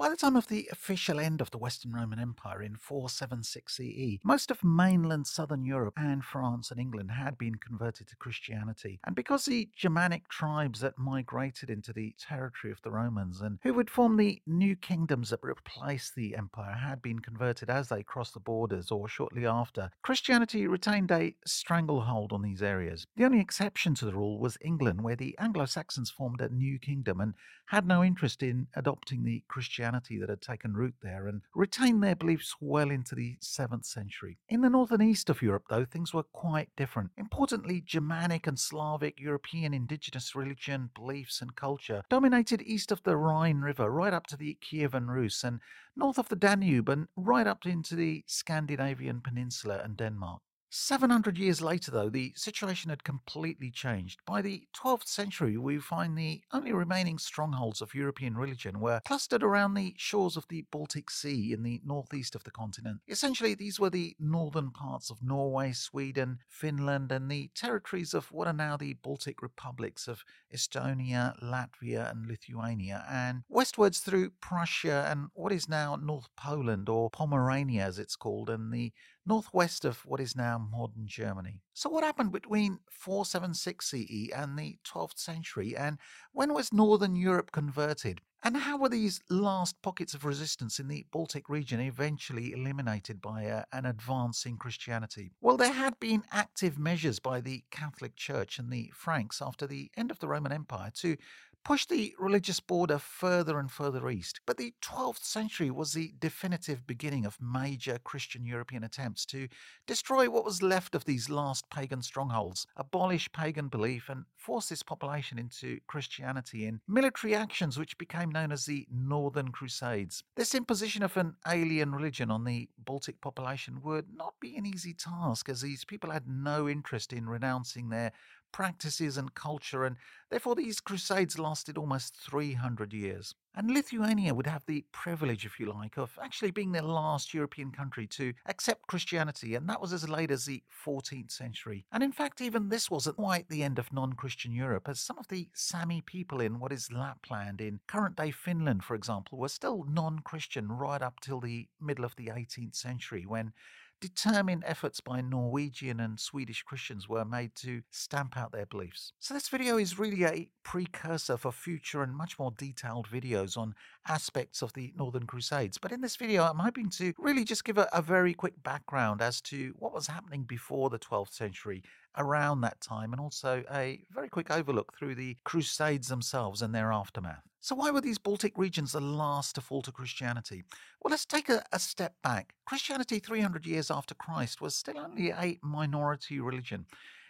By 0.00 0.08
the 0.08 0.16
time 0.16 0.34
of 0.34 0.48
the 0.48 0.66
official 0.72 1.20
end 1.20 1.42
of 1.42 1.50
the 1.50 1.58
Western 1.58 1.92
Roman 1.92 2.18
Empire 2.18 2.62
in 2.62 2.76
476 2.76 3.76
CE, 3.76 4.18
most 4.24 4.50
of 4.50 4.64
mainland 4.64 5.26
southern 5.26 5.62
Europe 5.62 5.92
and 5.98 6.24
France 6.24 6.70
and 6.70 6.80
England 6.80 7.10
had 7.10 7.36
been 7.36 7.56
converted 7.56 8.08
to 8.08 8.16
Christianity. 8.16 8.98
And 9.04 9.14
because 9.14 9.44
the 9.44 9.68
Germanic 9.76 10.26
tribes 10.30 10.80
that 10.80 10.98
migrated 10.98 11.68
into 11.68 11.92
the 11.92 12.14
territory 12.18 12.72
of 12.72 12.80
the 12.80 12.90
Romans 12.90 13.42
and 13.42 13.58
who 13.62 13.74
would 13.74 13.90
form 13.90 14.16
the 14.16 14.40
new 14.46 14.74
kingdoms 14.74 15.28
that 15.28 15.40
replaced 15.42 16.14
the 16.14 16.34
empire 16.34 16.76
had 16.76 17.02
been 17.02 17.18
converted 17.18 17.68
as 17.68 17.90
they 17.90 18.02
crossed 18.02 18.32
the 18.32 18.40
borders 18.40 18.90
or 18.90 19.06
shortly 19.06 19.44
after, 19.44 19.90
Christianity 20.02 20.66
retained 20.66 21.10
a 21.10 21.34
stranglehold 21.44 22.32
on 22.32 22.40
these 22.40 22.62
areas. 22.62 23.06
The 23.16 23.26
only 23.26 23.40
exception 23.40 23.94
to 23.96 24.06
the 24.06 24.14
rule 24.14 24.38
was 24.38 24.56
England, 24.62 25.02
where 25.02 25.14
the 25.14 25.36
Anglo 25.38 25.66
Saxons 25.66 26.10
formed 26.10 26.40
a 26.40 26.48
new 26.48 26.78
kingdom 26.78 27.20
and 27.20 27.34
had 27.66 27.86
no 27.86 28.02
interest 28.02 28.42
in 28.42 28.66
adopting 28.74 29.24
the 29.24 29.44
Christianity 29.46 29.89
Christianity 29.90 30.20
that 30.20 30.28
had 30.30 30.40
taken 30.40 30.74
root 30.74 30.94
there 31.02 31.26
and 31.26 31.42
retained 31.54 32.02
their 32.02 32.14
beliefs 32.14 32.54
well 32.60 32.90
into 32.90 33.14
the 33.14 33.36
7th 33.42 33.84
century. 33.84 34.38
In 34.48 34.60
the 34.60 34.70
north 34.70 34.92
and 34.92 35.02
east 35.02 35.28
of 35.28 35.42
Europe, 35.42 35.64
though, 35.68 35.84
things 35.84 36.14
were 36.14 36.22
quite 36.22 36.68
different. 36.76 37.10
Importantly, 37.16 37.82
Germanic 37.84 38.46
and 38.46 38.58
Slavic 38.58 39.18
European 39.18 39.74
indigenous 39.74 40.34
religion, 40.36 40.90
beliefs, 40.94 41.40
and 41.40 41.56
culture 41.56 42.02
dominated 42.08 42.62
east 42.62 42.92
of 42.92 43.02
the 43.02 43.16
Rhine 43.16 43.60
River 43.62 43.90
right 43.90 44.14
up 44.14 44.26
to 44.28 44.36
the 44.36 44.58
Kievan 44.62 45.08
Rus 45.08 45.42
and 45.42 45.60
north 45.96 46.18
of 46.18 46.28
the 46.28 46.36
Danube 46.36 46.88
and 46.88 47.08
right 47.16 47.46
up 47.46 47.66
into 47.66 47.96
the 47.96 48.22
Scandinavian 48.26 49.20
peninsula 49.20 49.80
and 49.82 49.96
Denmark. 49.96 50.42
700 50.72 51.36
years 51.36 51.60
later, 51.60 51.90
though, 51.90 52.08
the 52.08 52.32
situation 52.36 52.90
had 52.90 53.02
completely 53.02 53.72
changed. 53.72 54.20
By 54.24 54.40
the 54.40 54.68
12th 54.76 55.08
century, 55.08 55.56
we 55.56 55.78
find 55.78 56.16
the 56.16 56.42
only 56.52 56.72
remaining 56.72 57.18
strongholds 57.18 57.80
of 57.80 57.92
European 57.94 58.36
religion 58.36 58.78
were 58.78 59.00
clustered 59.04 59.42
around 59.42 59.74
the 59.74 59.94
shores 59.98 60.36
of 60.36 60.46
the 60.48 60.64
Baltic 60.70 61.10
Sea 61.10 61.52
in 61.52 61.64
the 61.64 61.80
northeast 61.84 62.36
of 62.36 62.44
the 62.44 62.52
continent. 62.52 63.00
Essentially, 63.08 63.54
these 63.54 63.80
were 63.80 63.90
the 63.90 64.14
northern 64.20 64.70
parts 64.70 65.10
of 65.10 65.22
Norway, 65.22 65.72
Sweden, 65.72 66.38
Finland, 66.48 67.10
and 67.10 67.28
the 67.28 67.50
territories 67.54 68.14
of 68.14 68.30
what 68.30 68.46
are 68.46 68.52
now 68.52 68.76
the 68.76 68.94
Baltic 68.94 69.42
republics 69.42 70.06
of 70.06 70.24
Estonia, 70.54 71.34
Latvia, 71.42 72.08
and 72.12 72.26
Lithuania, 72.26 73.04
and 73.10 73.42
westwards 73.48 73.98
through 73.98 74.30
Prussia 74.40 75.06
and 75.10 75.30
what 75.34 75.50
is 75.50 75.68
now 75.68 75.96
North 75.96 76.28
Poland, 76.36 76.88
or 76.88 77.10
Pomerania 77.10 77.84
as 77.84 77.98
it's 77.98 78.14
called, 78.14 78.48
and 78.48 78.72
the 78.72 78.92
northwest 79.26 79.84
of 79.84 80.04
what 80.06 80.20
is 80.20 80.36
now 80.36 80.58
modern 80.58 81.06
Germany. 81.06 81.60
So, 81.74 81.90
what 81.90 82.04
happened 82.04 82.32
between 82.32 82.80
476 82.90 83.90
CE 83.90 84.30
and 84.34 84.58
the 84.58 84.78
12th 84.84 85.18
century, 85.18 85.76
and 85.76 85.98
when 86.32 86.54
was 86.54 86.72
Northern 86.72 87.16
Europe 87.16 87.52
converted? 87.52 88.20
And 88.42 88.56
how 88.56 88.78
were 88.78 88.88
these 88.88 89.20
last 89.28 89.82
pockets 89.82 90.14
of 90.14 90.24
resistance 90.24 90.80
in 90.80 90.88
the 90.88 91.04
Baltic 91.12 91.50
region 91.50 91.78
eventually 91.78 92.52
eliminated 92.52 93.20
by 93.20 93.46
uh, 93.46 93.64
an 93.70 93.84
advance 93.84 94.46
in 94.46 94.56
Christianity? 94.56 95.32
Well, 95.42 95.58
there 95.58 95.72
had 95.72 96.00
been 96.00 96.24
active 96.32 96.78
measures 96.78 97.18
by 97.18 97.42
the 97.42 97.64
Catholic 97.70 98.16
Church 98.16 98.58
and 98.58 98.72
the 98.72 98.90
Franks 98.94 99.42
after 99.42 99.66
the 99.66 99.90
end 99.94 100.10
of 100.10 100.20
the 100.20 100.28
Roman 100.28 100.52
Empire 100.52 100.90
to 101.00 101.18
pushed 101.64 101.88
the 101.88 102.14
religious 102.18 102.60
border 102.60 102.98
further 102.98 103.58
and 103.58 103.70
further 103.70 104.08
east. 104.10 104.40
But 104.46 104.56
the 104.56 104.74
12th 104.82 105.24
century 105.24 105.70
was 105.70 105.92
the 105.92 106.12
definitive 106.18 106.86
beginning 106.86 107.26
of 107.26 107.38
major 107.40 107.98
Christian 108.02 108.44
European 108.44 108.84
attempts 108.84 109.24
to 109.26 109.48
destroy 109.86 110.28
what 110.28 110.44
was 110.44 110.62
left 110.62 110.94
of 110.94 111.04
these 111.04 111.28
last 111.28 111.68
pagan 111.70 112.02
strongholds, 112.02 112.66
abolish 112.76 113.30
pagan 113.32 113.68
belief, 113.68 114.08
and 114.08 114.24
force 114.36 114.68
this 114.68 114.82
population 114.82 115.38
into 115.38 115.80
Christianity 115.86 116.66
in 116.66 116.80
military 116.88 117.34
actions 117.34 117.78
which 117.78 117.98
became 117.98 118.30
known 118.30 118.52
as 118.52 118.66
the 118.66 118.86
Northern 118.90 119.52
Crusades. 119.52 120.22
This 120.36 120.54
imposition 120.54 121.02
of 121.02 121.16
an 121.16 121.36
alien 121.46 121.92
religion 121.92 122.30
on 122.30 122.44
the 122.44 122.68
Baltic 122.78 123.20
population 123.20 123.80
would 123.82 124.06
not 124.14 124.34
be 124.40 124.56
an 124.56 124.66
easy 124.66 124.94
task, 124.94 125.48
as 125.48 125.60
these 125.60 125.84
people 125.84 126.10
had 126.10 126.26
no 126.26 126.68
interest 126.68 127.12
in 127.12 127.28
renouncing 127.28 127.88
their 127.88 128.12
practices 128.52 129.16
and 129.16 129.34
culture, 129.34 129.84
and 129.84 129.96
therefore 130.30 130.54
these 130.54 130.80
crusades 130.80 131.38
lasted 131.38 131.78
almost 131.78 132.16
300 132.16 132.92
years. 132.92 133.34
And 133.54 133.72
Lithuania 133.72 134.32
would 134.32 134.46
have 134.46 134.64
the 134.66 134.84
privilege, 134.92 135.44
if 135.44 135.58
you 135.58 135.66
like, 135.66 135.98
of 135.98 136.16
actually 136.22 136.52
being 136.52 136.70
the 136.70 136.82
last 136.82 137.34
European 137.34 137.72
country 137.72 138.06
to 138.08 138.32
accept 138.46 138.86
Christianity, 138.86 139.56
and 139.56 139.68
that 139.68 139.80
was 139.80 139.92
as 139.92 140.08
late 140.08 140.30
as 140.30 140.44
the 140.44 140.62
14th 140.86 141.32
century. 141.32 141.84
And 141.90 142.02
in 142.02 142.12
fact, 142.12 142.40
even 142.40 142.68
this 142.68 142.90
wasn't 142.90 143.16
quite 143.16 143.48
the 143.48 143.64
end 143.64 143.78
of 143.80 143.92
non 143.92 144.12
Christian 144.12 144.52
Europe, 144.52 144.88
as 144.88 145.00
some 145.00 145.18
of 145.18 145.28
the 145.28 145.48
Sami 145.52 146.00
people 146.00 146.40
in 146.40 146.60
what 146.60 146.72
is 146.72 146.92
Lapland, 146.92 147.60
in 147.60 147.80
current 147.88 148.16
day 148.16 148.30
Finland, 148.30 148.84
for 148.84 148.94
example, 148.94 149.38
were 149.38 149.48
still 149.48 149.84
non 149.88 150.20
Christian 150.20 150.68
right 150.68 151.02
up 151.02 151.18
till 151.20 151.40
the 151.40 151.66
middle 151.80 152.04
of 152.04 152.14
the 152.14 152.28
18th 152.28 152.76
century, 152.76 153.26
when 153.26 153.52
determined 154.00 154.64
efforts 154.66 155.00
by 155.00 155.20
Norwegian 155.20 156.00
and 156.00 156.18
Swedish 156.18 156.62
Christians 156.62 157.08
were 157.08 157.24
made 157.24 157.54
to 157.56 157.82
stamp 157.90 158.36
out 158.36 158.52
their 158.52 158.66
beliefs. 158.66 159.12
So, 159.18 159.34
this 159.34 159.48
video 159.48 159.76
is 159.76 159.98
really 159.98 160.24
a 160.24 160.48
precursor 160.62 161.36
for 161.36 161.52
future 161.52 162.02
and 162.02 162.14
much 162.14 162.38
more 162.38 162.52
detailed 162.56 163.08
videos 163.08 163.56
on 163.56 163.74
aspects 164.08 164.62
of 164.62 164.72
the 164.72 164.92
Northern 164.96 165.26
Crusades. 165.26 165.78
But 165.78 165.92
in 165.92 166.00
this 166.00 166.16
video, 166.16 166.44
I'm 166.44 166.58
hoping 166.58 166.90
to 166.90 167.12
really 167.18 167.44
just 167.44 167.64
give 167.64 167.78
a, 167.78 167.88
a 167.92 168.02
very 168.02 168.34
quick 168.34 168.62
background 168.62 169.20
as 169.20 169.40
to 169.42 169.74
what 169.78 169.92
was 169.92 170.06
happening 170.06 170.44
before 170.44 170.90
the 170.90 170.98
12th 170.98 171.32
century 171.32 171.82
around 172.16 172.62
that 172.62 172.80
time, 172.80 173.12
and 173.12 173.20
also 173.20 173.62
a 173.70 174.02
very 174.10 174.28
quick 174.28 174.50
overlook 174.50 174.94
through 174.98 175.14
the 175.14 175.36
Crusades 175.44 176.08
themselves 176.08 176.62
and 176.62 176.74
their 176.74 176.92
aftermath. 176.92 177.49
So, 177.62 177.74
why 177.74 177.90
were 177.90 178.00
these 178.00 178.18
Baltic 178.18 178.56
regions 178.56 178.92
the 178.92 179.00
last 179.00 179.54
to 179.54 179.60
fall 179.60 179.82
to 179.82 179.92
Christianity? 179.92 180.64
Well, 181.02 181.10
let's 181.10 181.26
take 181.26 181.50
a, 181.50 181.62
a, 181.72 181.78
step 181.78 182.14
back. 182.22 182.54
Christianity, 182.64 183.18
300 183.18 183.66
years 183.66 183.90
after 183.90 184.14
Christ, 184.14 184.62
was 184.62 184.74
still 184.74 184.98
only 184.98 185.30
a 185.30 185.58
minority 185.62 186.40
religion. 186.40 186.86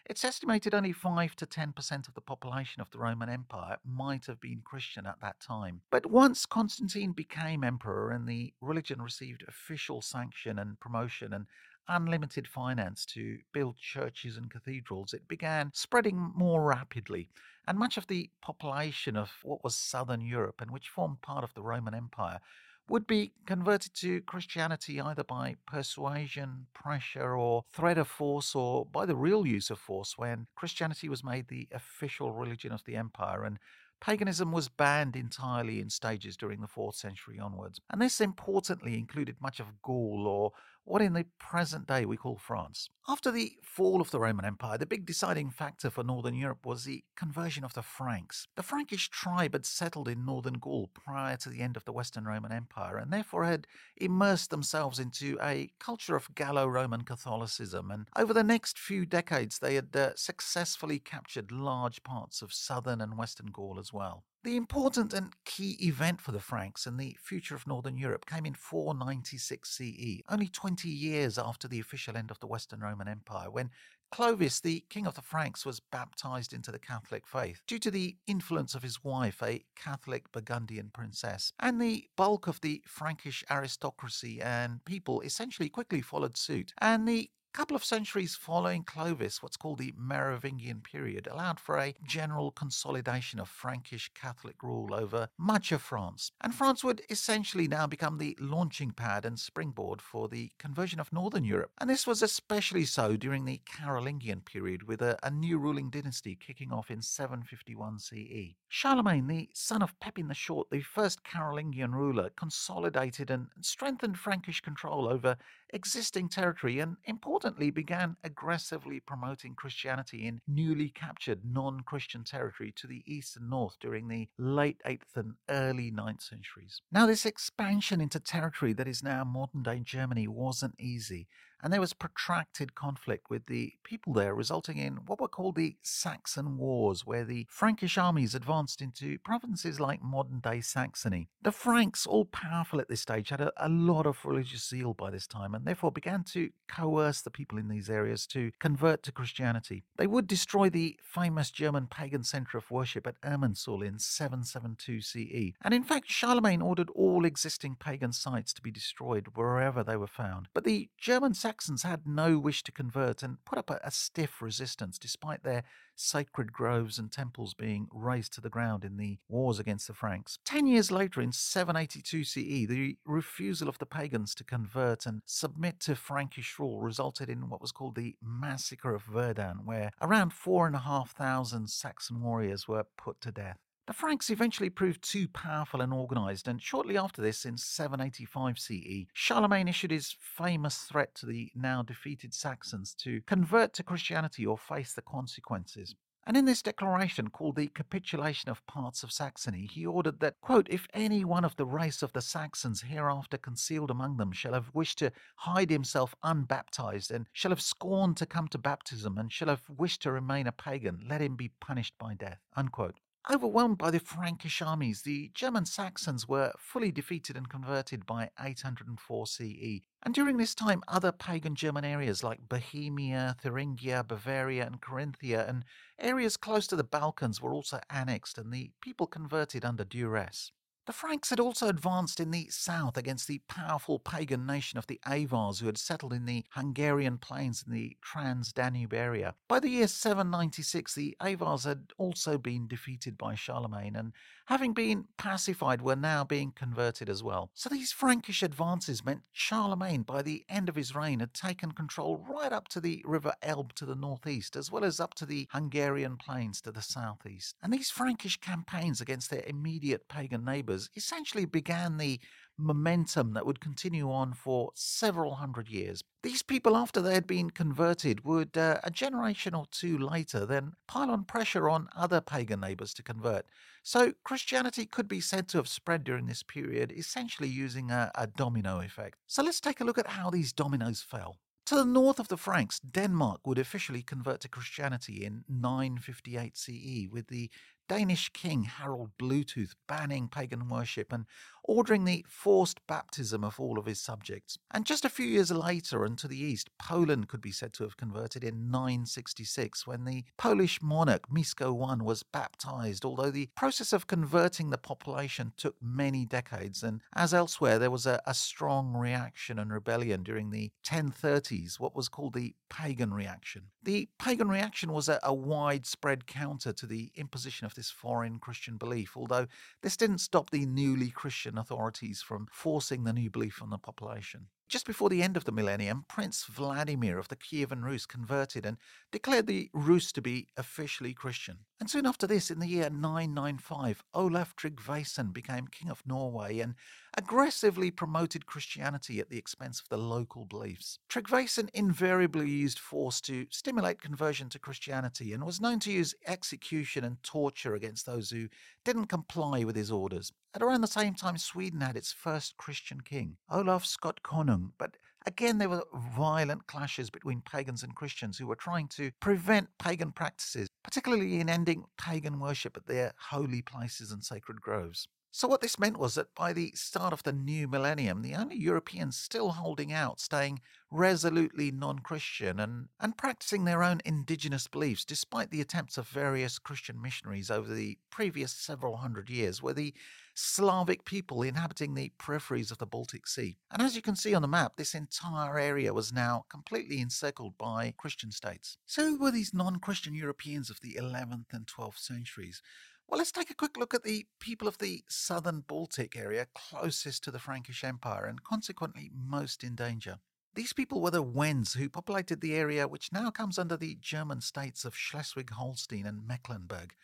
It's 0.06 0.24
estimated 0.24 0.72
only 0.72 0.92
5 0.92 1.36
to 1.36 1.46
10% 1.46 2.08
of 2.08 2.14
the 2.14 2.20
population 2.20 2.80
of 2.80 2.90
the 2.90 2.98
Roman 2.98 3.28
Empire 3.28 3.76
might 3.84 4.26
have 4.26 4.40
been 4.40 4.62
Christian 4.64 5.04
at 5.04 5.20
that 5.20 5.40
time. 5.40 5.82
But 5.90 6.06
once 6.06 6.46
Constantine 6.46 7.12
became 7.12 7.64
emperor 7.64 8.10
and 8.10 8.28
the 8.28 8.52
religion 8.60 9.02
received 9.02 9.44
official 9.46 10.00
sanction 10.00 10.58
and 10.58 10.78
promotion 10.80 11.32
and 11.32 11.46
unlimited 11.90 12.48
finance 12.48 13.04
to 13.04 13.38
build 13.52 13.76
churches 13.76 14.36
and 14.36 14.50
cathedrals, 14.50 15.12
it 15.12 15.28
began 15.28 15.70
spreading 15.74 16.32
more 16.34 16.64
rapidly. 16.64 17.28
And 17.66 17.78
much 17.78 17.96
of 17.96 18.06
the 18.06 18.30
population 18.40 19.16
of 19.16 19.30
what 19.42 19.62
was 19.62 19.74
southern 19.74 20.20
Europe 20.20 20.60
and 20.60 20.70
which 20.70 20.88
formed 20.88 21.20
part 21.20 21.44
of 21.44 21.52
the 21.54 21.62
Roman 21.62 21.94
Empire 21.94 22.40
would 22.88 23.06
be 23.06 23.32
converted 23.46 23.94
to 23.94 24.20
Christianity 24.22 25.00
either 25.00 25.22
by 25.22 25.56
persuasion, 25.66 26.66
pressure, 26.74 27.36
or 27.36 27.64
threat 27.72 27.98
of 27.98 28.08
force, 28.08 28.54
or 28.54 28.84
by 28.84 29.06
the 29.06 29.14
real 29.14 29.46
use 29.46 29.70
of 29.70 29.78
force 29.78 30.18
when 30.18 30.46
Christianity 30.56 31.08
was 31.08 31.22
made 31.22 31.48
the 31.48 31.68
official 31.72 32.32
religion 32.32 32.72
of 32.72 32.84
the 32.84 32.96
empire 32.96 33.44
and 33.44 33.58
paganism 34.00 34.50
was 34.50 34.68
banned 34.68 35.14
entirely 35.14 35.80
in 35.80 35.90
stages 35.90 36.36
during 36.36 36.60
the 36.60 36.66
4th 36.66 36.94
century 36.94 37.38
onwards. 37.38 37.80
And 37.90 38.00
this 38.00 38.20
importantly 38.20 38.98
included 38.98 39.36
much 39.40 39.60
of 39.60 39.82
Gaul 39.82 40.26
or 40.26 40.52
what 40.90 41.00
in 41.00 41.12
the 41.12 41.24
present 41.38 41.86
day 41.86 42.04
we 42.04 42.16
call 42.16 42.36
France. 42.36 42.90
After 43.08 43.30
the 43.30 43.52
fall 43.62 44.00
of 44.00 44.10
the 44.10 44.18
Roman 44.18 44.44
Empire, 44.44 44.76
the 44.76 44.86
big 44.86 45.06
deciding 45.06 45.50
factor 45.50 45.88
for 45.88 46.02
Northern 46.02 46.34
Europe 46.34 46.66
was 46.66 46.82
the 46.82 47.04
conversion 47.16 47.62
of 47.62 47.74
the 47.74 47.82
Franks. 47.82 48.48
The 48.56 48.64
Frankish 48.64 49.08
tribe 49.08 49.52
had 49.52 49.64
settled 49.64 50.08
in 50.08 50.24
northern 50.24 50.54
Gaul 50.54 50.90
prior 50.92 51.36
to 51.38 51.48
the 51.48 51.60
end 51.60 51.76
of 51.76 51.84
the 51.84 51.92
Western 51.92 52.24
Roman 52.24 52.50
Empire 52.50 52.96
and 52.98 53.12
therefore 53.12 53.44
had 53.44 53.68
immersed 53.96 54.50
themselves 54.50 54.98
into 54.98 55.38
a 55.40 55.70
culture 55.78 56.16
of 56.16 56.34
Gallo 56.34 56.66
Roman 56.66 57.02
Catholicism. 57.02 57.92
And 57.92 58.08
over 58.16 58.34
the 58.34 58.42
next 58.42 58.76
few 58.76 59.06
decades, 59.06 59.60
they 59.60 59.76
had 59.76 59.94
uh, 59.94 60.16
successfully 60.16 60.98
captured 60.98 61.52
large 61.52 62.02
parts 62.02 62.42
of 62.42 62.52
southern 62.52 63.00
and 63.00 63.16
western 63.16 63.52
Gaul 63.52 63.78
as 63.78 63.92
well. 63.92 64.24
The 64.42 64.56
important 64.56 65.12
and 65.12 65.34
key 65.44 65.76
event 65.80 66.22
for 66.22 66.32
the 66.32 66.40
Franks 66.40 66.86
and 66.86 66.98
the 66.98 67.14
future 67.20 67.54
of 67.54 67.66
Northern 67.66 67.98
Europe 67.98 68.24
came 68.24 68.46
in 68.46 68.54
496 68.54 69.68
CE, 69.68 70.22
only 70.30 70.48
20 70.48 70.88
years 70.88 71.36
after 71.36 71.68
the 71.68 71.78
official 71.78 72.16
end 72.16 72.30
of 72.30 72.40
the 72.40 72.46
Western 72.46 72.80
Roman 72.80 73.06
Empire, 73.06 73.50
when 73.50 73.70
Clovis, 74.10 74.60
the 74.60 74.82
king 74.88 75.06
of 75.06 75.14
the 75.14 75.20
Franks, 75.20 75.66
was 75.66 75.78
baptized 75.78 76.54
into 76.54 76.72
the 76.72 76.78
Catholic 76.78 77.26
faith 77.26 77.60
due 77.66 77.78
to 77.80 77.90
the 77.90 78.16
influence 78.26 78.74
of 78.74 78.82
his 78.82 79.04
wife, 79.04 79.42
a 79.42 79.62
Catholic 79.76 80.32
Burgundian 80.32 80.90
princess. 80.90 81.52
And 81.60 81.78
the 81.78 82.08
bulk 82.16 82.46
of 82.46 82.62
the 82.62 82.82
Frankish 82.86 83.44
aristocracy 83.50 84.40
and 84.40 84.82
people 84.86 85.20
essentially 85.20 85.68
quickly 85.68 86.00
followed 86.00 86.38
suit. 86.38 86.72
And 86.78 87.06
the 87.06 87.30
couple 87.52 87.76
of 87.76 87.84
centuries 87.84 88.34
following 88.34 88.82
Clovis, 88.84 89.42
what's 89.42 89.56
called 89.56 89.78
the 89.78 89.94
Merovingian 89.96 90.80
period, 90.80 91.28
allowed 91.30 91.60
for 91.60 91.78
a 91.78 91.94
general 92.06 92.50
consolidation 92.50 93.40
of 93.40 93.48
Frankish 93.48 94.10
Catholic 94.14 94.62
rule 94.62 94.94
over 94.94 95.28
much 95.38 95.72
of 95.72 95.82
France. 95.82 96.32
And 96.40 96.54
France 96.54 96.84
would 96.84 97.02
essentially 97.10 97.68
now 97.68 97.86
become 97.86 98.18
the 98.18 98.36
launching 98.40 98.92
pad 98.92 99.24
and 99.24 99.38
springboard 99.38 100.00
for 100.00 100.28
the 100.28 100.50
conversion 100.58 101.00
of 101.00 101.12
Northern 101.12 101.44
Europe. 101.44 101.72
And 101.78 101.90
this 101.90 102.06
was 102.06 102.22
especially 102.22 102.84
so 102.84 103.16
during 103.16 103.44
the 103.44 103.60
Carolingian 103.66 104.40
period, 104.42 104.84
with 104.84 105.02
a, 105.02 105.18
a 105.22 105.30
new 105.30 105.58
ruling 105.58 105.90
dynasty 105.90 106.36
kicking 106.36 106.72
off 106.72 106.90
in 106.90 107.02
751 107.02 107.98
CE. 107.98 108.54
Charlemagne, 108.68 109.26
the 109.26 109.48
son 109.52 109.82
of 109.82 109.98
Pepin 110.00 110.28
the 110.28 110.34
Short, 110.34 110.70
the 110.70 110.82
first 110.82 111.24
Carolingian 111.24 111.94
ruler, 111.94 112.30
consolidated 112.36 113.30
and 113.30 113.48
strengthened 113.60 114.18
Frankish 114.18 114.60
control 114.60 115.08
over 115.08 115.36
existing 115.72 116.28
territory 116.28 116.78
and, 116.80 116.96
importantly, 117.04 117.70
began 117.70 118.16
aggressively 118.24 119.00
promoting 119.00 119.54
Christianity 119.54 120.26
in 120.26 120.40
newly 120.46 120.88
captured 120.88 121.40
non 121.44 121.80
Christian 121.80 122.24
territory 122.24 122.72
to 122.76 122.86
the 122.86 123.02
east 123.06 123.36
and 123.36 123.50
north 123.50 123.76
during 123.80 124.08
the 124.08 124.28
late 124.38 124.80
8th 124.86 125.16
and 125.16 125.34
early 125.48 125.90
9th 125.90 126.22
centuries. 126.22 126.80
Now, 126.92 127.06
this 127.06 127.26
expansion 127.26 128.00
into 128.00 128.20
territory 128.20 128.72
that 128.74 128.88
is 128.88 129.02
now 129.02 129.24
modern 129.24 129.62
day 129.62 129.80
Germany 129.80 130.28
wasn't 130.28 130.74
easy 130.78 131.28
and 131.62 131.72
there 131.72 131.80
was 131.80 131.92
protracted 131.92 132.74
conflict 132.74 133.30
with 133.30 133.46
the 133.46 133.72
people 133.84 134.12
there, 134.12 134.34
resulting 134.34 134.78
in 134.78 134.96
what 135.06 135.20
were 135.20 135.28
called 135.28 135.56
the 135.56 135.76
Saxon 135.82 136.56
Wars, 136.56 137.06
where 137.06 137.24
the 137.24 137.46
Frankish 137.48 137.98
armies 137.98 138.34
advanced 138.34 138.80
into 138.80 139.18
provinces 139.18 139.80
like 139.80 140.02
modern 140.02 140.40
day 140.40 140.60
Saxony. 140.60 141.28
The 141.42 141.52
Franks, 141.52 142.06
all 142.06 142.24
powerful 142.24 142.80
at 142.80 142.88
this 142.88 143.00
stage, 143.00 143.30
had 143.30 143.40
a, 143.40 143.52
a 143.56 143.68
lot 143.68 144.06
of 144.06 144.24
religious 144.24 144.68
zeal 144.68 144.94
by 144.94 145.10
this 145.10 145.26
time 145.26 145.54
and 145.54 145.64
therefore 145.64 145.92
began 145.92 146.24
to 146.24 146.50
coerce 146.68 147.22
the 147.22 147.30
people 147.30 147.58
in 147.58 147.68
these 147.68 147.90
areas 147.90 148.26
to 148.28 148.52
convert 148.58 149.02
to 149.04 149.12
Christianity. 149.12 149.84
They 149.96 150.06
would 150.06 150.26
destroy 150.26 150.70
the 150.70 150.96
famous 151.02 151.50
German 151.50 151.86
pagan 151.86 152.24
centre 152.24 152.58
of 152.58 152.70
worship 152.70 153.06
at 153.06 153.20
Irminsul 153.22 153.86
in 153.86 153.98
772 153.98 155.00
CE. 155.00 155.54
And 155.62 155.74
in 155.74 155.82
fact, 155.82 156.10
Charlemagne 156.10 156.62
ordered 156.62 156.90
all 156.90 157.24
existing 157.24 157.76
pagan 157.76 158.12
sites 158.12 158.52
to 158.54 158.62
be 158.62 158.70
destroyed 158.70 159.28
wherever 159.34 159.82
they 159.82 159.96
were 159.96 160.06
found. 160.06 160.48
But 160.54 160.64
the 160.64 160.88
German 160.98 161.34
Saxons 161.50 161.82
had 161.82 162.06
no 162.06 162.38
wish 162.38 162.62
to 162.62 162.70
convert 162.70 163.24
and 163.24 163.44
put 163.44 163.58
up 163.58 163.70
a, 163.70 163.80
a, 163.82 163.90
stiff 163.90 164.40
resistance 164.40 165.00
despite 165.00 165.42
their 165.42 165.64
sacred 165.96 166.52
groves 166.52 166.96
and 166.96 167.10
temples 167.10 167.54
being 167.54 167.88
razed 167.92 168.32
to 168.34 168.40
the 168.40 168.48
ground 168.48 168.84
in 168.84 168.98
the 168.98 169.18
wars 169.28 169.58
against 169.58 169.88
the 169.88 169.92
Franks. 169.92 170.38
Ten 170.44 170.68
years 170.68 170.92
later, 170.92 171.20
in 171.20 171.32
782 171.32 172.22
CE, 172.22 172.68
the 172.68 172.96
refusal 173.04 173.68
of 173.68 173.78
the 173.78 173.84
pagans 173.84 174.32
to 174.36 174.44
convert 174.44 175.06
and 175.06 175.22
submit 175.24 175.80
to 175.80 175.96
Frankish 175.96 176.56
rule 176.56 176.80
resulted 176.80 177.28
in 177.28 177.48
what 177.48 177.60
was 177.60 177.72
called 177.72 177.96
the 177.96 178.14
Massacre 178.22 178.94
of 178.94 179.02
Verden, 179.02 179.62
where 179.64 179.90
around 180.00 180.32
four 180.32 180.68
and 180.68 180.76
a 180.76 180.80
half 180.80 181.10
thousand 181.10 181.68
Saxon 181.68 182.22
warriors 182.22 182.68
were 182.68 182.84
put 182.96 183.20
to 183.22 183.32
death. 183.32 183.58
The 183.90 183.94
Franks 183.94 184.30
eventually 184.30 184.70
proved 184.70 185.02
too 185.02 185.26
powerful 185.26 185.80
and 185.80 185.92
organised, 185.92 186.46
and 186.46 186.62
shortly 186.62 186.96
after 186.96 187.20
this, 187.20 187.44
in 187.44 187.56
785 187.56 188.56
CE, 188.56 189.06
Charlemagne 189.12 189.66
issued 189.66 189.90
his 189.90 190.14
famous 190.20 190.78
threat 190.82 191.12
to 191.16 191.26
the 191.26 191.50
now 191.56 191.82
defeated 191.82 192.32
Saxons 192.32 192.94
to 193.00 193.20
convert 193.22 193.72
to 193.72 193.82
Christianity 193.82 194.46
or 194.46 194.56
face 194.56 194.92
the 194.92 195.02
consequences. 195.02 195.96
And 196.24 196.36
in 196.36 196.44
this 196.44 196.62
declaration, 196.62 197.30
called 197.30 197.56
the 197.56 197.66
Capitulation 197.66 198.48
of 198.48 198.64
Parts 198.68 199.02
of 199.02 199.10
Saxony, 199.10 199.66
he 199.66 199.84
ordered 199.84 200.20
that, 200.20 200.40
quote, 200.40 200.68
if 200.70 200.86
any 200.94 201.24
one 201.24 201.44
of 201.44 201.56
the 201.56 201.66
race 201.66 202.00
of 202.00 202.12
the 202.12 202.22
Saxons 202.22 202.82
hereafter 202.82 203.38
concealed 203.38 203.90
among 203.90 204.18
them 204.18 204.30
shall 204.30 204.52
have 204.52 204.70
wished 204.72 204.98
to 204.98 205.10
hide 205.34 205.70
himself 205.70 206.14
unbaptized, 206.22 207.10
and 207.10 207.26
shall 207.32 207.50
have 207.50 207.60
scorned 207.60 208.16
to 208.18 208.26
come 208.26 208.46
to 208.46 208.56
baptism, 208.56 209.18
and 209.18 209.32
shall 209.32 209.48
have 209.48 209.68
wished 209.68 210.02
to 210.02 210.12
remain 210.12 210.46
a 210.46 210.52
pagan, 210.52 211.04
let 211.08 211.20
him 211.20 211.34
be 211.34 211.50
punished 211.60 211.98
by 211.98 212.14
death, 212.14 212.38
unquote. 212.54 212.94
Overwhelmed 213.28 213.76
by 213.76 213.90
the 213.90 214.00
Frankish 214.00 214.62
armies, 214.62 215.02
the 215.02 215.30
German 215.34 215.66
Saxons 215.66 216.26
were 216.26 216.52
fully 216.58 216.90
defeated 216.90 217.36
and 217.36 217.50
converted 217.50 218.06
by 218.06 218.30
804 218.40 219.26
CE. 219.26 219.82
And 220.02 220.14
during 220.14 220.38
this 220.38 220.54
time, 220.54 220.82
other 220.88 221.12
pagan 221.12 221.54
German 221.54 221.84
areas 221.84 222.24
like 222.24 222.48
Bohemia, 222.48 223.36
Thuringia, 223.38 224.04
Bavaria, 224.04 224.64
and 224.64 224.80
Carinthia, 224.80 225.46
and 225.46 225.66
areas 225.98 226.38
close 226.38 226.66
to 226.68 226.76
the 226.76 226.82
Balkans 226.82 227.42
were 227.42 227.52
also 227.52 227.80
annexed, 227.90 228.38
and 228.38 228.52
the 228.52 228.70
people 228.80 229.06
converted 229.06 229.66
under 229.66 229.84
duress. 229.84 230.52
The 230.86 230.92
Franks 230.94 231.30
had 231.30 231.38
also 231.38 231.68
advanced 231.68 232.20
in 232.20 232.30
the 232.30 232.48
south 232.48 232.96
against 232.96 233.28
the 233.28 233.42
powerful 233.48 233.98
pagan 233.98 234.46
nation 234.46 234.78
of 234.78 234.86
the 234.86 234.98
Avars 235.06 235.60
who 235.60 235.66
had 235.66 235.78
settled 235.78 236.12
in 236.12 236.24
the 236.24 236.44
Hungarian 236.52 237.18
plains 237.18 237.62
in 237.64 237.72
the 237.72 237.96
Trans 238.02 238.52
Danube 238.52 238.94
area. 238.94 239.34
By 239.46 239.60
the 239.60 239.68
year 239.68 239.86
796, 239.86 240.94
the 240.94 241.16
Avars 241.20 241.64
had 241.64 241.92
also 241.98 242.38
been 242.38 242.66
defeated 242.66 243.18
by 243.18 243.34
Charlemagne 243.34 243.94
and, 243.94 244.12
having 244.50 244.72
been 244.72 245.04
pacified, 245.16 245.80
were 245.80 245.94
now 245.94 246.24
being 246.24 246.50
converted 246.50 247.08
as 247.08 247.22
well. 247.22 247.50
So 247.54 247.68
these 247.68 247.92
Frankish 247.92 248.42
advances 248.42 249.04
meant 249.04 249.22
Charlemagne, 249.32 250.02
by 250.02 250.22
the 250.22 250.44
end 250.48 250.68
of 250.68 250.74
his 250.74 250.92
reign, 250.92 251.20
had 251.20 251.32
taken 251.32 251.70
control 251.70 252.26
right 252.28 252.52
up 252.52 252.66
to 252.70 252.80
the 252.80 253.00
River 253.06 253.32
Elbe 253.42 253.72
to 253.74 253.86
the 253.86 253.94
northeast, 253.94 254.56
as 254.56 254.68
well 254.68 254.82
as 254.82 254.98
up 254.98 255.14
to 255.14 255.24
the 255.24 255.46
Hungarian 255.52 256.16
plains 256.16 256.60
to 256.62 256.72
the 256.72 256.82
southeast. 256.82 257.54
And 257.62 257.72
these 257.72 257.90
Frankish 257.90 258.38
campaigns 258.38 259.00
against 259.00 259.30
their 259.30 259.44
immediate 259.46 260.08
pagan 260.08 260.44
neighbours 260.44 260.90
essentially 260.96 261.44
began 261.44 261.96
the 261.96 262.18
momentum 262.60 263.32
that 263.32 263.46
would 263.46 263.60
continue 263.60 264.10
on 264.10 264.34
for 264.34 264.70
several 264.74 265.36
hundred 265.36 265.68
years. 265.68 266.02
These 266.22 266.42
people, 266.42 266.76
after 266.76 267.00
they 267.00 267.14
had 267.14 267.26
been 267.26 267.50
converted, 267.50 268.24
would 268.24 268.56
uh, 268.56 268.78
a 268.84 268.90
generation 268.90 269.54
or 269.54 269.66
two 269.70 269.96
later 269.98 270.44
then 270.44 270.74
pile 270.86 271.10
on 271.10 271.24
pressure 271.24 271.68
on 271.68 271.88
other 271.96 272.20
pagan 272.20 272.60
neighbours 272.60 272.92
to 272.94 273.02
convert. 273.02 273.46
So 273.82 274.12
Christianity 274.24 274.84
could 274.86 275.08
be 275.08 275.20
said 275.20 275.48
to 275.48 275.58
have 275.58 275.68
spread 275.68 276.04
during 276.04 276.26
this 276.26 276.42
period, 276.42 276.92
essentially 276.92 277.48
using 277.48 277.90
a, 277.90 278.10
a 278.14 278.26
domino 278.26 278.80
effect. 278.80 279.18
So 279.26 279.42
let's 279.42 279.60
take 279.60 279.80
a 279.80 279.84
look 279.84 279.98
at 279.98 280.08
how 280.08 280.30
these 280.30 280.52
dominoes 280.52 281.00
fell. 281.00 281.38
To 281.66 281.76
the 281.76 281.84
north 281.84 282.18
of 282.18 282.28
the 282.28 282.36
Franks, 282.36 282.80
Denmark 282.80 283.46
would 283.46 283.58
officially 283.58 284.02
convert 284.02 284.40
to 284.40 284.48
Christianity 284.48 285.24
in 285.24 285.44
958 285.48 286.56
CE, 286.56 287.08
with 287.08 287.28
the 287.28 287.48
Danish 287.88 288.28
king 288.32 288.64
Harald 288.64 289.10
Bluetooth 289.18 289.74
banning 289.86 290.28
pagan 290.28 290.68
worship 290.68 291.12
and 291.12 291.26
ordering 291.64 292.04
the 292.04 292.24
forced 292.28 292.84
baptism 292.86 293.44
of 293.44 293.58
all 293.60 293.78
of 293.78 293.86
his 293.86 294.00
subjects. 294.00 294.58
And 294.72 294.84
just 294.84 295.04
a 295.04 295.10
few 295.10 295.26
years 295.26 295.50
later, 295.50 296.04
and 296.04 296.18
to 296.18 296.28
the 296.28 296.40
east, 296.40 296.70
Poland 296.78 297.28
could 297.28 297.40
be 297.40 297.52
said 297.52 297.72
to 297.74 297.84
have 297.84 297.96
converted 297.96 298.44
in 298.44 298.70
966 298.70 299.86
when 299.86 300.04
the 300.04 300.24
Polish 300.36 300.80
monarch 300.82 301.28
Mieszko 301.30 301.70
I 301.80 302.02
was 302.02 302.22
baptized, 302.22 303.04
although 303.04 303.30
the 303.30 303.48
process 303.56 303.92
of 303.92 304.06
converting 304.06 304.70
the 304.70 304.78
population 304.78 305.52
took 305.56 305.76
many 305.82 306.24
decades. 306.24 306.82
And 306.82 307.02
as 307.14 307.34
elsewhere, 307.34 307.78
there 307.78 307.90
was 307.90 308.06
a, 308.06 308.20
a 308.26 308.34
strong 308.34 308.94
reaction 308.94 309.58
and 309.58 309.72
rebellion 309.72 310.22
during 310.22 310.50
the 310.50 310.70
1030s, 310.86 311.78
what 311.78 311.96
was 311.96 312.08
called 312.08 312.34
the 312.34 312.54
pagan 312.68 313.12
reaction. 313.12 313.64
The 313.82 314.08
pagan 314.18 314.48
reaction 314.48 314.92
was 314.92 315.08
a, 315.08 315.18
a 315.22 315.34
widespread 315.34 316.26
counter 316.26 316.72
to 316.72 316.86
the 316.86 317.10
imposition 317.14 317.66
of 317.66 317.74
this 317.74 317.90
foreign 317.90 318.38
Christian 318.38 318.76
belief, 318.76 319.16
although 319.16 319.46
this 319.82 319.96
didn't 319.96 320.18
stop 320.18 320.50
the 320.50 320.66
newly 320.66 321.10
Christian 321.10 321.49
authorities 321.58 322.22
from 322.22 322.46
forcing 322.50 323.04
the 323.04 323.12
new 323.12 323.30
belief 323.30 323.62
on 323.62 323.70
the 323.70 323.78
population. 323.78 324.48
Just 324.70 324.86
before 324.86 325.08
the 325.08 325.20
end 325.20 325.36
of 325.36 325.46
the 325.46 325.50
millennium, 325.50 326.04
Prince 326.06 326.44
Vladimir 326.44 327.18
of 327.18 327.26
the 327.26 327.34
Kievan 327.34 327.82
Rus 327.82 328.06
converted 328.06 328.64
and 328.64 328.76
declared 329.10 329.48
the 329.48 329.68
Rus 329.74 330.12
to 330.12 330.22
be 330.22 330.46
officially 330.56 331.12
Christian. 331.12 331.58
And 331.80 331.90
soon 331.90 332.06
after 332.06 332.24
this, 332.24 332.52
in 332.52 332.60
the 332.60 332.68
year 332.68 332.88
995, 332.88 334.04
Olaf 334.14 334.54
Tryggvason 334.54 335.32
became 335.32 335.66
King 335.66 335.90
of 335.90 336.06
Norway 336.06 336.60
and 336.60 336.76
aggressively 337.18 337.90
promoted 337.90 338.46
Christianity 338.46 339.18
at 339.18 339.28
the 339.28 339.38
expense 339.38 339.80
of 339.80 339.88
the 339.88 339.96
local 339.96 340.44
beliefs. 340.44 341.00
Tryggvason 341.08 341.68
invariably 341.74 342.48
used 342.48 342.78
force 342.78 343.20
to 343.22 343.46
stimulate 343.50 344.00
conversion 344.00 344.48
to 344.50 344.60
Christianity 344.60 345.32
and 345.32 345.44
was 345.44 345.60
known 345.60 345.80
to 345.80 345.90
use 345.90 346.14
execution 346.28 347.02
and 347.02 347.20
torture 347.24 347.74
against 347.74 348.06
those 348.06 348.30
who 348.30 348.48
didn't 348.84 349.06
comply 349.06 349.64
with 349.64 349.74
his 349.74 349.90
orders. 349.90 350.32
At 350.52 350.62
around 350.62 350.80
the 350.80 350.88
same 350.88 351.14
time, 351.14 351.38
Sweden 351.38 351.80
had 351.80 351.96
its 351.96 352.12
first 352.12 352.56
Christian 352.56 353.00
king, 353.00 353.36
Olaf 353.48 353.84
Skotkonung, 353.84 354.59
but 354.78 354.96
again 355.26 355.58
there 355.58 355.68
were 355.68 355.84
violent 356.16 356.66
clashes 356.66 357.10
between 357.10 357.42
pagans 357.42 357.82
and 357.82 357.94
Christians 357.94 358.38
who 358.38 358.46
were 358.46 358.56
trying 358.56 358.88
to 358.88 359.10
prevent 359.20 359.68
pagan 359.78 360.12
practices, 360.12 360.68
particularly 360.82 361.40
in 361.40 361.48
ending 361.48 361.84
pagan 361.98 362.40
worship 362.40 362.76
at 362.76 362.86
their 362.86 363.12
holy 363.30 363.62
places 363.62 364.10
and 364.10 364.24
sacred 364.24 364.60
groves. 364.60 365.08
So, 365.32 365.46
what 365.46 365.60
this 365.60 365.78
meant 365.78 365.96
was 365.96 366.16
that 366.16 366.34
by 366.34 366.52
the 366.52 366.72
start 366.74 367.12
of 367.12 367.22
the 367.22 367.32
new 367.32 367.68
millennium, 367.68 368.22
the 368.22 368.34
only 368.34 368.56
Europeans 368.56 369.16
still 369.16 369.52
holding 369.52 369.92
out, 369.92 370.18
staying 370.18 370.60
resolutely 370.90 371.70
non 371.70 372.00
Christian 372.00 372.58
and, 372.58 372.88
and 372.98 373.16
practicing 373.16 373.64
their 373.64 373.84
own 373.84 374.00
indigenous 374.04 374.66
beliefs, 374.66 375.04
despite 375.04 375.52
the 375.52 375.60
attempts 375.60 375.96
of 375.96 376.08
various 376.08 376.58
Christian 376.58 377.00
missionaries 377.00 377.48
over 377.48 377.72
the 377.72 377.96
previous 378.10 378.50
several 378.50 378.96
hundred 378.96 379.30
years, 379.30 379.62
were 379.62 379.72
the 379.72 379.94
Slavic 380.34 381.04
people 381.04 381.42
inhabiting 381.42 381.94
the 381.94 382.12
peripheries 382.18 382.72
of 382.72 382.78
the 382.78 382.86
Baltic 382.86 383.28
Sea. 383.28 383.56
And 383.70 383.80
as 383.80 383.94
you 383.94 384.02
can 384.02 384.16
see 384.16 384.34
on 384.34 384.42
the 384.42 384.48
map, 384.48 384.76
this 384.76 384.94
entire 384.94 385.58
area 385.60 385.94
was 385.94 386.12
now 386.12 386.44
completely 386.48 387.00
encircled 387.00 387.56
by 387.56 387.94
Christian 387.96 388.32
states. 388.32 388.78
So, 388.84 389.04
who 389.04 389.18
were 389.18 389.30
these 389.30 389.54
non 389.54 389.76
Christian 389.78 390.14
Europeans 390.14 390.70
of 390.70 390.80
the 390.80 390.98
11th 391.00 391.52
and 391.52 391.68
12th 391.68 391.98
centuries? 391.98 392.62
Well, 393.10 393.18
let's 393.18 393.32
take 393.32 393.50
a 393.50 393.54
quick 393.54 393.76
look 393.76 393.92
at 393.92 394.04
the 394.04 394.26
people 394.38 394.68
of 394.68 394.78
the 394.78 395.02
southern 395.08 395.64
Baltic 395.66 396.16
area 396.16 396.46
closest 396.54 397.24
to 397.24 397.32
the 397.32 397.40
Frankish 397.40 397.82
Empire 397.82 398.26
and 398.26 398.44
consequently 398.44 399.10
most 399.12 399.64
in 399.64 399.74
danger. 399.74 400.20
These 400.54 400.74
people 400.74 401.00
were 401.00 401.10
the 401.10 401.20
Wends 401.20 401.74
who 401.74 401.88
populated 401.88 402.40
the 402.40 402.54
area 402.54 402.86
which 402.86 403.12
now 403.12 403.32
comes 403.32 403.58
under 403.58 403.76
the 403.76 403.96
German 404.00 404.40
states 404.40 404.84
of 404.84 404.94
Schleswig 404.94 405.50
Holstein 405.50 406.06
and 406.06 406.24
Mecklenburg. 406.24 406.94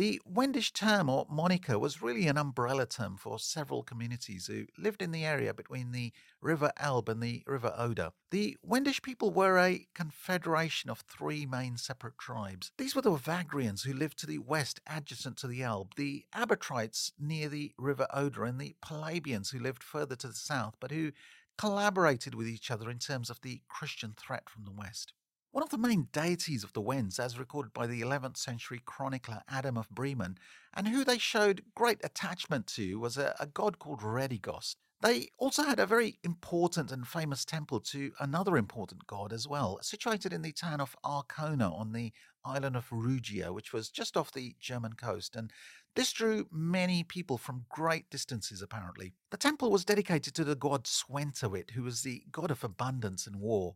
The 0.00 0.18
Wendish 0.24 0.72
term 0.72 1.10
or 1.10 1.26
moniker 1.28 1.78
was 1.78 2.00
really 2.00 2.26
an 2.26 2.38
umbrella 2.38 2.86
term 2.86 3.18
for 3.18 3.38
several 3.38 3.82
communities 3.82 4.46
who 4.46 4.64
lived 4.78 5.02
in 5.02 5.10
the 5.10 5.26
area 5.26 5.52
between 5.52 5.92
the 5.92 6.14
River 6.40 6.72
Elbe 6.78 7.10
and 7.10 7.22
the 7.22 7.42
River 7.46 7.74
Oder. 7.76 8.12
The 8.30 8.56
Wendish 8.62 9.02
people 9.02 9.30
were 9.30 9.58
a 9.58 9.86
confederation 9.94 10.88
of 10.88 11.00
three 11.00 11.44
main 11.44 11.76
separate 11.76 12.16
tribes. 12.16 12.72
These 12.78 12.96
were 12.96 13.02
the 13.02 13.10
Vagrians 13.10 13.82
who 13.82 13.92
lived 13.92 14.18
to 14.20 14.26
the 14.26 14.38
west 14.38 14.80
adjacent 14.86 15.36
to 15.36 15.46
the 15.46 15.62
Elbe, 15.62 15.94
the 15.96 16.24
Abatrites 16.34 17.12
near 17.18 17.50
the 17.50 17.74
River 17.76 18.06
Oder, 18.10 18.44
and 18.44 18.58
the 18.58 18.76
Polabians 18.82 19.50
who 19.50 19.58
lived 19.58 19.82
further 19.82 20.16
to 20.16 20.28
the 20.28 20.32
south 20.32 20.76
but 20.80 20.92
who 20.92 21.12
collaborated 21.58 22.34
with 22.34 22.48
each 22.48 22.70
other 22.70 22.88
in 22.88 23.00
terms 23.00 23.28
of 23.28 23.42
the 23.42 23.60
Christian 23.68 24.14
threat 24.16 24.48
from 24.48 24.64
the 24.64 24.72
west. 24.72 25.12
One 25.52 25.64
of 25.64 25.70
the 25.70 25.78
main 25.78 26.06
deities 26.12 26.62
of 26.62 26.74
the 26.74 26.80
Wends, 26.80 27.18
as 27.18 27.36
recorded 27.36 27.72
by 27.72 27.88
the 27.88 28.02
11th 28.02 28.36
century 28.36 28.80
chronicler 28.84 29.42
Adam 29.48 29.76
of 29.76 29.90
Bremen, 29.90 30.38
and 30.72 30.86
who 30.86 31.02
they 31.02 31.18
showed 31.18 31.64
great 31.74 31.98
attachment 32.04 32.68
to, 32.68 33.00
was 33.00 33.16
a, 33.18 33.34
a 33.40 33.46
god 33.46 33.80
called 33.80 34.00
Redigost. 34.00 34.76
They 35.02 35.30
also 35.38 35.64
had 35.64 35.80
a 35.80 35.86
very 35.86 36.20
important 36.22 36.92
and 36.92 37.04
famous 37.04 37.44
temple 37.44 37.80
to 37.80 38.12
another 38.20 38.56
important 38.56 39.08
god 39.08 39.32
as 39.32 39.48
well, 39.48 39.80
situated 39.82 40.32
in 40.32 40.42
the 40.42 40.52
town 40.52 40.80
of 40.80 40.94
Arkona 41.04 41.72
on 41.76 41.92
the 41.92 42.12
island 42.44 42.76
of 42.76 42.88
Rugia, 42.90 43.52
which 43.52 43.72
was 43.72 43.90
just 43.90 44.16
off 44.16 44.30
the 44.30 44.54
German 44.60 44.92
coast, 44.92 45.34
and 45.34 45.50
this 45.96 46.12
drew 46.12 46.46
many 46.52 47.02
people 47.02 47.38
from 47.38 47.64
great 47.68 48.08
distances 48.08 48.62
apparently. 48.62 49.14
The 49.32 49.36
temple 49.36 49.72
was 49.72 49.84
dedicated 49.84 50.32
to 50.36 50.44
the 50.44 50.54
god 50.54 50.84
Swentewit, 50.84 51.72
who 51.72 51.82
was 51.82 52.02
the 52.02 52.22
god 52.30 52.52
of 52.52 52.62
abundance 52.62 53.26
and 53.26 53.34
war. 53.36 53.74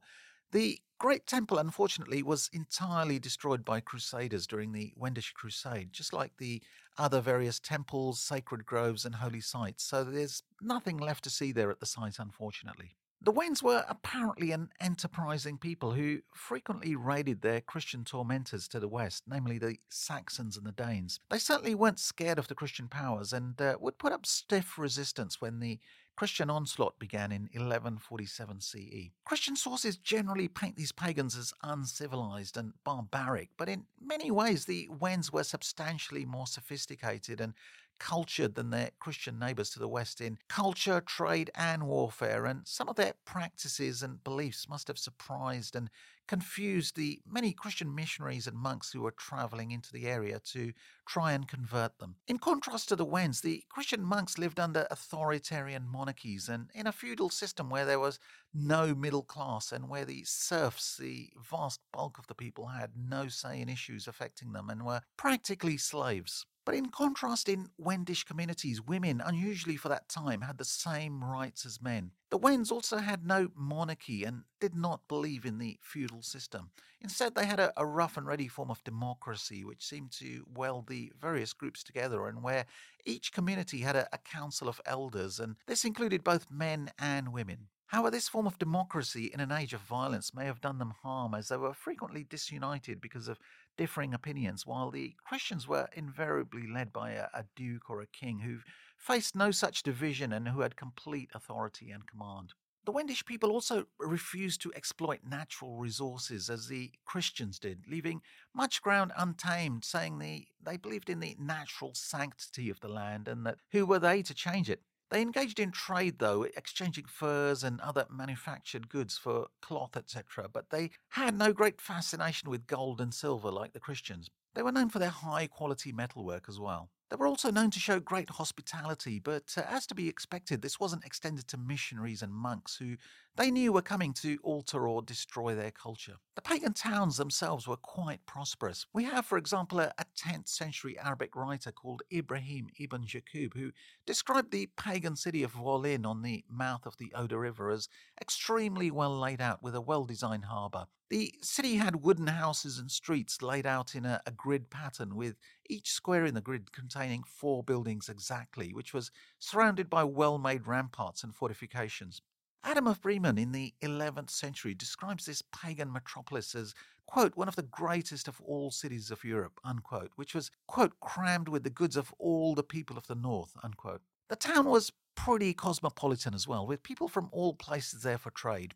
The 0.55 0.79
Great 1.01 1.27
Temple, 1.27 1.59
unfortunately, 1.59 2.23
was 2.23 2.49
entirely 2.53 3.19
destroyed 3.19 3.65
by 3.65 3.81
crusaders 3.81 4.47
during 4.47 4.71
the 4.71 4.93
Wendish 4.95 5.33
Crusade, 5.33 5.93
just 5.93 6.13
like 6.13 6.37
the 6.39 6.63
other 6.97 7.21
various 7.21 7.59
temples, 7.59 8.21
sacred 8.21 8.65
groves, 8.65 9.05
and 9.05 9.17
holy 9.17 9.41
sites, 9.41 9.83
so 9.83 10.05
there's 10.05 10.45
nothing 10.63 10.97
left 10.97 11.25
to 11.25 11.31
see 11.31 11.51
there 11.51 11.73
at 11.73 11.81
the 11.81 11.87
site, 11.87 12.21
unfortunately. 12.21 12.95
The 13.21 13.33
Wends 13.33 13.65
were 13.65 13.85
apparently 13.89 14.53
an 14.53 14.69
enterprising 14.81 15.59
people 15.59 15.95
who 15.95 16.21
frequently 16.35 16.95
raided 16.95 17.41
their 17.43 17.61
Christian 17.61 18.05
tormentors 18.05 18.69
to 18.69 18.79
the 18.79 18.87
west, 18.87 19.25
namely 19.27 19.59
the 19.59 19.79
Saxons 19.89 20.57
and 20.57 20.67
the 20.67 20.73
Danes. 20.73 21.19
They 21.31 21.39
certainly 21.39 21.75
weren't 21.75 21.99
scared 21.99 22.39
of 22.39 22.47
the 22.47 22.55
Christian 22.55 22.87
powers 22.87 23.33
and 23.33 23.61
uh, 23.61 23.77
would 23.81 23.99
put 23.99 24.13
up 24.13 24.25
stiff 24.25 24.79
resistance 24.79 25.41
when 25.41 25.59
the 25.59 25.81
Christian 26.17 26.49
onslaught 26.49 26.99
began 26.99 27.33
in 27.33 27.43
1147 27.53 28.61
CE. 28.61 29.11
Christian 29.25 29.57
sources 29.57 29.97
generally 29.97 30.49
paint 30.49 30.77
these 30.77 30.93
pagans 30.93 31.37
as 31.37 31.53
uncivilized 31.63 32.57
and 32.57 32.73
barbaric, 32.85 33.51
but 33.57 33.69
in 33.69 33.85
many 34.01 34.31
ways 34.31 34.65
the 34.65 34.89
Wends 34.89 35.33
were 35.33 35.43
substantially 35.43 36.25
more 36.25 36.47
sophisticated 36.47 37.41
and 37.41 37.55
cultured 37.99 38.55
than 38.55 38.71
their 38.71 38.91
Christian 38.99 39.39
neighbours 39.39 39.71
to 39.71 39.79
the 39.79 39.89
west 39.89 40.21
in 40.21 40.39
culture, 40.49 41.01
trade, 41.01 41.51
and 41.55 41.87
warfare, 41.87 42.47
and 42.47 42.67
some 42.67 42.89
of 42.89 42.97
their 42.97 43.15
practices 43.25 44.03
and 44.03 44.23
beliefs 44.25 44.69
must 44.69 44.89
have 44.89 44.99
surprised 44.99 45.77
and 45.77 45.91
confused 46.27 46.97
the 46.97 47.21
many 47.27 47.53
Christian 47.53 47.95
missionaries 47.95 48.47
and 48.47 48.57
monks 48.57 48.93
who 48.93 49.03
were 49.03 49.11
travelling 49.11 49.71
into 49.71 49.93
the 49.93 50.07
area 50.07 50.41
to 50.53 50.73
try 51.07 51.33
and 51.33 51.47
convert 51.47 51.99
them. 51.99 52.17
In 52.27 52.39
contrast 52.39 52.89
to 52.89 52.97
the 52.97 53.05
Wends, 53.05 53.41
the 53.41 53.65
Christian 53.69 54.03
monks 54.03 54.39
lived 54.39 54.59
under 54.59 54.87
authoritarian 54.91 55.87
monarchies 55.89 56.49
and 56.49 56.71
in 56.75 56.87
a 56.87 56.93
feudal 56.93 57.31
system 57.31 57.69
where 57.69 57.85
there 57.85 58.01
was 58.01 58.19
no 58.53 58.95
middle 58.95 59.23
class 59.23 59.73
and 59.73 59.89
where 59.89 60.05
the 60.05 60.25
serfs, 60.25 60.97
the 60.97 61.31
vast 61.51 61.81
bulk 61.93 62.19
of 62.19 62.27
the 62.27 62.35
people, 62.35 62.69
had 62.69 62.93
no 62.97 63.29
say 63.29 63.61
in 63.61 63.69
issues 63.69 64.07
affecting 64.07 64.53
them 64.53 64.71
and 64.71 64.85
were 64.85 65.03
practically 65.17 65.77
slaves. 65.77 66.47
But 66.65 66.75
in 66.75 66.87
contrast, 66.87 67.49
in 67.49 67.69
Wendish 67.77 68.25
communities, 68.25 68.81
women, 68.81 69.21
unusually 69.25 69.77
for 69.77 69.91
that 69.91 70.09
time, 70.09 70.41
had 70.41 70.57
the 70.57 70.65
same 70.65 71.23
rights 71.23 71.67
as 71.67 71.83
men. 71.83 72.13
The 72.31 72.39
Wends 72.39 72.73
also 72.73 72.99
had 72.99 73.27
no 73.27 73.49
monarchy 73.55 74.25
and 74.25 74.45
did 74.61 74.75
not 74.75 75.07
believe 75.07 75.45
in 75.45 75.59
the 75.59 75.79
feudal 75.83 76.23
system. 76.23 76.71
Instead, 77.01 77.35
they 77.35 77.45
had 77.45 77.61
a, 77.61 77.73
a 77.77 77.85
rough 77.85 78.17
and 78.17 78.27
ready 78.27 78.49
form 78.49 78.71
of 78.71 78.83
democracy, 78.83 79.63
which 79.63 79.85
seemed 79.85 80.11
to 80.13 80.47
weld 80.55 80.89
the 80.89 81.13
various 81.21 81.53
groups 81.53 81.85
together 81.85 82.27
and 82.27 82.43
where 82.43 82.65
each 83.05 83.33
community 83.33 83.81
had 83.81 83.95
a, 83.95 84.09
a 84.13 84.19
council 84.19 84.69
of 84.69 84.81
elders, 84.87 85.39
and 85.39 85.57
this 85.67 85.85
included 85.85 86.25
both 86.25 86.51
men 86.51 86.91
and 86.99 87.33
women. 87.33 87.69
However, 87.89 88.11
this 88.11 88.29
form 88.29 88.47
of 88.47 88.59
democracy 88.59 89.31
in 89.33 89.41
an 89.41 89.53
age 89.53 89.75
of 89.75 89.81
violence 89.81 90.35
may 90.35 90.47
have 90.47 90.61
done 90.61 90.79
them 90.79 90.95
harm 91.03 91.35
as 91.35 91.49
they 91.49 91.57
were 91.57 91.75
frequently 91.75 92.25
disunited 92.25 93.01
because 93.01 93.29
of 93.29 93.39
differing 93.77 94.15
opinions, 94.15 94.67
while 94.67 94.91
the 94.91 95.15
Christians 95.25 95.69
were 95.69 95.89
invariably 95.93 96.67
led 96.67 96.93
by 96.93 97.11
a, 97.13 97.27
a 97.35 97.45
duke 97.55 97.91
or 97.91 98.01
a 98.01 98.07
king 98.07 98.41
who 98.41 98.61
faced 98.97 99.37
no 99.37 99.51
such 99.51 99.83
division 99.83 100.33
and 100.33 100.49
who 100.49 100.61
had 100.61 100.77
complete 100.77 101.31
authority 101.35 101.91
and 101.91 102.07
command. 102.07 102.55
The 102.85 102.93
Wendish 102.93 103.25
people 103.25 103.51
also 103.51 103.87
refused 103.99 104.61
to 104.63 104.73
exploit 104.75 105.21
natural 105.27 105.79
resources 105.79 106.51
as 106.51 106.69
the 106.69 106.93
Christians 107.07 107.59
did, 107.59 107.85
leaving 107.89 108.21
much 108.55 108.83
ground 108.83 109.13
untamed, 109.17 109.85
saying 109.85 110.19
the, 110.19 110.47
they 110.63 110.77
believed 110.77 111.09
in 111.09 111.21
the 111.21 111.37
natural 111.39 111.95
sanctity 111.95 112.69
of 112.69 112.81
the 112.81 112.89
land 112.89 113.27
and 113.27 113.47
that 113.47 113.59
who 113.73 113.87
were 113.87 113.99
they 113.99 114.23
to 114.23 114.35
change 114.35 114.69
it? 114.69 114.83
They 115.11 115.23
engaged 115.23 115.61
in 115.61 115.71
trade, 115.71 116.19
though, 116.19 116.43
exchanging 116.43 117.07
furs 117.07 117.63
and 117.63 117.81
other 117.81 118.07
manufactured 118.11 118.89
goods 118.89 119.17
for 119.17 119.49
cloth, 119.61 119.97
etc., 119.97 120.49
but 120.49 120.71
they 120.71 120.91
had 121.11 121.39
no 121.39 121.53
great 121.53 121.81
fascination 121.81 122.51
with 122.51 122.67
gold 122.67 123.01
and 123.01 123.15
silver 123.15 123.51
like 123.51 123.73
the 123.73 123.81
Christians. 123.81 124.29
They 124.55 124.63
were 124.63 124.73
known 124.73 124.89
for 124.89 124.99
their 124.99 125.11
high 125.11 125.47
quality 125.47 125.93
metalwork 125.93 126.47
as 126.49 126.59
well. 126.59 126.91
They 127.11 127.17
were 127.17 127.27
also 127.27 127.51
known 127.51 127.71
to 127.71 127.79
show 127.79 128.01
great 128.01 128.31
hospitality, 128.31 129.19
but 129.19 129.55
uh, 129.57 129.63
as 129.69 129.87
to 129.87 129.95
be 129.95 130.09
expected, 130.09 130.63
this 130.63 130.81
wasn't 130.81 131.05
extended 131.05 131.47
to 131.49 131.57
missionaries 131.57 132.23
and 132.23 132.33
monks 132.33 132.77
who 132.77 132.97
they 133.37 133.51
knew 133.51 133.73
were 133.73 133.83
coming 133.83 134.13
to 134.15 134.39
alter 134.43 134.87
or 134.87 135.03
destroy 135.03 135.55
their 135.55 135.71
culture. 135.71 136.17
The 136.37 136.43
pagan 136.43 136.73
towns 136.73 137.17
themselves 137.17 137.67
were 137.67 137.77
quite 137.77 138.25
prosperous. 138.27 138.87
We 138.93 139.05
have, 139.05 139.27
for 139.27 139.39
example, 139.39 139.81
a, 139.81 139.93
a 139.99 140.05
10th 140.17 140.49
century 140.49 140.99
Arabic 140.99 141.35
writer 141.35 141.73
called 141.73 142.03
Ibrahim 142.13 142.69
ibn 142.79 143.05
Jaqub 143.05 143.55
who 143.55 143.73
described 144.07 144.53
the 144.53 144.69
pagan 144.77 145.17
city 145.17 145.43
of 145.43 145.55
Volin 145.55 146.07
on 146.07 146.23
the 146.23 146.45
mouth 146.49 146.87
of 146.87 146.97
the 146.97 147.13
Oder 147.17 147.39
River 147.39 147.71
as 147.71 147.89
extremely 148.21 148.91
well 148.91 149.19
laid 149.19 149.41
out 149.41 149.63
with 149.63 149.75
a 149.75 149.81
well 149.81 150.05
designed 150.05 150.45
harbour. 150.45 150.87
The 151.11 151.35
city 151.43 151.77
had 151.77 152.03
wooden 152.03 152.29
houses 152.29 152.79
and 152.79 152.91
streets 152.91 153.43
laid 153.43 153.67
out 153.67 153.95
in 153.95 154.05
a, 154.05 154.21
a 154.27 154.31
grid 154.31 154.71
pattern, 154.71 155.15
with 155.15 155.37
each 155.69 155.91
square 155.91 156.25
in 156.25 156.35
the 156.35 156.41
grid 156.41 156.73
containing 156.73 157.23
four 157.25 157.63
buildings 157.63 158.09
exactly, 158.09 158.73
which 158.73 158.95
was 158.95 159.11
surrounded 159.39 159.91
by 159.91 160.05
well 160.05 160.39
made 160.39 160.67
ramparts 160.67 161.23
and 161.23 161.35
fortifications. 161.35 162.23
Adam 162.67 162.87
of 162.87 163.03
Bremen 163.03 163.37
in 163.37 163.53
the 163.53 163.75
11th 163.83 164.31
century 164.31 164.73
describes 164.73 165.27
this 165.27 165.43
pagan 165.43 165.93
metropolis 165.93 166.55
as, 166.55 166.75
quote, 167.07 167.37
one 167.37 167.47
of 167.47 167.57
the 167.57 167.63
greatest 167.63 168.27
of 168.27 168.41
all 168.41 168.71
cities 168.71 169.11
of 169.11 169.23
Europe, 169.23 169.61
unquote, 169.63 170.13
which 170.17 170.35
was, 170.35 170.51
quote, 170.67 170.99
crammed 170.99 171.47
with 171.47 171.63
the 171.63 171.69
goods 171.69 171.95
of 171.95 172.15
all 172.19 172.55
the 172.55 172.63
people 172.63 172.97
of 172.97 173.07
the 173.07 173.15
north, 173.15 173.53
unquote. 173.63 174.01
The 174.31 174.37
town 174.37 174.65
was 174.65 174.93
pretty 175.15 175.53
cosmopolitan 175.53 176.33
as 176.33 176.49
well, 176.49 176.67
with 176.67 176.83
people 176.83 177.07
from 177.07 177.29
all 177.33 177.53
places 177.53 178.03
there 178.03 178.17
for 178.17 178.31
trade. 178.31 178.73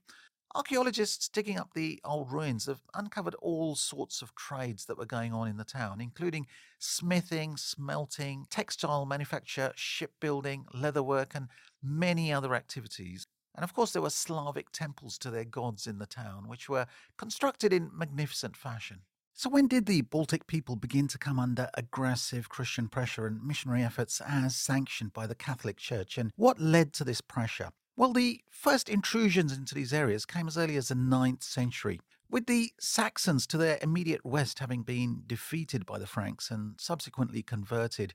Archaeologists 0.55 1.27
digging 1.27 1.59
up 1.59 1.73
the 1.73 1.99
old 2.05 2.31
ruins 2.31 2.67
have 2.67 2.83
uncovered 2.93 3.37
all 3.37 3.75
sorts 3.75 4.21
of 4.21 4.35
trades 4.35 4.85
that 4.85 4.99
were 4.99 5.07
going 5.07 5.33
on 5.33 5.49
in 5.49 5.57
the 5.57 5.65
town, 5.65 5.99
including 6.03 6.47
smithing, 6.79 7.57
smelting, 7.57 8.45
textile 8.51 9.07
manufacture, 9.07 9.73
shipbuilding, 9.77 10.67
leatherwork, 10.75 11.35
and 11.35 11.49
many 11.83 12.31
other 12.31 12.55
activities. 12.55 13.27
And 13.59 13.65
of 13.65 13.75
course, 13.75 13.91
there 13.91 14.03
were 14.03 14.09
Slavic 14.09 14.71
temples 14.71 15.19
to 15.19 15.33
their 15.33 15.45
gods 15.45 15.89
in 15.89 15.99
the 15.99 16.07
town, 16.07 16.47
which 16.47 16.69
were 16.69 16.87
constructed 17.17 17.73
in 17.73 17.91
magnificent 17.93 18.57
fashion. 18.57 19.01
So, 19.35 19.51
when 19.51 19.67
did 19.67 19.87
the 19.87 20.03
Baltic 20.03 20.47
people 20.47 20.77
begin 20.77 21.09
to 21.09 21.19
come 21.19 21.41
under 21.41 21.69
aggressive 21.75 22.49
Christian 22.49 22.87
pressure 22.87 23.27
and 23.27 23.43
missionary 23.43 23.83
efforts 23.83 24.23
as 24.25 24.55
sanctioned 24.55 25.13
by 25.13 25.27
the 25.27 25.35
Catholic 25.35 25.77
Church? 25.77 26.17
And 26.19 26.31
what 26.37 26.61
led 26.61 26.93
to 26.93 27.05
this 27.05 27.21
pressure? 27.21 27.71
Well, 27.97 28.13
the 28.13 28.43
first 28.49 28.89
intrusions 28.89 29.51
into 29.51 29.75
these 29.75 29.93
areas 29.93 30.25
came 30.25 30.47
as 30.47 30.57
early 30.57 30.77
as 30.77 30.87
the 30.87 30.95
9th 30.95 31.43
century, 31.43 31.99
with 32.31 32.47
the 32.47 32.71
Saxons 32.79 33.45
to 33.49 33.59
their 33.59 33.81
immediate 33.83 34.25
west 34.25 34.61
having 34.61 34.85
been 34.85 35.25
defeated 35.27 35.85
by 35.85 35.99
the 35.99 36.07
Franks 36.07 36.49
and 36.49 36.77
subsequently 36.79 37.43
converted. 37.43 38.15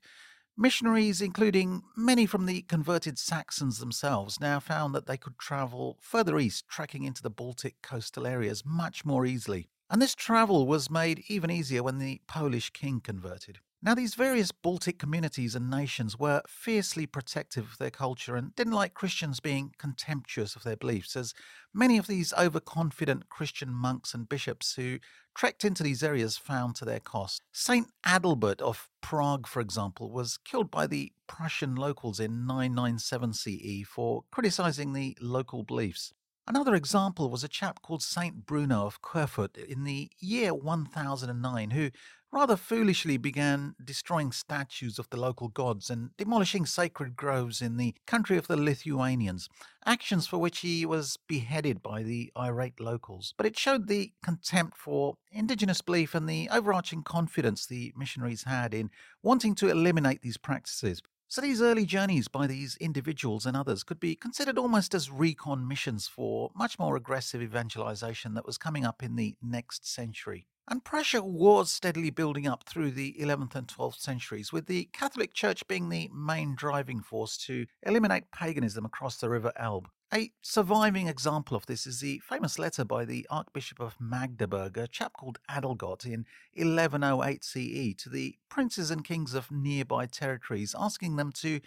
Missionaries, 0.56 1.20
including 1.20 1.82
many 1.96 2.26
from 2.26 2.46
the 2.46 2.62
converted 2.62 3.18
Saxons 3.18 3.80
themselves, 3.80 4.38
now 4.40 4.60
found 4.60 4.94
that 4.94 5.06
they 5.06 5.16
could 5.16 5.36
travel 5.36 5.98
further 6.00 6.38
east, 6.38 6.68
trekking 6.68 7.02
into 7.02 7.22
the 7.22 7.30
Baltic 7.30 7.82
coastal 7.82 8.24
areas 8.24 8.62
much 8.64 9.04
more 9.04 9.26
easily. 9.26 9.66
And 9.90 10.00
this 10.00 10.14
travel 10.14 10.66
was 10.66 10.88
made 10.88 11.24
even 11.26 11.50
easier 11.50 11.82
when 11.82 11.98
the 11.98 12.20
Polish 12.28 12.70
king 12.70 13.00
converted. 13.00 13.58
Now, 13.84 13.94
these 13.94 14.14
various 14.14 14.50
Baltic 14.50 14.98
communities 14.98 15.54
and 15.54 15.68
nations 15.68 16.18
were 16.18 16.40
fiercely 16.48 17.04
protective 17.04 17.70
of 17.70 17.76
their 17.76 17.90
culture 17.90 18.34
and 18.34 18.56
didn't 18.56 18.72
like 18.72 18.94
Christians 18.94 19.40
being 19.40 19.74
contemptuous 19.76 20.56
of 20.56 20.62
their 20.62 20.74
beliefs, 20.74 21.14
as 21.16 21.34
many 21.74 21.98
of 21.98 22.06
these 22.06 22.32
overconfident 22.32 23.28
Christian 23.28 23.74
monks 23.74 24.14
and 24.14 24.26
bishops 24.26 24.76
who 24.76 25.00
trekked 25.34 25.66
into 25.66 25.82
these 25.82 26.02
areas 26.02 26.38
found 26.38 26.76
to 26.76 26.86
their 26.86 26.98
cost. 26.98 27.42
Saint 27.52 27.88
Adalbert 28.06 28.62
of 28.62 28.88
Prague, 29.02 29.46
for 29.46 29.60
example, 29.60 30.10
was 30.10 30.38
killed 30.38 30.70
by 30.70 30.86
the 30.86 31.12
Prussian 31.26 31.74
locals 31.74 32.18
in 32.18 32.46
997 32.46 33.34
CE 33.34 33.86
for 33.86 34.24
criticizing 34.30 34.94
the 34.94 35.14
local 35.20 35.62
beliefs. 35.62 36.14
Another 36.46 36.74
example 36.74 37.30
was 37.30 37.42
a 37.42 37.48
chap 37.48 37.80
called 37.80 38.02
Saint 38.02 38.44
Bruno 38.44 38.84
of 38.84 39.00
Querfurt 39.00 39.56
in 39.56 39.84
the 39.84 40.10
year 40.20 40.52
1009, 40.54 41.70
who 41.70 41.90
rather 42.34 42.56
foolishly 42.56 43.16
began 43.16 43.76
destroying 43.84 44.32
statues 44.32 44.98
of 44.98 45.08
the 45.10 45.16
local 45.16 45.46
gods 45.46 45.88
and 45.88 46.10
demolishing 46.16 46.66
sacred 46.66 47.14
groves 47.14 47.62
in 47.62 47.76
the 47.76 47.94
country 48.08 48.36
of 48.36 48.48
the 48.48 48.56
Lithuanians, 48.56 49.48
actions 49.86 50.26
for 50.26 50.38
which 50.38 50.58
he 50.58 50.84
was 50.84 51.16
beheaded 51.28 51.80
by 51.80 52.02
the 52.02 52.32
irate 52.36 52.80
locals. 52.80 53.32
But 53.36 53.46
it 53.46 53.56
showed 53.56 53.86
the 53.86 54.12
contempt 54.20 54.76
for 54.76 55.14
indigenous 55.30 55.80
belief 55.80 56.12
and 56.12 56.28
the 56.28 56.48
overarching 56.50 57.04
confidence 57.04 57.66
the 57.66 57.92
missionaries 57.96 58.42
had 58.42 58.74
in 58.74 58.90
wanting 59.22 59.54
to 59.54 59.68
eliminate 59.68 60.22
these 60.22 60.36
practices. 60.36 61.02
So 61.28 61.40
these 61.40 61.62
early 61.62 61.86
journeys 61.86 62.26
by 62.26 62.48
these 62.48 62.76
individuals 62.78 63.46
and 63.46 63.56
others 63.56 63.84
could 63.84 64.00
be 64.00 64.16
considered 64.16 64.58
almost 64.58 64.92
as 64.92 65.08
recon 65.08 65.68
missions 65.68 66.08
for 66.08 66.50
much 66.56 66.80
more 66.80 66.96
aggressive 66.96 67.40
evangelization 67.40 68.34
that 68.34 68.44
was 68.44 68.58
coming 68.58 68.84
up 68.84 69.04
in 69.04 69.14
the 69.14 69.36
next 69.40 69.86
century. 69.86 70.48
And 70.66 70.82
pressure 70.82 71.22
was 71.22 71.70
steadily 71.70 72.08
building 72.08 72.46
up 72.46 72.64
through 72.64 72.92
the 72.92 73.14
11th 73.20 73.54
and 73.54 73.68
12th 73.68 73.98
centuries, 73.98 74.50
with 74.50 74.66
the 74.66 74.86
Catholic 74.92 75.34
Church 75.34 75.66
being 75.68 75.90
the 75.90 76.08
main 76.14 76.54
driving 76.54 77.02
force 77.02 77.36
to 77.38 77.66
eliminate 77.82 78.30
paganism 78.32 78.86
across 78.86 79.18
the 79.18 79.28
River 79.28 79.52
Elbe. 79.56 79.88
A 80.12 80.32
surviving 80.40 81.06
example 81.06 81.54
of 81.54 81.66
this 81.66 81.86
is 81.86 82.00
the 82.00 82.20
famous 82.20 82.58
letter 82.58 82.84
by 82.84 83.04
the 83.04 83.26
Archbishop 83.28 83.78
of 83.78 84.00
Magdeburg, 84.00 84.78
a 84.78 84.88
chap 84.88 85.12
called 85.12 85.38
Adelgot, 85.50 86.06
in 86.06 86.24
1108 86.54 87.44
CE 87.44 87.94
to 88.02 88.08
the 88.08 88.38
princes 88.48 88.90
and 88.90 89.04
kings 89.04 89.34
of 89.34 89.50
nearby 89.50 90.06
territories, 90.06 90.74
asking 90.78 91.16
them 91.16 91.30
to 91.32 91.60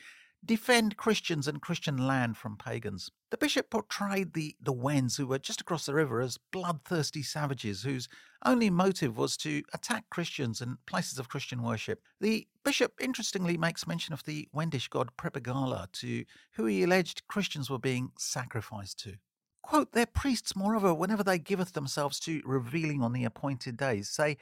defend 0.46 0.98
Christians 0.98 1.48
and 1.48 1.62
Christian 1.62 1.98
land 1.98 2.38
from 2.38 2.58
pagans. 2.58 3.12
The 3.30 3.38
bishop 3.38 3.70
portrayed 3.70 4.34
the, 4.34 4.56
the 4.62 4.72
Wends, 4.72 5.18
who 5.18 5.28
were 5.28 5.40
just 5.40 5.62
across 5.62 5.86
the 5.86 5.94
river, 5.94 6.22
as 6.22 6.40
bloodthirsty 6.52 7.24
savages 7.24 7.84
whose 7.84 8.08
only 8.46 8.70
motive 8.70 9.18
was 9.18 9.36
to 9.38 9.64
attack 9.74 10.06
Christians 10.10 10.62
and 10.62 10.78
places 10.86 11.20
of 11.20 11.30
Christian 11.30 11.64
worship. 11.64 12.02
The 12.22 12.48
bishop 12.64 12.94
interestingly 13.02 13.58
makes 13.58 13.88
mention 13.88 14.14
of 14.14 14.24
the 14.24 14.48
Wendish 14.54 14.88
god 14.88 15.10
Prepagala, 15.18 15.92
to 15.94 16.24
who 16.54 16.66
he 16.66 16.84
alleged 16.84 17.28
Christians 17.28 17.70
were 17.70 17.80
being 17.80 18.12
sacrificed 18.18 19.00
to. 19.00 19.16
Quote, 19.62 19.92
Their 19.92 20.06
priests, 20.06 20.56
moreover, 20.56 20.94
whenever 20.94 21.24
they 21.24 21.40
giveth 21.40 21.74
themselves 21.74 22.20
to 22.22 22.42
revealing 22.46 23.02
on 23.02 23.12
the 23.12 23.26
appointed 23.26 23.76
days, 23.76 24.08
say, 24.08 24.38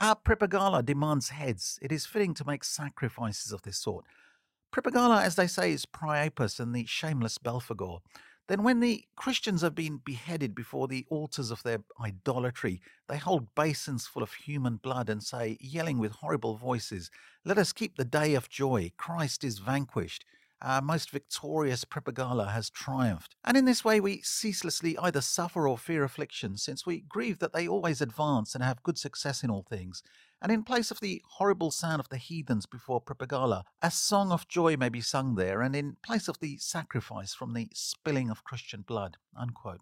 Our 0.00 0.16
Prepagala 0.16 0.84
demands 0.84 1.30
heads. 1.30 1.78
It 1.80 1.90
is 1.90 2.04
fitting 2.04 2.34
to 2.34 2.46
make 2.46 2.62
sacrifices 2.62 3.52
of 3.52 3.62
this 3.62 3.78
sort. 3.78 4.04
Prepagala, 4.76 5.22
as 5.22 5.36
they 5.36 5.46
say, 5.46 5.72
is 5.72 5.86
Priapus 5.86 6.60
and 6.60 6.74
the 6.74 6.84
shameless 6.84 7.38
Belphegor. 7.38 8.00
Then, 8.46 8.62
when 8.62 8.80
the 8.80 9.04
Christians 9.16 9.62
have 9.62 9.74
been 9.74 10.02
beheaded 10.04 10.54
before 10.54 10.86
the 10.86 11.06
altars 11.08 11.50
of 11.50 11.62
their 11.62 11.78
idolatry, 11.98 12.82
they 13.08 13.16
hold 13.16 13.54
basins 13.54 14.06
full 14.06 14.22
of 14.22 14.34
human 14.34 14.76
blood 14.76 15.08
and 15.08 15.22
say, 15.22 15.56
yelling 15.62 15.98
with 15.98 16.12
horrible 16.12 16.58
voices, 16.58 17.10
Let 17.42 17.56
us 17.56 17.72
keep 17.72 17.96
the 17.96 18.04
day 18.04 18.34
of 18.34 18.50
joy. 18.50 18.92
Christ 18.98 19.44
is 19.44 19.60
vanquished. 19.60 20.26
Our 20.60 20.82
most 20.82 21.10
victorious 21.10 21.86
Prepagala 21.86 22.52
has 22.52 22.68
triumphed. 22.68 23.34
And 23.44 23.56
in 23.56 23.64
this 23.64 23.82
way, 23.82 23.98
we 23.98 24.20
ceaselessly 24.20 24.98
either 24.98 25.22
suffer 25.22 25.66
or 25.66 25.78
fear 25.78 26.04
affliction, 26.04 26.58
since 26.58 26.84
we 26.84 27.00
grieve 27.08 27.38
that 27.38 27.54
they 27.54 27.66
always 27.66 28.02
advance 28.02 28.54
and 28.54 28.62
have 28.62 28.82
good 28.82 28.98
success 28.98 29.42
in 29.42 29.48
all 29.50 29.62
things, 29.62 30.02
and 30.40 30.52
in 30.52 30.62
place 30.62 30.90
of 30.90 31.00
the 31.00 31.22
horrible 31.26 31.70
sound 31.70 32.00
of 32.00 32.08
the 32.08 32.18
heathens 32.18 32.66
before 32.66 33.00
Prepagala, 33.00 33.64
a 33.82 33.90
song 33.90 34.32
of 34.32 34.48
joy 34.48 34.76
may 34.76 34.88
be 34.88 35.00
sung 35.00 35.34
there, 35.34 35.62
and 35.62 35.74
in 35.74 35.96
place 36.02 36.28
of 36.28 36.38
the 36.40 36.56
sacrifice 36.58 37.34
from 37.34 37.54
the 37.54 37.68
spilling 37.72 38.30
of 38.30 38.44
Christian 38.44 38.82
blood. 38.82 39.16
Unquote. 39.36 39.80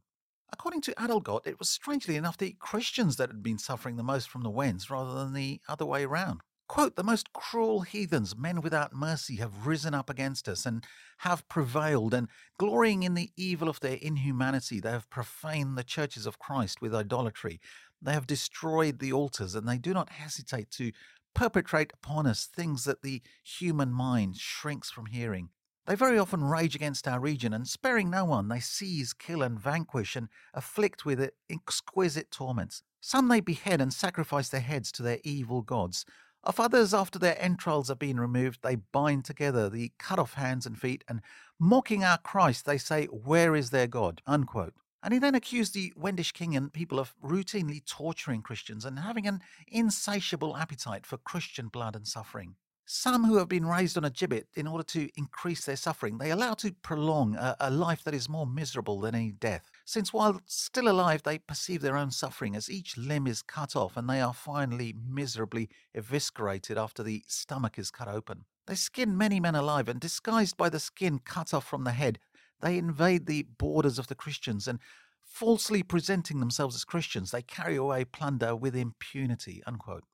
According 0.52 0.82
to 0.82 0.94
Adelgot, 1.00 1.46
it 1.46 1.58
was 1.58 1.68
strangely 1.68 2.16
enough 2.16 2.38
the 2.38 2.56
Christians 2.60 3.16
that 3.16 3.28
had 3.28 3.42
been 3.42 3.58
suffering 3.58 3.96
the 3.96 4.04
most 4.04 4.28
from 4.28 4.42
the 4.42 4.50
Wends 4.50 4.88
rather 4.88 5.14
than 5.14 5.32
the 5.32 5.60
other 5.68 5.84
way 5.84 6.06
round. 6.06 6.42
Quote, 6.66 6.96
the 6.96 7.04
most 7.04 7.32
cruel 7.32 7.82
heathens, 7.82 8.34
men 8.36 8.62
without 8.62 8.94
mercy, 8.94 9.36
have 9.36 9.66
risen 9.66 9.92
up 9.94 10.08
against 10.08 10.48
us 10.48 10.64
and 10.64 10.84
have 11.18 11.46
prevailed, 11.48 12.14
and 12.14 12.28
glorying 12.58 13.02
in 13.02 13.14
the 13.14 13.30
evil 13.36 13.68
of 13.68 13.80
their 13.80 13.98
inhumanity, 14.00 14.80
they 14.80 14.90
have 14.90 15.10
profaned 15.10 15.76
the 15.76 15.84
churches 15.84 16.24
of 16.24 16.38
Christ 16.38 16.80
with 16.80 16.94
idolatry. 16.94 17.60
They 18.04 18.12
have 18.12 18.26
destroyed 18.26 18.98
the 18.98 19.12
altars, 19.12 19.54
and 19.54 19.66
they 19.66 19.78
do 19.78 19.94
not 19.94 20.10
hesitate 20.10 20.70
to 20.72 20.92
perpetrate 21.34 21.92
upon 21.94 22.26
us 22.26 22.44
things 22.44 22.84
that 22.84 23.02
the 23.02 23.22
human 23.42 23.92
mind 23.92 24.36
shrinks 24.36 24.90
from 24.90 25.06
hearing. 25.06 25.48
They 25.86 25.94
very 25.94 26.18
often 26.18 26.44
rage 26.44 26.74
against 26.74 27.08
our 27.08 27.18
region, 27.18 27.52
and 27.52 27.66
sparing 27.66 28.10
no 28.10 28.24
one, 28.24 28.48
they 28.48 28.60
seize, 28.60 29.12
kill, 29.12 29.42
and 29.42 29.58
vanquish, 29.58 30.16
and 30.16 30.28
afflict 30.52 31.04
with 31.04 31.30
exquisite 31.50 32.30
torments. 32.30 32.82
Some 33.00 33.28
they 33.28 33.40
behead 33.40 33.80
and 33.80 33.92
sacrifice 33.92 34.48
their 34.48 34.60
heads 34.60 34.92
to 34.92 35.02
their 35.02 35.18
evil 35.24 35.62
gods. 35.62 36.04
Of 36.42 36.60
others, 36.60 36.92
after 36.92 37.18
their 37.18 37.40
entrails 37.42 37.88
have 37.88 37.98
been 37.98 38.20
removed, 38.20 38.60
they 38.62 38.76
bind 38.76 39.24
together 39.24 39.70
the 39.70 39.92
cut 39.98 40.18
off 40.18 40.34
hands 40.34 40.66
and 40.66 40.78
feet, 40.78 41.04
and 41.08 41.22
mocking 41.58 42.04
our 42.04 42.18
Christ, 42.18 42.66
they 42.66 42.78
say, 42.78 43.06
Where 43.06 43.56
is 43.56 43.70
their 43.70 43.86
God? 43.86 44.20
Unquote. 44.26 44.74
And 45.04 45.12
he 45.12 45.18
then 45.20 45.34
accused 45.34 45.74
the 45.74 45.92
Wendish 45.96 46.32
king 46.32 46.56
and 46.56 46.72
people 46.72 46.98
of 46.98 47.14
routinely 47.22 47.84
torturing 47.84 48.40
Christians 48.40 48.86
and 48.86 48.98
having 48.98 49.26
an 49.26 49.42
insatiable 49.68 50.56
appetite 50.56 51.04
for 51.04 51.18
Christian 51.18 51.68
blood 51.68 51.94
and 51.94 52.08
suffering. 52.08 52.54
Some 52.86 53.24
who 53.24 53.36
have 53.36 53.48
been 53.48 53.66
raised 53.66 53.98
on 53.98 54.04
a 54.04 54.10
gibbet 54.10 54.46
in 54.54 54.66
order 54.66 54.82
to 54.84 55.10
increase 55.14 55.66
their 55.66 55.76
suffering, 55.76 56.16
they 56.16 56.30
allow 56.30 56.54
to 56.54 56.72
prolong 56.72 57.34
a, 57.34 57.54
a, 57.60 57.70
life 57.70 58.02
that 58.04 58.14
is 58.14 58.30
more 58.30 58.46
miserable 58.46 59.00
than 59.00 59.14
any 59.14 59.32
death, 59.32 59.70
since 59.84 60.12
while 60.12 60.40
still 60.46 60.88
alive 60.88 61.22
they 61.22 61.38
perceive 61.38 61.82
their 61.82 61.96
own 61.98 62.10
suffering 62.10 62.56
as 62.56 62.70
each 62.70 62.96
limb 62.96 63.26
is 63.26 63.42
cut 63.42 63.76
off 63.76 63.98
and 63.98 64.08
they 64.08 64.22
are 64.22 64.34
finally 64.34 64.94
miserably 65.06 65.68
eviscerated 65.94 66.78
after 66.78 67.02
the 67.02 67.22
stomach 67.26 67.78
is 67.78 67.90
cut 67.90 68.08
open. 68.08 68.44
They 68.66 68.74
skin 68.74 69.18
many 69.18 69.40
men 69.40 69.54
alive, 69.54 69.88
and 69.90 70.00
disguised 70.00 70.56
by 70.56 70.70
the 70.70 70.80
skin 70.80 71.18
cut 71.18 71.52
off 71.52 71.66
from 71.66 71.84
the 71.84 71.92
head, 71.92 72.18
they 72.64 72.78
invade 72.78 73.26
the 73.26 73.46
borders 73.58 73.98
of 73.98 74.06
the 74.06 74.14
Christians 74.14 74.66
and 74.66 74.78
falsely 75.22 75.82
presenting 75.82 76.40
themselves 76.40 76.74
as 76.74 76.84
Christians, 76.84 77.30
they 77.30 77.42
carry 77.42 77.76
away 77.76 78.04
plunder 78.04 78.56
with 78.56 78.74
impunity. 78.74 79.62
Unquote. 79.66 80.04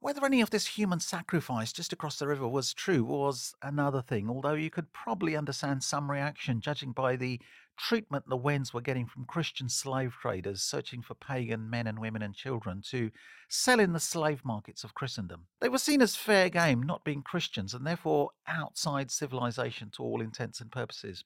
Whether 0.00 0.24
any 0.24 0.40
of 0.40 0.48
this 0.48 0.66
human 0.66 1.00
sacrifice 1.00 1.72
just 1.72 1.92
across 1.92 2.18
the 2.18 2.26
river 2.26 2.48
was 2.48 2.72
true 2.72 3.04
was 3.04 3.54
another 3.62 4.00
thing, 4.00 4.30
although 4.30 4.54
you 4.54 4.70
could 4.70 4.94
probably 4.94 5.36
understand 5.36 5.84
some 5.84 6.10
reaction 6.10 6.62
judging 6.62 6.92
by 6.92 7.16
the 7.16 7.38
treatment 7.78 8.24
the 8.28 8.36
Wends 8.36 8.74
were 8.74 8.80
getting 8.80 9.06
from 9.06 9.24
Christian 9.26 9.68
slave 9.68 10.14
traders 10.20 10.62
searching 10.62 11.02
for 11.02 11.14
pagan 11.14 11.68
men 11.68 11.86
and 11.86 11.98
women 11.98 12.22
and 12.22 12.34
children 12.34 12.82
to 12.90 13.10
sell 13.48 13.78
in 13.78 13.92
the 13.92 14.00
slave 14.00 14.42
markets 14.44 14.84
of 14.84 14.94
Christendom. 14.94 15.46
They 15.60 15.68
were 15.68 15.78
seen 15.78 16.02
as 16.02 16.16
fair 16.16 16.48
game, 16.48 16.82
not 16.82 17.04
being 17.04 17.22
Christians, 17.22 17.74
and 17.74 17.86
therefore 17.86 18.30
outside 18.46 19.10
civilization 19.10 19.90
to 19.96 20.02
all 20.02 20.20
intents 20.20 20.60
and 20.60 20.72
purposes. 20.72 21.24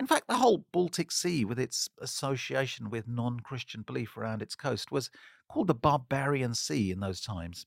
In 0.00 0.06
fact, 0.06 0.28
the 0.28 0.38
whole 0.38 0.64
Baltic 0.72 1.12
Sea, 1.12 1.44
with 1.44 1.58
its 1.58 1.90
association 2.00 2.88
with 2.88 3.06
non 3.06 3.40
Christian 3.40 3.82
belief 3.82 4.16
around 4.16 4.40
its 4.40 4.54
coast, 4.54 4.90
was 4.90 5.10
called 5.46 5.66
the 5.66 5.74
Barbarian 5.74 6.54
Sea 6.54 6.90
in 6.90 7.00
those 7.00 7.20
times. 7.20 7.66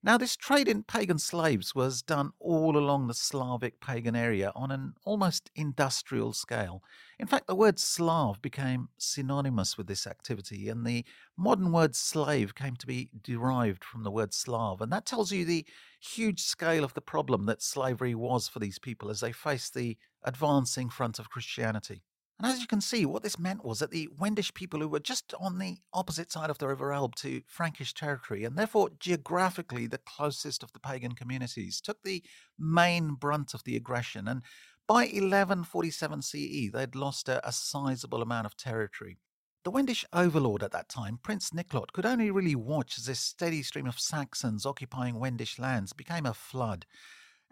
Now, 0.00 0.16
this 0.16 0.36
trade 0.36 0.68
in 0.68 0.84
pagan 0.84 1.18
slaves 1.18 1.74
was 1.74 2.00
done 2.00 2.34
all 2.38 2.76
along 2.76 3.08
the 3.08 3.14
Slavic 3.14 3.80
pagan 3.80 4.14
area 4.14 4.52
on 4.54 4.70
an 4.70 4.94
almost 5.04 5.50
industrial 5.56 6.32
scale. 6.32 6.84
In 7.18 7.26
fact, 7.26 7.48
the 7.48 7.56
word 7.56 7.80
Slav 7.80 8.40
became 8.40 8.88
synonymous 8.96 9.76
with 9.76 9.88
this 9.88 10.06
activity, 10.06 10.68
and 10.68 10.86
the 10.86 11.04
modern 11.36 11.72
word 11.72 11.96
slave 11.96 12.54
came 12.54 12.76
to 12.76 12.86
be 12.86 13.10
derived 13.24 13.82
from 13.82 14.04
the 14.04 14.10
word 14.12 14.32
Slav. 14.32 14.80
And 14.80 14.92
that 14.92 15.04
tells 15.04 15.32
you 15.32 15.44
the 15.44 15.66
huge 16.00 16.42
scale 16.42 16.84
of 16.84 16.94
the 16.94 17.00
problem 17.00 17.46
that 17.46 17.60
slavery 17.60 18.14
was 18.14 18.46
for 18.46 18.60
these 18.60 18.78
people 18.78 19.10
as 19.10 19.18
they 19.18 19.32
faced 19.32 19.74
the 19.74 19.96
advancing 20.24 20.88
front 20.88 21.18
of 21.18 21.30
Christianity. 21.30 22.02
And 22.38 22.50
as 22.50 22.60
you 22.60 22.66
can 22.66 22.80
see, 22.80 23.06
what 23.06 23.22
this 23.22 23.38
meant 23.38 23.64
was 23.64 23.78
that 23.78 23.92
the 23.92 24.08
Wendish 24.18 24.52
people, 24.52 24.80
who 24.80 24.88
were 24.88 24.98
just 24.98 25.32
on 25.38 25.58
the 25.58 25.78
opposite 25.92 26.32
side 26.32 26.50
of 26.50 26.58
the 26.58 26.66
River 26.66 26.92
Elbe 26.92 27.14
to 27.16 27.42
Frankish 27.46 27.94
territory, 27.94 28.44
and 28.44 28.56
therefore 28.56 28.90
geographically 28.98 29.86
the 29.86 29.98
closest 29.98 30.62
of 30.64 30.72
the 30.72 30.80
pagan 30.80 31.12
communities, 31.12 31.80
took 31.80 32.02
the 32.02 32.22
main 32.58 33.14
brunt 33.14 33.54
of 33.54 33.62
the 33.62 33.76
aggression. 33.76 34.26
And 34.26 34.42
by 34.88 35.02
1147 35.02 36.22
CE, 36.22 36.70
they'd 36.72 36.96
lost 36.96 37.28
a, 37.28 37.46
a 37.46 37.52
sizable 37.52 38.22
amount 38.22 38.46
of 38.46 38.56
territory. 38.56 39.18
The 39.64 39.70
Wendish 39.70 40.04
overlord 40.12 40.64
at 40.64 40.72
that 40.72 40.88
time, 40.88 41.20
Prince 41.22 41.50
Niklot, 41.50 41.92
could 41.92 42.04
only 42.04 42.32
really 42.32 42.56
watch 42.56 42.98
as 42.98 43.04
this 43.04 43.20
steady 43.20 43.62
stream 43.62 43.86
of 43.86 44.00
Saxons 44.00 44.66
occupying 44.66 45.20
Wendish 45.20 45.60
lands 45.60 45.92
became 45.92 46.26
a 46.26 46.34
flood. 46.34 46.86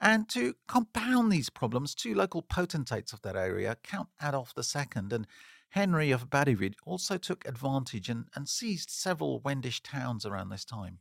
And 0.00 0.28
to 0.30 0.54
compound 0.66 1.30
these 1.30 1.50
problems, 1.50 1.94
two 1.94 2.14
local 2.14 2.40
potentates 2.40 3.12
of 3.12 3.20
that 3.22 3.36
area, 3.36 3.76
Count 3.82 4.08
Adolf 4.22 4.54
II 4.56 4.86
and 4.94 5.26
Henry 5.70 6.10
of 6.10 6.30
Badewide, 6.30 6.76
also 6.84 7.18
took 7.18 7.46
advantage 7.46 8.08
and, 8.08 8.26
and 8.34 8.48
seized 8.48 8.90
several 8.90 9.40
Wendish 9.40 9.82
towns 9.82 10.24
around 10.24 10.48
this 10.48 10.64
time. 10.64 11.00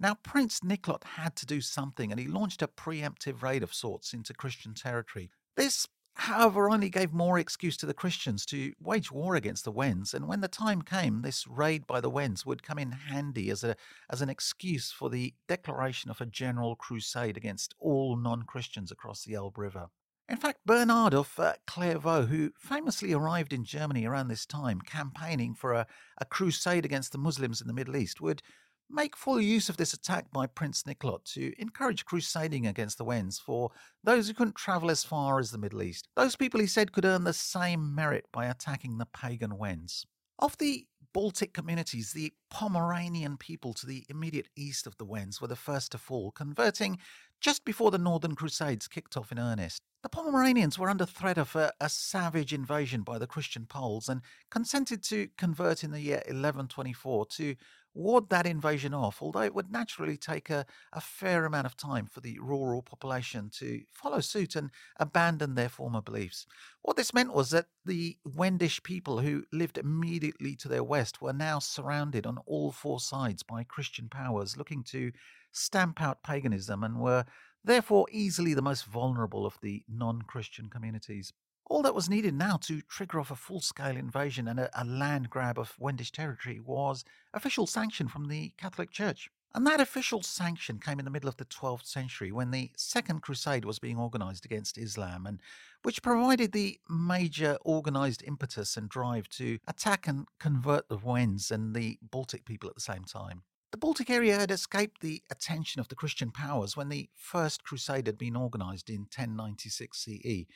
Now, 0.00 0.14
Prince 0.14 0.60
Niklot 0.60 1.04
had 1.04 1.36
to 1.36 1.46
do 1.46 1.60
something, 1.60 2.10
and 2.10 2.20
he 2.20 2.26
launched 2.26 2.62
a 2.62 2.68
preemptive 2.68 3.42
raid 3.42 3.62
of 3.62 3.74
sorts 3.74 4.14
into 4.14 4.32
Christian 4.32 4.72
territory. 4.72 5.30
This 5.56 5.86
however, 6.18 6.68
only 6.68 6.90
gave 6.90 7.12
more 7.12 7.38
excuse 7.38 7.76
to 7.78 7.86
the 7.86 7.94
Christians 7.94 8.44
to 8.46 8.72
wage 8.80 9.10
war 9.10 9.36
against 9.36 9.64
the 9.64 9.72
Wends, 9.72 10.12
and 10.12 10.28
when 10.28 10.40
the 10.40 10.48
time 10.48 10.82
came, 10.82 11.22
this 11.22 11.46
raid 11.46 11.86
by 11.86 12.00
the 12.00 12.10
Wends 12.10 12.44
would 12.44 12.62
come 12.62 12.78
in 12.78 12.90
handy 12.90 13.50
as, 13.50 13.64
a, 13.64 13.76
as 14.10 14.20
an 14.20 14.28
excuse 14.28 14.90
for 14.90 15.08
the 15.08 15.34
declaration 15.46 16.10
of 16.10 16.20
a 16.20 16.26
general 16.26 16.76
crusade 16.76 17.36
against 17.36 17.74
all 17.78 18.16
non 18.16 18.42
Christians 18.42 18.90
across 18.90 19.24
the 19.24 19.34
Elbe 19.34 19.58
River. 19.58 19.88
In 20.28 20.36
fact, 20.36 20.66
Bernard 20.66 21.14
of 21.14 21.38
uh, 21.38 21.54
Clairvaux, 21.66 22.26
who 22.26 22.52
famously 22.58 23.14
arrived 23.14 23.52
in 23.52 23.64
Germany 23.64 24.04
around 24.04 24.28
this 24.28 24.44
time, 24.44 24.80
campaigning 24.82 25.54
for 25.54 25.72
a, 25.72 25.86
a 26.18 26.26
crusade 26.26 26.84
against 26.84 27.12
the 27.12 27.18
Muslims 27.18 27.62
in 27.62 27.66
the 27.66 27.72
Middle 27.72 27.96
East, 27.96 28.20
would 28.20 28.42
make 28.90 29.16
full 29.16 29.40
use 29.40 29.68
of 29.68 29.76
this 29.76 29.92
attack 29.92 30.30
by 30.32 30.46
Prince 30.46 30.84
Niklot 30.84 31.24
to 31.34 31.52
encourage 31.60 32.04
crusading 32.04 32.66
against 32.66 32.98
the 32.98 33.04
Wends 33.04 33.38
for 33.38 33.70
those 34.02 34.28
who 34.28 34.34
couldn't 34.34 34.56
travel 34.56 34.90
as 34.90 35.04
far 35.04 35.38
as 35.38 35.50
the 35.50 35.58
Middle 35.58 35.82
East. 35.82 36.08
Those 36.16 36.36
people, 36.36 36.60
he 36.60 36.66
said, 36.66 36.92
could 36.92 37.04
earn 37.04 37.24
the 37.24 37.32
same 37.32 37.94
merit 37.94 38.26
by 38.32 38.46
attacking 38.46 38.98
the 38.98 39.06
pagan 39.06 39.58
Wends. 39.58 40.06
Of 40.38 40.56
the 40.58 40.86
Baltic 41.12 41.52
communities, 41.52 42.12
the 42.12 42.32
Pomeranian 42.50 43.36
people 43.38 43.74
to 43.74 43.86
the 43.86 44.04
immediate 44.08 44.48
east 44.56 44.86
of 44.86 44.96
the 44.98 45.04
Wends 45.04 45.40
were 45.40 45.48
the 45.48 45.56
first 45.56 45.92
to 45.92 45.98
fall, 45.98 46.30
converting 46.30 46.98
just 47.40 47.64
before 47.64 47.90
the 47.90 47.98
Northern 47.98 48.34
Crusades 48.34 48.88
kicked 48.88 49.16
off 49.16 49.32
in 49.32 49.38
earnest. 49.38 49.82
The 50.02 50.08
Pomeranians 50.08 50.78
were 50.78 50.90
under 50.90 51.06
threat 51.06 51.38
of 51.38 51.56
a, 51.56 51.72
a, 51.80 51.88
savage 51.88 52.52
invasion 52.52 53.02
by 53.02 53.18
the 53.18 53.26
Christian 53.26 53.66
Poles 53.66 54.08
and 54.08 54.22
consented 54.48 55.02
to 55.04 55.28
convert 55.36 55.82
in 55.82 55.90
the 55.90 56.00
year 56.00 56.22
1124 56.26 57.26
to 57.26 57.56
ward 57.94 58.28
that 58.30 58.46
invasion 58.46 58.94
off, 58.94 59.20
although 59.22 59.42
it 59.42 59.54
would 59.54 59.70
naturally 59.70 60.16
take 60.16 60.50
a, 60.50 60.64
a 60.92 61.00
fair 61.00 61.44
amount 61.44 61.66
of 61.66 61.76
time 61.76 62.06
for 62.06 62.20
the 62.20 62.38
rural 62.38 62.82
population 62.82 63.50
to 63.58 63.82
follow 63.92 64.20
suit 64.20 64.54
and 64.56 64.70
abandon 64.98 65.54
their 65.54 65.68
former 65.68 66.00
beliefs. 66.00 66.46
What 66.82 66.96
this 66.96 67.14
meant 67.14 67.32
was 67.32 67.50
that 67.50 67.66
the 67.84 68.16
Wendish 68.24 68.82
people 68.82 69.20
who 69.20 69.44
lived 69.52 69.78
immediately 69.78 70.54
to 70.56 70.68
their 70.68 70.84
west 70.84 71.20
were 71.20 71.32
now 71.32 71.58
surrounded 71.58 72.26
on 72.26 72.38
all 72.46 72.72
four 72.72 73.00
sides 73.00 73.42
by 73.42 73.64
Christian 73.64 74.08
powers 74.08 74.56
looking 74.56 74.82
to 74.84 75.12
stamp 75.52 76.00
out 76.00 76.22
paganism 76.22 76.84
and 76.84 77.00
were 77.00 77.24
therefore 77.64 78.06
easily 78.10 78.54
the 78.54 78.62
most 78.62 78.84
vulnerable 78.84 79.44
of 79.44 79.58
the 79.60 79.84
non 79.88 80.22
Christian 80.22 80.68
communities. 80.68 81.32
All 81.68 81.82
that 81.82 81.94
was 81.94 82.08
needed 82.08 82.34
now 82.34 82.56
to 82.62 82.80
trigger 82.80 83.20
off 83.20 83.30
a 83.30 83.36
full 83.36 83.60
scale 83.60 83.96
invasion 83.96 84.48
and 84.48 84.58
a, 84.58 84.70
a, 84.80 84.84
land 84.84 85.28
grab 85.28 85.58
of 85.58 85.74
Wendish 85.78 86.10
territory 86.10 86.60
was 86.60 87.04
official 87.34 87.66
sanction 87.66 88.08
from 88.08 88.28
the 88.28 88.54
Catholic 88.56 88.90
Church. 88.90 89.30
And 89.54 89.66
that 89.66 89.80
official 89.80 90.22
sanction 90.22 90.78
came 90.78 90.98
in 90.98 91.04
the 91.04 91.10
middle 91.10 91.28
of 91.28 91.36
the 91.36 91.44
12th 91.44 91.86
century 91.86 92.32
when 92.32 92.50
the 92.50 92.70
Second 92.76 93.22
Crusade 93.22 93.64
was 93.64 93.78
being 93.78 93.98
organized 93.98 94.44
against 94.44 94.78
Islam, 94.78 95.26
and 95.26 95.40
which 95.82 96.02
provided 96.02 96.52
the 96.52 96.78
major 96.88 97.58
organized 97.62 98.22
impetus 98.26 98.76
and 98.76 98.88
drive 98.88 99.28
to 99.30 99.58
attack 99.66 100.06
and 100.06 100.26
convert 100.38 100.88
the 100.88 100.98
Wends 100.98 101.50
and 101.50 101.74
the 101.74 101.98
Baltic 102.02 102.44
people 102.44 102.68
at 102.68 102.76
the 102.76 102.80
same 102.80 103.04
time. 103.04 103.42
The 103.70 103.78
Baltic 103.78 104.08
area 104.08 104.38
had 104.38 104.50
escaped 104.50 105.02
the 105.02 105.22
attention 105.30 105.80
of 105.80 105.88
the 105.88 105.94
Christian 105.94 106.30
powers 106.30 106.76
when 106.76 106.88
the 106.88 107.10
First 107.14 107.64
Crusade 107.64 108.06
had 108.06 108.16
been 108.16 108.36
organized 108.36 108.88
in 108.88 109.00
1096 109.00 109.98
CE, 109.98 110.46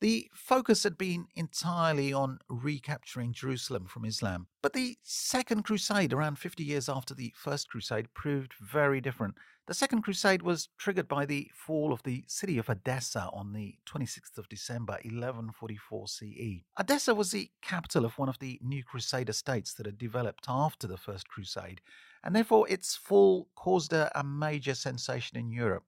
the 0.00 0.30
focus 0.32 0.84
had 0.84 0.96
been 0.96 1.26
entirely 1.34 2.12
on 2.12 2.38
recapturing 2.48 3.32
Jerusalem 3.32 3.86
from 3.86 4.04
Islam. 4.04 4.46
But 4.62 4.72
the 4.72 4.96
Second 5.02 5.64
Crusade, 5.64 6.12
around 6.12 6.38
50 6.38 6.62
years 6.62 6.88
after 6.88 7.14
the 7.14 7.32
First 7.36 7.68
Crusade, 7.68 8.14
proved 8.14 8.54
very 8.54 9.00
different. 9.00 9.34
The 9.66 9.74
Second 9.74 10.00
Crusade 10.00 10.40
was 10.40 10.70
triggered 10.78 11.08
by 11.08 11.26
the 11.26 11.50
fall 11.52 11.92
of 11.92 12.02
the 12.02 12.24
city 12.26 12.56
of 12.56 12.70
Edessa 12.70 13.28
on 13.34 13.52
the 13.52 13.74
26th 13.86 14.38
of 14.38 14.48
December 14.48 14.94
1144 14.94 16.08
CE. 16.08 16.64
Edessa 16.78 17.14
was 17.14 17.32
the 17.32 17.50
capital 17.60 18.06
of 18.06 18.16
one 18.16 18.30
of 18.30 18.38
the 18.38 18.58
new 18.62 18.82
Crusader 18.82 19.34
states 19.34 19.74
that 19.74 19.84
had 19.84 19.98
developed 19.98 20.46
after 20.48 20.86
the 20.86 20.96
First 20.96 21.28
Crusade, 21.28 21.82
and 22.24 22.34
therefore 22.34 22.66
its 22.70 22.96
fall 22.96 23.48
caused 23.56 23.92
a, 23.92 24.10
a 24.18 24.24
major 24.24 24.74
sensation 24.74 25.36
in 25.36 25.50
Europe. 25.50 25.84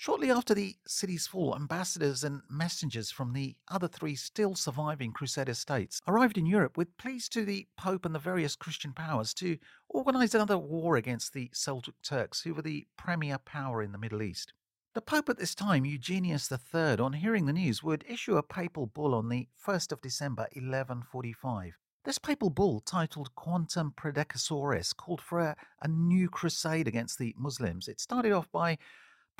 Shortly 0.00 0.30
after 0.30 0.54
the 0.54 0.76
city's 0.86 1.26
fall, 1.26 1.54
ambassadors 1.54 2.24
and 2.24 2.40
messengers 2.48 3.10
from 3.10 3.34
the 3.34 3.54
other 3.68 3.86
three 3.86 4.14
still 4.14 4.54
surviving 4.54 5.12
Crusader 5.12 5.52
states 5.52 6.00
arrived 6.08 6.38
in 6.38 6.46
Europe 6.46 6.78
with 6.78 6.96
pleas 6.96 7.28
to 7.28 7.44
the 7.44 7.66
Pope 7.76 8.06
and 8.06 8.14
the 8.14 8.18
various 8.18 8.56
Christian 8.56 8.94
powers 8.94 9.34
to 9.34 9.58
organize 9.90 10.34
another 10.34 10.56
war 10.56 10.96
against 10.96 11.34
the 11.34 11.50
Seljuk 11.52 11.92
Turks, 12.02 12.40
who 12.40 12.54
were 12.54 12.62
the 12.62 12.86
premier 12.96 13.36
power 13.36 13.82
in 13.82 13.92
the 13.92 13.98
Middle 13.98 14.22
East. 14.22 14.54
The 14.94 15.02
Pope 15.02 15.28
at 15.28 15.36
this 15.36 15.54
time, 15.54 15.84
Eugenius 15.84 16.50
III, 16.50 16.96
on 16.98 17.12
hearing 17.12 17.44
the 17.44 17.52
news, 17.52 17.82
would 17.82 18.02
issue 18.08 18.38
a 18.38 18.42
papal 18.42 18.86
bull 18.86 19.14
on 19.14 19.28
the 19.28 19.48
1st 19.62 19.92
of 19.92 20.00
December 20.00 20.44
1145. 20.54 21.76
This 22.06 22.16
papal 22.16 22.48
bull, 22.48 22.80
titled 22.80 23.34
Quantum 23.34 23.92
Predecessores, 23.98 24.96
called 24.96 25.20
for 25.20 25.40
a, 25.40 25.56
a 25.82 25.88
new 25.88 26.30
crusade 26.30 26.88
against 26.88 27.18
the 27.18 27.34
Muslims. 27.36 27.86
It 27.86 28.00
started 28.00 28.32
off 28.32 28.50
by 28.50 28.78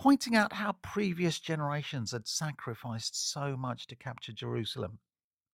pointing 0.01 0.35
out 0.35 0.55
how 0.55 0.73
previous 0.81 1.39
generations 1.39 2.13
had 2.13 2.27
sacrificed 2.27 3.31
so 3.31 3.55
much 3.55 3.87
to 3.87 3.95
capture 3.95 4.33
Jerusalem. 4.33 4.99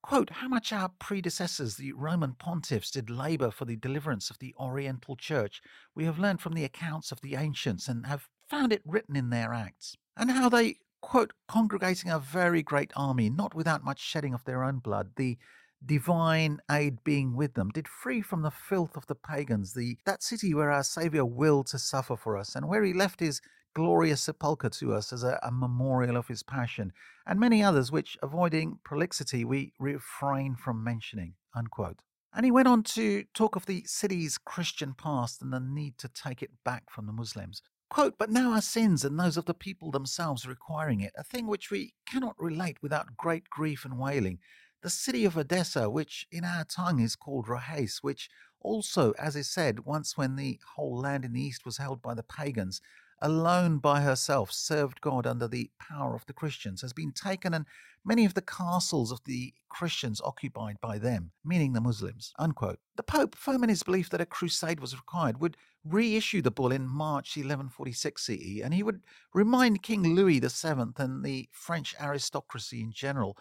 Quote, 0.04 0.30
how 0.30 0.46
much 0.46 0.72
our 0.72 0.88
predecessors, 1.00 1.74
the 1.74 1.92
Roman 1.94 2.32
pontiffs, 2.34 2.92
did 2.92 3.10
labour 3.10 3.50
for 3.50 3.64
the 3.64 3.74
deliverance 3.74 4.30
of 4.30 4.38
the 4.38 4.54
Oriental 4.56 5.16
Church, 5.16 5.60
we 5.96 6.04
have 6.04 6.20
learned 6.20 6.40
from 6.40 6.52
the 6.52 6.62
accounts 6.62 7.10
of 7.10 7.20
the 7.22 7.34
ancients 7.34 7.88
and 7.88 8.06
have 8.06 8.28
found 8.48 8.72
it 8.72 8.82
written 8.84 9.16
in 9.16 9.30
their 9.30 9.52
acts. 9.52 9.96
And 10.16 10.30
how 10.30 10.48
they, 10.48 10.76
quote, 11.00 11.32
congregating 11.48 12.12
a 12.12 12.20
very 12.20 12.62
great 12.62 12.92
army, 12.94 13.28
not 13.28 13.52
without 13.52 13.82
much 13.82 13.98
shedding 13.98 14.32
of 14.32 14.44
their 14.44 14.62
own 14.62 14.78
blood, 14.78 15.10
the 15.16 15.38
divine 15.84 16.60
aid 16.70 17.02
being 17.02 17.34
with 17.34 17.54
them, 17.54 17.70
did 17.70 17.88
free 17.88 18.22
from 18.22 18.42
the 18.42 18.52
filth 18.52 18.96
of 18.96 19.08
the 19.08 19.16
pagans, 19.16 19.74
the 19.74 19.98
that 20.06 20.22
city 20.22 20.54
where 20.54 20.70
our 20.70 20.84
Saviour 20.84 21.24
willed 21.24 21.66
to 21.66 21.80
suffer 21.80 22.16
for 22.16 22.36
us, 22.36 22.54
and 22.54 22.68
where 22.68 22.84
he 22.84 22.92
left 22.92 23.18
his 23.18 23.40
glorious 23.76 24.22
sepulchre 24.22 24.70
to 24.70 24.94
us 24.94 25.12
as 25.12 25.22
a, 25.22 25.38
a, 25.42 25.52
memorial 25.52 26.16
of 26.16 26.28
his 26.28 26.42
passion, 26.42 26.90
and 27.26 27.38
many 27.38 27.62
others 27.62 27.92
which, 27.92 28.16
avoiding 28.22 28.78
prolixity, 28.82 29.44
we 29.44 29.74
refrain 29.78 30.56
from 30.56 30.82
mentioning. 30.82 31.34
Unquote. 31.54 31.98
And 32.32 32.46
he 32.46 32.50
went 32.50 32.68
on 32.68 32.82
to 32.84 33.24
talk 33.34 33.54
of 33.54 33.66
the 33.66 33.84
city's 33.84 34.38
Christian 34.38 34.94
past 34.94 35.42
and 35.42 35.52
the 35.52 35.60
need 35.60 35.98
to 35.98 36.08
take 36.08 36.42
it 36.42 36.52
back 36.64 36.84
from 36.90 37.04
the 37.04 37.12
Muslims. 37.12 37.60
Quote, 37.90 38.14
but 38.18 38.30
now 38.30 38.52
our 38.52 38.62
sins 38.62 39.04
and 39.04 39.20
those 39.20 39.36
of 39.36 39.44
the 39.44 39.52
people 39.52 39.90
themselves 39.90 40.48
requiring 40.48 41.02
it, 41.02 41.12
a 41.18 41.22
thing 41.22 41.46
which 41.46 41.70
we 41.70 41.92
cannot 42.06 42.34
relate 42.38 42.78
without 42.80 43.14
great 43.18 43.50
grief 43.50 43.84
and 43.84 43.98
wailing. 43.98 44.38
The 44.82 44.88
city 44.88 45.26
of 45.26 45.36
Edessa, 45.36 45.90
which 45.90 46.26
in 46.32 46.44
our 46.46 46.64
tongue 46.64 47.00
is 47.00 47.14
called 47.14 47.46
Rahais, 47.46 47.98
which 48.00 48.30
also, 48.58 49.12
as 49.18 49.36
is 49.36 49.50
said, 49.50 49.80
once 49.80 50.16
when 50.16 50.36
the 50.36 50.60
whole 50.76 50.98
land 50.98 51.26
in 51.26 51.34
the 51.34 51.42
east 51.42 51.66
was 51.66 51.76
held 51.76 52.00
by 52.00 52.14
the 52.14 52.22
pagans, 52.22 52.80
alone 53.20 53.78
by 53.78 54.00
herself 54.02 54.52
served 54.52 55.00
God 55.00 55.26
under 55.26 55.48
the 55.48 55.70
power 55.78 56.14
of 56.14 56.26
the 56.26 56.32
Christians, 56.32 56.82
has 56.82 56.92
been 56.92 57.12
taken 57.12 57.54
and 57.54 57.66
many 58.04 58.24
of 58.24 58.34
the 58.34 58.42
castles 58.42 59.10
of 59.10 59.20
the 59.24 59.52
Christians 59.68 60.20
occupied 60.24 60.80
by 60.80 60.98
them, 60.98 61.32
meaning 61.44 61.72
the 61.72 61.80
Muslims. 61.80 62.32
Unquote. 62.38 62.78
The 62.96 63.02
Pope, 63.02 63.34
firm 63.34 63.62
in 63.62 63.68
his 63.68 63.82
belief 63.82 64.10
that 64.10 64.20
a 64.20 64.26
crusade 64.26 64.80
was 64.80 64.94
required, 64.94 65.40
would 65.40 65.56
reissue 65.84 66.42
the 66.42 66.50
bull 66.50 66.72
in 66.72 66.86
March 66.86 67.36
1146 67.36 68.22
CE, 68.22 68.60
and 68.62 68.72
he 68.72 68.82
would 68.82 69.02
remind 69.34 69.82
King 69.82 70.14
Louis 70.14 70.40
VII 70.40 70.92
and 70.96 71.24
the 71.24 71.48
French 71.52 71.94
aristocracy 72.00 72.80
in 72.80 72.92
general 72.92 73.36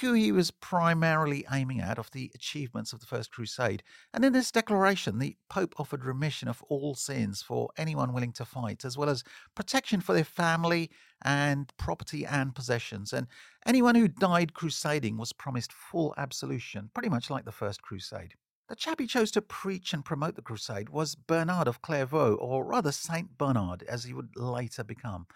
who 0.00 0.12
he 0.12 0.32
was 0.32 0.50
primarily 0.50 1.44
aiming 1.52 1.80
at 1.80 1.98
of 1.98 2.10
the 2.10 2.30
achievements 2.34 2.92
of 2.92 3.00
the 3.00 3.06
First 3.06 3.30
Crusade. 3.30 3.82
And 4.12 4.24
in 4.24 4.32
this 4.32 4.50
declaration, 4.50 5.18
the 5.18 5.36
Pope 5.48 5.74
offered 5.78 6.04
remission 6.04 6.48
of 6.48 6.62
all 6.68 6.94
sins 6.94 7.42
for 7.42 7.70
anyone 7.76 8.12
willing 8.12 8.32
to 8.32 8.44
fight, 8.44 8.84
as 8.84 8.96
well 8.96 9.08
as 9.08 9.24
protection 9.54 10.00
for 10.00 10.14
their 10.14 10.24
family 10.24 10.90
and 11.22 11.72
property 11.76 12.26
and 12.26 12.54
possessions. 12.54 13.12
And 13.12 13.26
anyone 13.66 13.94
who 13.94 14.08
died 14.08 14.54
crusading 14.54 15.16
was 15.16 15.32
promised 15.32 15.72
full 15.72 16.14
absolution, 16.16 16.90
pretty 16.94 17.08
much 17.08 17.30
like 17.30 17.44
the 17.44 17.52
First 17.52 17.82
Crusade. 17.82 18.34
The 18.68 18.76
chap 18.76 18.98
he 18.98 19.06
chose 19.06 19.30
to 19.32 19.42
preach 19.42 19.92
and 19.92 20.04
promote 20.04 20.36
the 20.36 20.42
crusade 20.42 20.88
was 20.88 21.14
Bernard 21.14 21.68
of 21.68 21.82
Clairvaux, 21.82 22.36
or 22.36 22.64
rather 22.64 22.92
Saint 22.92 23.36
Bernard, 23.36 23.82
as 23.82 24.04
he 24.04 24.14
would 24.14 24.30
later 24.36 24.82
become. 24.82 25.26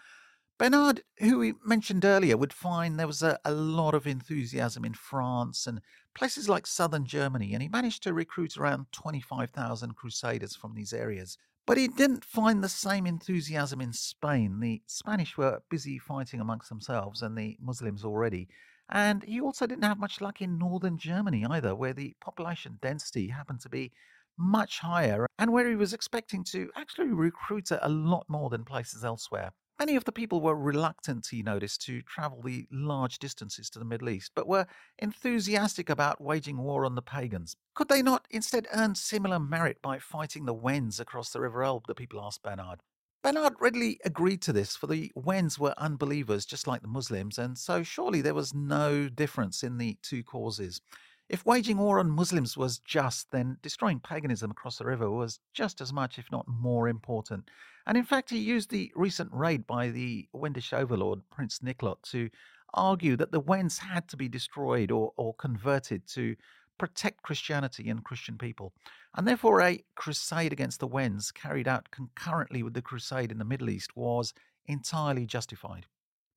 Bernard, 0.59 1.03
who 1.19 1.39
we 1.39 1.53
mentioned 1.65 2.03
earlier, 2.03 2.35
would 2.35 2.51
find 2.51 2.99
there 2.99 3.07
was 3.07 3.23
a, 3.23 3.39
a, 3.45 3.53
lot 3.53 3.93
of 3.93 4.05
enthusiasm 4.05 4.83
in 4.83 4.93
France 4.93 5.65
and 5.65 5.79
places 6.13 6.49
like 6.49 6.67
southern 6.67 7.05
Germany, 7.05 7.53
and 7.53 7.63
he 7.63 7.69
managed 7.69 8.03
to 8.03 8.13
recruit 8.13 8.57
around 8.57 8.87
25,000 8.91 9.95
crusaders 9.95 10.57
from 10.57 10.75
these 10.75 10.91
areas. 10.91 11.37
But 11.65 11.77
he 11.77 11.87
didn't 11.87 12.25
find 12.25 12.61
the 12.61 12.67
same 12.67 13.07
enthusiasm 13.07 13.79
in 13.79 13.93
Spain. 13.93 14.59
The 14.59 14.81
Spanish 14.85 15.37
were 15.37 15.61
busy 15.69 15.97
fighting 15.97 16.41
amongst 16.41 16.67
themselves 16.67 17.21
and 17.21 17.37
the 17.37 17.55
Muslims 17.61 18.03
already. 18.03 18.49
And 18.89 19.23
he 19.23 19.39
also 19.39 19.65
didn't 19.65 19.85
have 19.85 19.97
much 19.97 20.19
luck 20.19 20.41
in 20.41 20.57
northern 20.57 20.97
Germany 20.97 21.45
either, 21.49 21.73
where 21.73 21.93
the 21.93 22.15
population 22.19 22.79
density 22.81 23.29
happened 23.29 23.61
to 23.61 23.69
be 23.69 23.93
much 24.37 24.79
higher 24.79 25.25
and 25.37 25.53
where 25.53 25.69
he 25.69 25.75
was 25.77 25.93
expecting 25.93 26.43
to 26.45 26.69
actually 26.75 27.07
recruit 27.07 27.69
a 27.71 27.87
lot 27.87 28.25
more 28.27 28.49
than 28.49 28.65
places 28.65 29.05
elsewhere. 29.05 29.53
Many 29.79 29.95
of 29.95 30.03
the 30.03 30.11
people 30.11 30.41
were 30.41 30.57
reluctant, 30.57 31.27
he 31.31 31.41
noticed, 31.41 31.81
to 31.85 32.01
travel 32.01 32.41
the 32.41 32.67
large 32.69 33.17
distances 33.17 33.69
to 33.69 33.79
the 33.79 33.85
Middle 33.85 34.09
East, 34.09 34.33
but 34.35 34.45
were 34.45 34.67
enthusiastic 34.97 35.89
about 35.89 36.19
waging 36.19 36.57
war 36.57 36.83
on 36.83 36.95
the 36.95 37.01
pagans. 37.01 37.55
Could 37.75 37.87
they 37.87 38.01
not 38.01 38.27
instead 38.29 38.67
earn 38.73 38.95
similar 38.95 39.39
merit 39.39 39.81
by 39.81 39.97
fighting 39.99 40.43
the 40.43 40.53
Wends 40.53 40.99
across 40.99 41.29
the 41.29 41.39
River 41.39 41.63
Elbe, 41.63 41.87
the 41.87 41.95
people 41.95 42.21
asked 42.21 42.43
Bernard. 42.43 42.81
Bernard 43.23 43.53
readily 43.61 43.99
agreed 44.03 44.41
to 44.41 44.53
this, 44.53 44.75
for 44.75 44.87
the 44.87 45.13
Wends 45.15 45.57
were 45.57 45.73
unbelievers 45.77 46.45
just 46.45 46.67
like 46.67 46.81
the 46.81 46.87
Muslims, 46.89 47.37
and 47.37 47.57
so 47.57 47.81
surely 47.81 48.19
there 48.21 48.33
was 48.33 48.53
no 48.53 49.07
difference 49.07 49.63
in 49.63 49.77
the 49.77 49.97
two 50.01 50.23
causes. 50.23 50.81
If 51.29 51.45
waging 51.45 51.77
war 51.77 51.99
on 51.99 52.09
Muslims 52.09 52.57
was 52.57 52.79
just, 52.79 53.29
then 53.29 53.57
destroying 53.61 53.99
paganism 53.99 54.49
across 54.49 54.79
the 54.79 54.85
river 54.85 55.11
was 55.11 55.39
just 55.53 55.79
as 55.79 55.93
much, 55.93 56.17
if 56.17 56.31
not 56.31 56.47
more, 56.47 56.87
important. 56.87 57.51
And 57.85 57.95
in 57.95 58.03
fact, 58.03 58.31
he 58.31 58.39
used 58.39 58.71
the 58.71 58.91
recent 58.95 59.31
raid 59.31 59.67
by 59.67 59.89
the 59.89 60.27
Wendish 60.33 60.73
overlord, 60.73 61.21
Prince 61.29 61.59
Niklot, 61.59 62.01
to 62.11 62.31
argue 62.73 63.15
that 63.15 63.31
the 63.31 63.39
Wends 63.39 63.77
had 63.77 64.07
to 64.09 64.17
be 64.17 64.27
destroyed 64.27 64.89
or, 64.89 65.13
or 65.17 65.35
converted 65.35 66.07
to 66.07 66.35
protect 66.79 67.21
Christianity 67.21 67.89
and 67.89 68.03
Christian 68.03 68.39
people. 68.39 68.73
And 69.15 69.27
therefore, 69.27 69.61
a 69.61 69.83
crusade 69.93 70.51
against 70.51 70.79
the 70.79 70.87
Wends, 70.87 71.31
carried 71.31 71.67
out 71.67 71.91
concurrently 71.91 72.63
with 72.63 72.73
the 72.73 72.81
crusade 72.81 73.31
in 73.31 73.37
the 73.37 73.45
Middle 73.45 73.69
East, 73.69 73.95
was 73.95 74.33
entirely 74.65 75.27
justified. 75.27 75.85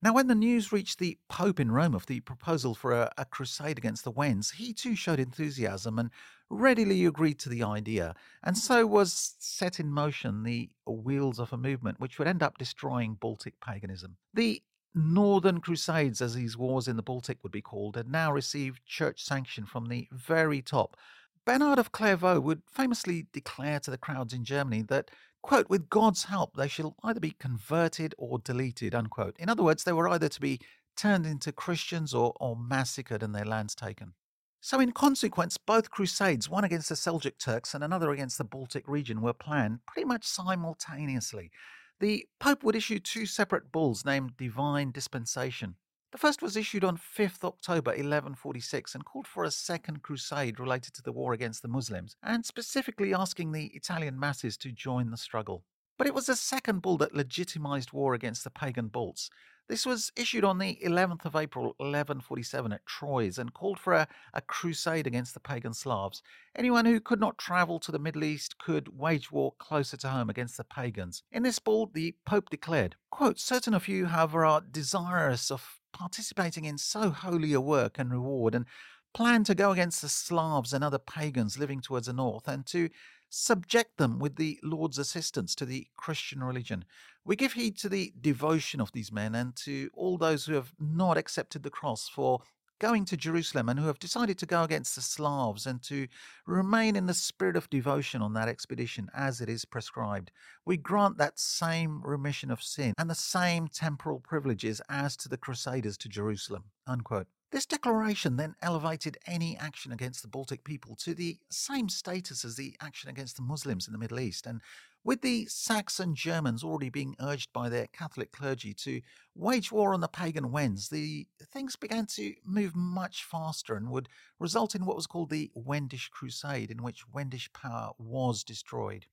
Now, 0.03 0.13
when 0.13 0.27
the 0.27 0.35
news 0.35 0.73
reached 0.73 0.99
the 0.99 1.17
Pope 1.29 1.61
in 1.61 1.71
Rome 1.71 1.95
of 1.95 2.07
the 2.07 2.19
proposal 2.21 2.75
for 2.75 2.93
a, 2.93 3.13
a, 3.17 3.25
crusade 3.25 3.79
against 3.79 4.03
the 4.03 4.11
Wends, 4.11 4.51
he 4.51 4.73
too 4.73 4.97
showed 4.97 5.21
enthusiasm 5.21 5.97
and 5.97 6.11
readily 6.51 7.07
agreed 7.07 7.39
to 7.39 7.49
the 7.49 7.63
idea. 7.63 8.17
And 8.43 8.59
so 8.59 8.85
was 8.85 9.37
set 9.39 9.79
in 9.79 9.93
motion 9.93 10.43
the 10.43 10.71
wheels 10.87 11.39
of 11.39 11.53
a 11.53 11.57
movement 11.57 12.01
which 12.01 12.19
would 12.19 12.27
end 12.27 12.43
up 12.43 12.59
destroying 12.59 13.15
Baltic 13.15 13.61
paganism. 13.61 14.17
The 14.35 14.61
Northern 14.93 15.61
Crusades, 15.61 16.21
as 16.21 16.35
these 16.35 16.57
wars 16.57 16.89
in 16.89 16.97
the 16.97 17.03
Baltic 17.03 17.39
would 17.45 17.53
be 17.53 17.63
called, 17.63 17.97
had 17.97 18.11
now 18.11 18.33
received 18.33 18.85
church 18.85 19.23
sanction 19.25 19.65
from 19.65 19.87
the 19.87 20.09
very 20.11 20.63
top. 20.63 20.97
Bernard 21.45 21.79
of 21.79 21.93
Clairvaux 21.93 22.41
would 22.41 22.63
famously 22.71 23.27
declare 23.33 23.81
to 23.81 23.91
the 23.91 23.99
crowds 23.99 24.33
in 24.33 24.45
Germany 24.45 24.83
that 24.83 25.11
quote, 25.43 25.69
with 25.69 25.91
God's 25.91 26.25
help, 26.25 26.57
they 26.57 26.69
shall 26.69 26.97
either 27.03 27.21
be 27.21 27.37
converted 27.39 28.15
or 28.17 28.39
deleted, 28.39 28.95
unquote. 28.95 29.37
In 29.39 29.49
other 29.49 29.63
words, 29.63 29.85
they 29.85 29.93
were 29.93 30.09
either 30.09 30.29
to 30.29 30.41
be 30.41 30.61
turned 30.97 31.27
into 31.27 31.53
Christians 31.53 32.15
or, 32.15 32.33
or 32.41 32.57
massacred 32.57 33.23
and 33.23 33.35
their 33.35 33.45
lands 33.45 33.75
taken. 33.75 34.15
So, 34.61 34.79
in 34.79 34.93
consequence, 34.93 35.57
both 35.57 35.91
crusades, 35.91 36.49
one 36.49 36.63
against 36.63 36.89
the 36.89 36.95
Seljuk 36.95 37.37
Turks 37.39 37.75
and 37.75 37.83
another 37.83 38.13
against 38.13 38.39
the 38.39 38.45
Baltic 38.45 38.87
region, 38.87 39.21
were 39.21 39.33
planned 39.33 39.81
pretty 39.87 40.07
much 40.07 40.25
simultaneously. 40.25 41.51
The 41.99 42.27
Pope 42.39 42.63
would 42.63 42.77
issue 42.77 43.01
two 43.01 43.27
separate 43.27 43.73
bulls 43.73 44.05
named 44.05 44.37
Divine 44.37 44.93
Dispensation. 44.93 45.75
The 46.13 46.19
first 46.19 46.43
was 46.43 46.59
issued 46.59 46.85
on 46.85 46.99
5th 46.99 47.43
October 47.43 47.93
1146 47.93 48.95
and 48.95 49.03
called 49.03 49.27
for 49.27 49.45
a 49.45 49.51
second 49.51 50.03
crusade 50.03 50.61
related 50.61 50.93
to 50.93 51.03
the 51.03 51.11
war 51.11 51.33
against 51.33 51.63
the 51.63 51.69
Muslims, 51.69 52.17
and 52.23 52.45
specifically 52.45 53.15
asking 53.15 53.53
the 53.53 53.69
Italian 53.69 54.21
masses 54.21 54.59
to 54.59 54.73
join 54.73 55.11
the 55.11 55.17
struggle. 55.17 55.65
But 55.97 56.07
it 56.07 56.13
was 56.13 56.27
the 56.27 56.37
second 56.37 56.83
bull 56.83 56.99
that 56.99 57.15
legitimized 57.15 57.93
war 57.93 58.13
against 58.13 58.45
the 58.45 58.51
pagan 58.51 58.89
Balts. 58.89 59.31
This 59.73 59.87
was 59.87 60.13
issued 60.17 60.45
on 60.45 60.59
the 60.59 60.79
11th 60.85 61.25
of 61.25 61.35
April 61.35 61.69
1147 61.79 62.75
at 62.75 62.85
Troyes 62.85 63.39
and 63.39 63.55
called 63.55 63.79
for 63.79 63.95
a, 63.95 64.07
a, 64.35 64.43
crusade 64.43 65.07
against 65.07 65.33
the 65.33 65.41
pagan 65.41 65.73
Slavs. 65.73 66.23
Anyone 66.55 66.85
who 66.85 67.01
could 67.01 67.19
not 67.19 67.39
travel 67.39 67.81
to 67.81 67.91
the 67.91 67.99
Middle 67.99 68.23
East 68.23 68.59
could 68.59 68.99
wage 68.99 69.33
war 69.33 69.55
closer 69.59 69.97
to 69.97 70.11
home 70.11 70.29
against 70.29 70.59
the 70.59 70.65
pagans. 70.65 71.23
In 71.33 71.43
this 71.43 71.59
bull, 71.59 71.91
the 71.91 72.15
Pope 72.27 72.51
declared, 72.51 72.97
quote, 73.11 73.41
Certain 73.41 73.73
of 73.73 73.89
you, 73.89 74.05
however, 74.05 74.45
are 74.45 74.61
desirous 74.61 75.51
of 75.51 75.81
participating 75.95 76.67
in 76.67 76.77
so 76.77 77.09
holy 77.09 77.55
a 77.55 77.61
work 77.63 77.99
and 77.99 78.11
reward 78.11 78.55
and 78.55 78.67
plan 79.15 79.43
to 79.45 79.55
go 79.55 79.73
against 79.73 80.03
the 80.03 80.11
Slavs 80.11 80.75
and 80.75 80.85
other 80.85 80.99
pagans 80.99 81.59
living 81.59 81.81
towards 81.81 82.09
the 82.09 82.13
north 82.13 82.47
and 82.47 82.67
to 82.67 82.91
subject 83.35 83.97
them 83.97 84.19
with 84.19 84.37
the 84.37 84.61
Lord's 84.63 84.99
assistance 84.99 85.55
to 85.55 85.65
the 85.65 85.87
Christian 85.97 86.45
religion. 86.45 86.85
We 87.25 87.35
give 87.35 87.55
heed 87.55 87.79
to 87.79 87.89
the 87.89 88.13
devotion 88.21 88.79
of 88.79 88.93
these 88.93 89.11
men 89.11 89.35
and 89.35 89.57
to 89.57 89.89
all 89.95 90.19
those 90.19 90.45
who 90.45 90.53
have 90.53 90.75
not 90.79 91.17
accepted 91.17 91.63
the 91.63 91.71
cross 91.71 92.09
for 92.09 92.43
going 92.79 93.07
to 93.07 93.17
Jerusalem 93.17 93.71
and 93.71 93.81
who 93.81 93.87
have 93.87 93.99
decided 93.99 94.37
to 94.39 94.45
go 94.45 94.65
against 94.65 94.97
the 94.97 95.01
Slavs 95.01 95.67
and 95.67 95.81
to 95.85 96.09
remain 96.47 96.95
in 96.95 97.07
the 97.07 97.15
spirit 97.15 97.57
of 97.57 97.71
devotion 97.71 98.21
on 98.21 98.35
that 98.35 98.49
expedition 98.49 99.09
as 99.15 99.41
it 99.41 99.49
is 99.49 99.65
prescribed. 99.65 100.31
We 100.67 100.77
grant 100.77 101.17
that 101.17 101.39
same 101.39 102.03
remission 102.05 102.51
of 102.51 102.63
sin 102.63 102.93
and 102.99 103.09
the 103.09 103.15
same 103.15 103.69
temporal 103.69 104.21
privileges 104.21 104.83
as 104.91 105.17
to 105.19 105.29
the 105.31 105.39
Crusaders 105.39 105.97
to 105.99 106.09
Jerusalem. 106.09 106.65
Unquote. 106.87 107.29
This 107.53 107.67
declaration 107.67 108.37
then 108.37 108.55
elevated 108.63 109.19
any 109.27 109.59
action 109.59 109.93
against 109.93 110.23
the 110.23 110.29
Baltic 110.29 110.65
people 110.65 110.97
to 110.97 111.13
the 111.13 111.39
same 111.51 111.91
status 111.91 112.47
as 112.47 112.57
the 112.57 112.75
action 112.81 113.11
against 113.11 113.37
the 113.37 113.43
Muslims 113.43 113.87
in 113.87 113.93
the 113.93 113.99
Middle 113.99 114.21
East, 114.21 114.47
and 114.47 114.63
with 115.05 115.21
the 115.21 115.45
Saxon 115.47 116.15
Germans 116.15 116.65
already 116.65 116.89
being 116.89 117.15
urged 117.21 117.53
by 117.53 117.69
their 117.69 117.89
Catholic 117.89 118.33
clergy 118.33 118.73
to 118.73 119.03
wage 119.35 119.71
war 119.71 119.93
on 119.93 120.01
the 120.01 120.09
pagan 120.09 120.51
Wends, 120.51 120.89
the 120.89 121.27
things 121.45 121.77
began 121.77 122.07
to 122.07 122.35
move 122.43 122.75
much 122.75 123.23
faster 123.23 123.75
and 123.75 123.91
would 123.91 124.09
result 124.39 124.75
in 124.75 124.87
what 124.87 124.97
was 124.97 125.07
called 125.07 125.29
the 125.29 125.51
Wendish 125.55 126.09
Crusade, 126.09 126.71
in 126.71 126.83
which 126.83 127.07
Wendish 127.13 127.53
power 127.53 127.91
was 127.99 128.45
destroyed. 128.45 129.05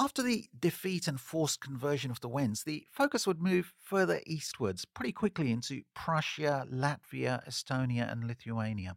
After 0.00 0.22
the 0.22 0.48
defeat 0.56 1.08
and 1.08 1.20
forced 1.20 1.60
conversion 1.60 2.12
of 2.12 2.20
the 2.20 2.28
Wends, 2.28 2.62
the 2.62 2.86
focus 2.92 3.26
would 3.26 3.42
move 3.42 3.74
further 3.82 4.20
eastwards 4.26 4.84
pretty 4.84 5.10
quickly 5.10 5.50
into 5.50 5.82
Prussia, 5.92 6.68
Latvia, 6.70 7.44
Estonia, 7.48 8.10
and 8.10 8.24
Lithuania. 8.24 8.96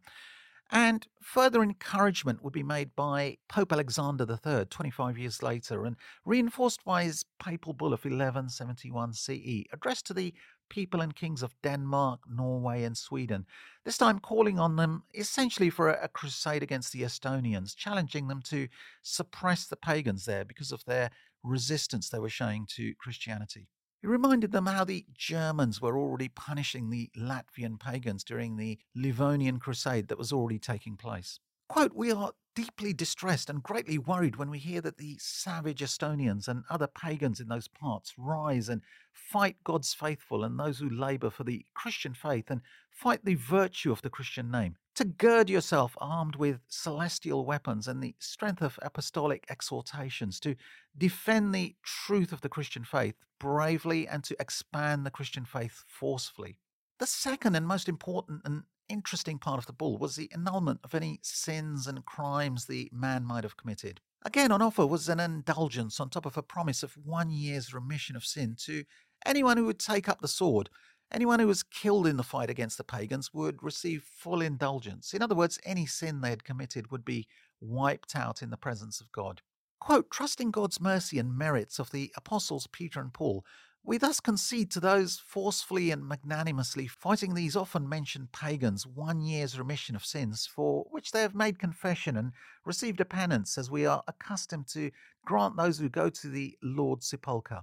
And 0.70 1.08
further 1.20 1.60
encouragement 1.60 2.42
would 2.42 2.52
be 2.52 2.62
made 2.62 2.94
by 2.94 3.38
Pope 3.48 3.72
Alexander 3.72 4.24
III 4.24 4.66
25 4.66 5.18
years 5.18 5.42
later 5.42 5.84
and 5.84 5.96
reinforced 6.24 6.84
by 6.84 7.02
his 7.02 7.24
papal 7.42 7.72
bull 7.72 7.92
of 7.92 8.04
1171 8.04 9.12
CE, 9.12 9.64
addressed 9.72 10.06
to 10.06 10.14
the 10.14 10.32
people 10.72 11.02
and 11.02 11.14
kings 11.14 11.42
of 11.42 11.54
Denmark, 11.62 12.20
Norway, 12.26 12.82
and 12.82 12.96
Sweden, 12.96 13.44
this 13.84 13.98
time 13.98 14.18
calling 14.18 14.58
on 14.58 14.76
them 14.76 15.02
essentially 15.12 15.68
for 15.68 15.90
a, 15.90 16.04
a 16.04 16.08
crusade 16.08 16.62
against 16.62 16.92
the 16.92 17.02
Estonians, 17.02 17.76
challenging 17.76 18.28
them 18.28 18.40
to 18.46 18.68
suppress 19.02 19.66
the 19.66 19.76
pagans 19.76 20.24
there 20.24 20.46
because 20.46 20.72
of 20.72 20.82
their 20.86 21.10
resistance 21.42 22.08
they 22.08 22.18
were 22.18 22.30
showing 22.30 22.66
to 22.70 22.94
Christianity. 22.94 23.68
He 24.00 24.06
reminded 24.08 24.52
them 24.52 24.64
how 24.64 24.84
the 24.84 25.04
Germans 25.14 25.82
were 25.82 25.98
already 25.98 26.28
punishing 26.28 26.88
the 26.88 27.10
Latvian 27.14 27.78
pagans 27.78 28.24
during 28.24 28.56
the 28.56 28.78
Livonian 28.94 29.58
Crusade 29.58 30.08
that 30.08 30.18
was 30.18 30.32
already 30.32 30.58
taking 30.58 30.96
place. 30.96 31.38
Quote, 31.68 31.94
we 31.94 32.12
are 32.12 32.32
deeply 32.54 32.92
distressed 32.92 33.48
and 33.48 33.62
greatly 33.62 33.98
worried 33.98 34.36
when 34.36 34.50
we 34.50 34.58
hear 34.58 34.80
that 34.82 34.98
the 34.98 35.16
savage 35.18 35.80
Estonians 35.80 36.48
and 36.48 36.64
other 36.68 36.86
pagans 36.86 37.40
in 37.40 37.48
those 37.48 37.68
parts 37.68 38.12
rise 38.18 38.68
and 38.68 38.82
fight 39.12 39.56
God's 39.64 39.94
faithful 39.94 40.44
and 40.44 40.58
those 40.58 40.78
who 40.78 40.90
labour 40.90 41.30
for 41.30 41.44
the 41.44 41.64
Christian 41.74 42.12
faith 42.12 42.50
and 42.50 42.60
fight 42.90 43.24
the 43.24 43.36
virtue 43.36 43.90
of 43.90 44.02
the 44.02 44.10
Christian 44.10 44.50
name. 44.50 44.76
To 44.96 45.04
gird 45.04 45.48
yourself 45.48 45.96
armed 45.98 46.36
with 46.36 46.60
celestial 46.68 47.46
weapons 47.46 47.88
and 47.88 48.02
the 48.02 48.14
strength 48.18 48.60
of 48.60 48.78
apostolic 48.82 49.46
exhortations, 49.48 50.38
to 50.40 50.54
defend 50.96 51.54
the 51.54 51.74
truth 51.82 52.32
of 52.32 52.42
the 52.42 52.50
Christian 52.50 52.84
faith 52.84 53.14
bravely 53.40 54.06
and 54.06 54.22
to 54.24 54.36
expand 54.38 55.06
the 55.06 55.10
Christian 55.10 55.46
faith 55.46 55.84
forcefully. 55.86 56.58
The 56.98 57.06
second 57.06 57.56
and 57.56 57.66
most 57.66 57.88
important 57.88 58.42
and 58.44 58.64
interesting 58.88 59.38
part 59.38 59.58
of 59.58 59.66
the 59.66 59.72
bull 59.72 59.98
was 59.98 60.16
the 60.16 60.30
annulment 60.32 60.80
of 60.84 60.94
any 60.94 61.20
sins 61.22 61.86
and 61.86 62.04
crimes 62.04 62.66
the 62.66 62.90
man 62.92 63.24
might 63.24 63.44
have 63.44 63.56
committed. 63.56 64.00
Again, 64.24 64.52
on 64.52 64.62
offer 64.62 64.86
was 64.86 65.08
an 65.08 65.18
indulgence 65.18 65.98
on 65.98 66.08
top 66.08 66.26
of 66.26 66.36
a 66.36 66.42
promise 66.42 66.82
of 66.82 66.96
one 66.96 67.30
year's 67.30 67.74
remission 67.74 68.14
of 68.14 68.24
sin 68.24 68.56
to 68.60 68.84
anyone 69.26 69.56
who 69.56 69.66
would 69.66 69.80
take 69.80 70.08
up 70.08 70.20
the 70.20 70.28
sword. 70.28 70.70
Anyone 71.10 71.40
who 71.40 71.46
was 71.46 71.62
killed 71.62 72.06
in 72.06 72.16
the 72.16 72.22
fight 72.22 72.48
against 72.48 72.78
the 72.78 72.84
pagans 72.84 73.34
would 73.34 73.62
receive 73.62 74.04
full 74.04 74.40
indulgence. 74.40 75.12
In 75.12 75.22
other 75.22 75.34
words, 75.34 75.58
any 75.64 75.86
sin 75.86 76.20
they 76.20 76.30
had 76.30 76.44
committed 76.44 76.90
would 76.90 77.04
be 77.04 77.26
wiped 77.60 78.16
out 78.16 78.42
in 78.42 78.50
the 78.50 78.56
presence 78.56 79.00
of 79.00 79.12
God. 79.12 79.42
Quote, 79.80 80.10
trusting 80.10 80.52
God's 80.52 80.80
mercy 80.80 81.18
and 81.18 81.36
merits 81.36 81.78
of 81.78 81.90
the 81.90 82.12
apostles 82.16 82.68
Peter 82.68 83.00
and 83.00 83.12
Paul, 83.12 83.44
we 83.84 83.98
thus 83.98 84.20
concede 84.20 84.70
to 84.70 84.80
those 84.80 85.18
forcefully 85.26 85.90
and 85.90 86.06
magnanimously 86.06 86.86
fighting 86.86 87.34
these 87.34 87.56
often 87.56 87.88
mentioned 87.88 88.30
pagans 88.30 88.86
one 88.86 89.20
year's 89.20 89.58
remission 89.58 89.96
of 89.96 90.04
sins 90.04 90.46
for 90.46 90.86
which 90.90 91.10
they 91.10 91.20
have 91.20 91.34
made 91.34 91.58
confession 91.58 92.16
and 92.16 92.32
received 92.64 93.00
a 93.00 93.04
penance, 93.04 93.58
as 93.58 93.70
we 93.70 93.84
are 93.84 94.02
accustomed 94.06 94.68
to 94.68 94.90
grant 95.24 95.56
those 95.56 95.78
who 95.78 95.88
go 95.88 96.08
to 96.08 96.28
the 96.28 96.56
Lord's 96.62 97.06
sepulchre. 97.08 97.62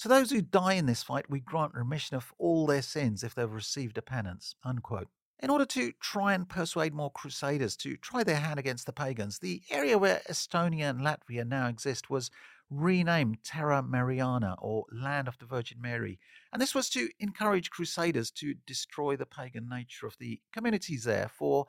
To 0.00 0.08
those 0.08 0.30
who 0.30 0.42
die 0.42 0.74
in 0.74 0.86
this 0.86 1.02
fight, 1.02 1.28
we 1.28 1.40
grant 1.40 1.74
remission 1.74 2.16
of 2.16 2.32
all 2.38 2.66
their 2.66 2.82
sins 2.82 3.24
if 3.24 3.34
they've 3.34 3.50
received 3.50 3.98
a 3.98 4.02
penance. 4.02 4.54
Unquote. 4.64 5.08
In 5.40 5.50
order 5.50 5.66
to 5.66 5.92
try 6.00 6.34
and 6.34 6.48
persuade 6.48 6.94
more 6.94 7.10
crusaders 7.10 7.76
to 7.78 7.96
try 7.96 8.22
their 8.24 8.40
hand 8.40 8.58
against 8.58 8.86
the 8.86 8.92
pagans, 8.92 9.38
the 9.38 9.62
area 9.70 9.98
where 9.98 10.20
Estonia 10.28 10.90
and 10.90 11.00
Latvia 11.00 11.46
now 11.46 11.68
exist 11.68 12.10
was 12.10 12.30
renamed 12.70 13.42
Terra 13.44 13.82
Mariana 13.82 14.56
or 14.58 14.84
Land 14.92 15.28
of 15.28 15.38
the 15.38 15.46
Virgin 15.46 15.80
Mary. 15.80 16.18
And 16.52 16.60
this 16.60 16.74
was 16.74 16.88
to 16.90 17.08
encourage 17.18 17.70
crusaders 17.70 18.30
to 18.32 18.54
destroy 18.66 19.16
the 19.16 19.26
pagan 19.26 19.68
nature 19.68 20.06
of 20.06 20.16
the 20.18 20.40
communities 20.52 21.04
there, 21.04 21.30
for 21.36 21.66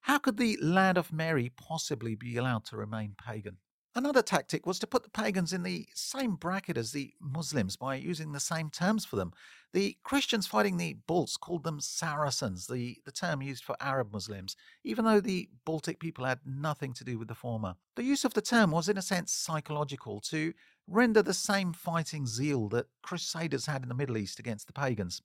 how 0.00 0.18
could 0.18 0.36
the 0.36 0.58
Land 0.62 0.96
of 0.96 1.12
Mary 1.12 1.52
possibly 1.56 2.14
be 2.14 2.36
allowed 2.36 2.64
to 2.66 2.76
remain 2.76 3.14
pagan? 3.22 3.58
Another 3.98 4.22
tactic 4.22 4.64
was 4.64 4.78
to 4.78 4.86
put 4.86 5.02
the 5.02 5.10
pagans 5.10 5.52
in 5.52 5.64
the 5.64 5.88
same 5.92 6.36
bracket 6.36 6.76
as 6.76 6.92
the 6.92 7.12
Muslims 7.20 7.74
by 7.74 7.96
using 7.96 8.30
the 8.30 8.38
same 8.38 8.70
terms 8.70 9.04
for 9.04 9.16
them. 9.16 9.32
The 9.72 9.96
Christians 10.04 10.46
fighting 10.46 10.76
the 10.76 10.98
Balts 11.08 11.36
called 11.36 11.64
them 11.64 11.80
Saracens, 11.80 12.68
the, 12.68 12.98
the 13.04 13.10
term 13.10 13.42
used 13.42 13.64
for 13.64 13.74
Arab 13.80 14.12
Muslims, 14.12 14.54
even 14.84 15.04
though 15.04 15.18
the 15.18 15.48
Baltic 15.64 15.98
people 15.98 16.26
had 16.26 16.38
nothing 16.46 16.92
to 16.92 17.02
do 17.02 17.18
with 17.18 17.26
the 17.26 17.34
former. 17.34 17.74
The 17.96 18.04
use 18.04 18.24
of 18.24 18.34
the 18.34 18.40
term 18.40 18.70
was, 18.70 18.88
in 18.88 18.98
a 18.98 19.02
sense, 19.02 19.32
psychological 19.32 20.20
to 20.20 20.54
render 20.86 21.20
the 21.20 21.34
same 21.34 21.72
fighting 21.72 22.24
zeal 22.24 22.68
that 22.68 22.86
Crusaders 23.02 23.66
had 23.66 23.82
in 23.82 23.88
the 23.88 23.96
Middle 23.96 24.16
East 24.16 24.38
against 24.38 24.68
the 24.68 24.72
pagans. 24.72 25.22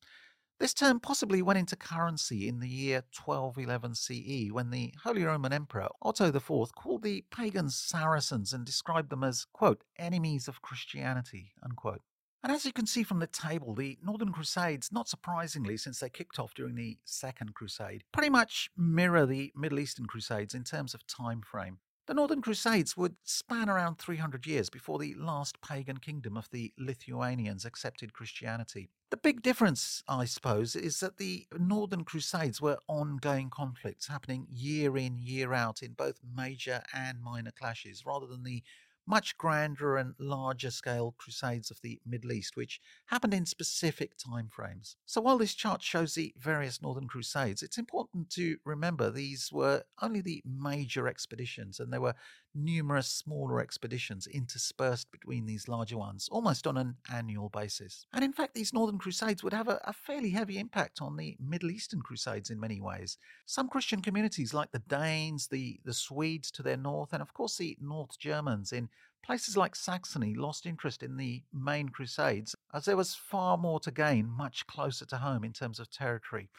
This 0.60 0.74
term 0.74 1.00
possibly 1.00 1.42
went 1.42 1.60
into 1.60 1.76
currency 1.76 2.48
in 2.48 2.60
the 2.60 2.70
year 2.70 3.04
1211 3.26 3.96
CE 3.96 4.52
when 4.52 4.70
the 4.70 4.94
Holy 5.04 5.24
Roman 5.24 5.52
Emperor 5.52 5.90
Otto 6.02 6.28
IV 6.28 6.74
called 6.76 7.04
the 7.04 7.26
pagans 7.32 7.76
Saracens 7.76 8.54
and 8.54 8.64
described 8.66 9.10
them 9.10 9.24
as, 9.24 9.46
quote, 9.52 9.84
enemies 9.98 10.48
of 10.48 10.62
Christianity, 10.62 11.54
unquote. 11.64 12.02
And 12.44 12.52
as 12.52 12.66
you 12.66 12.74
can 12.74 12.86
see 12.86 13.04
from 13.04 13.20
the 13.20 13.28
table, 13.28 13.74
the 13.74 13.98
Northern 14.04 14.32
Crusades, 14.32 14.92
not 14.92 15.08
surprisingly, 15.08 15.78
since 15.78 16.00
they 16.00 16.10
kicked 16.10 16.38
off 16.38 16.54
during 16.54 16.76
the 16.76 16.98
Second 17.06 17.56
Crusade, 17.56 18.04
pretty 18.12 18.30
much 18.30 18.70
mirror 18.78 19.26
the 19.26 19.52
Middle 19.56 19.80
Eastern 19.80 20.06
Crusades 20.06 20.54
in 20.54 20.64
terms 20.64 20.94
of 20.94 21.08
time 21.08 21.42
frame. 21.42 21.80
The 22.06 22.14
Northern 22.14 22.42
Crusades 22.42 22.98
would 22.98 23.16
span 23.24 23.70
around 23.70 23.98
300 23.98 24.46
years 24.46 24.70
before 24.70 25.00
the 25.00 25.14
last 25.16 25.62
pagan 25.62 26.00
kingdom 26.00 26.36
of 26.36 26.50
the 26.50 26.74
Lithuanians 26.78 27.64
accepted 27.64 28.12
Christianity. 28.12 28.90
The 29.10 29.16
big 29.16 29.42
difference, 29.42 30.04
I 30.06 30.26
suppose, 30.26 30.76
is 30.76 31.00
that 31.00 31.16
the 31.16 31.48
Northern 31.58 32.04
Crusades 32.04 32.60
were 32.60 32.80
ongoing 32.90 33.50
conflicts 33.50 34.08
happening 34.08 34.48
year 34.50 34.98
in, 34.98 35.18
year 35.22 35.54
out 35.54 35.82
in 35.82 35.94
both 35.94 36.20
major 36.36 36.84
and 36.94 37.22
minor 37.22 37.52
clashes, 37.52 38.06
rather 38.06 38.28
than 38.28 38.44
the 38.44 38.64
much 39.06 39.38
grander 39.38 39.98
and 39.98 40.16
larger 40.20 40.72
scale 40.72 41.14
crusades 41.18 41.70
of 41.70 41.82
the 41.82 42.00
Middle 42.06 42.32
East, 42.32 42.56
which 42.56 42.80
happened 43.08 43.34
in 43.34 43.46
specific 43.46 44.14
time 44.18 44.50
frames. 44.50 44.96
So 45.06 45.22
while 45.22 45.38
this 45.38 45.54
chart 45.54 45.82
shows 45.82 46.14
the 46.14 46.34
various 46.38 46.82
northern 46.82 47.08
crusades, 47.08 47.62
it's 47.64 47.78
important 47.78 48.30
to 48.32 48.58
remember 48.66 49.10
these 49.12 49.52
were 49.52 49.84
only 50.02 50.22
the 50.22 50.42
major 50.46 51.08
expeditions 51.08 51.80
and 51.80 51.92
there 51.92 52.02
were 52.02 52.16
numerous 52.56 53.08
smaller 53.08 53.60
expeditions 53.60 54.28
interspersed 54.28 55.12
between 55.12 55.46
these 55.46 55.68
larger 55.68 55.98
ones, 55.98 56.30
almost 56.32 56.68
on 56.68 56.78
an 56.78 56.96
annual 57.12 57.50
basis. 57.50 58.06
And 58.14 58.24
in 58.24 58.34
fact, 58.34 58.54
these 58.54 58.74
northern 58.74 58.98
crusades 58.98 59.44
would 59.44 59.54
have 59.54 59.68
a, 59.68 59.80
a 59.86 59.94
fairly 59.94 60.32
heavy 60.32 60.60
impact 60.60 61.02
on 61.02 61.18
the 61.18 61.36
Middle 61.40 61.72
Eastern 61.72 62.02
crusades 62.02 62.50
in 62.50 62.60
many 62.60 62.80
ways. 62.80 63.18
Some 63.46 63.70
Christian 63.70 64.02
communities 64.02 64.54
like 64.54 64.72
the 64.72 64.80
Danes, 64.80 65.48
the, 65.48 65.80
the 65.84 65.94
Swedes 65.94 66.52
to 66.52 66.64
their 66.64 66.78
north, 66.78 67.14
and 67.14 67.22
of 67.22 67.34
course 67.34 67.58
the 67.58 67.78
North 67.82 68.20
Germans 68.20 68.72
in 68.72 68.90
Places 69.24 69.56
like 69.56 69.74
Saxony 69.74 70.36
lost 70.36 70.66
interest 70.66 71.02
in 71.02 71.16
the 71.16 71.44
main 71.54 71.88
crusades 71.88 72.58
as 72.74 72.84
there 72.84 72.98
was 72.98 73.16
far 73.16 73.58
more 73.58 73.80
to 73.80 73.90
gain 73.90 74.28
much 74.28 74.68
closer 74.68 75.06
to 75.06 75.18
home 75.18 75.46
in 75.46 75.54
terms 75.54 75.80
of 75.80 75.90
territory. 75.90 76.50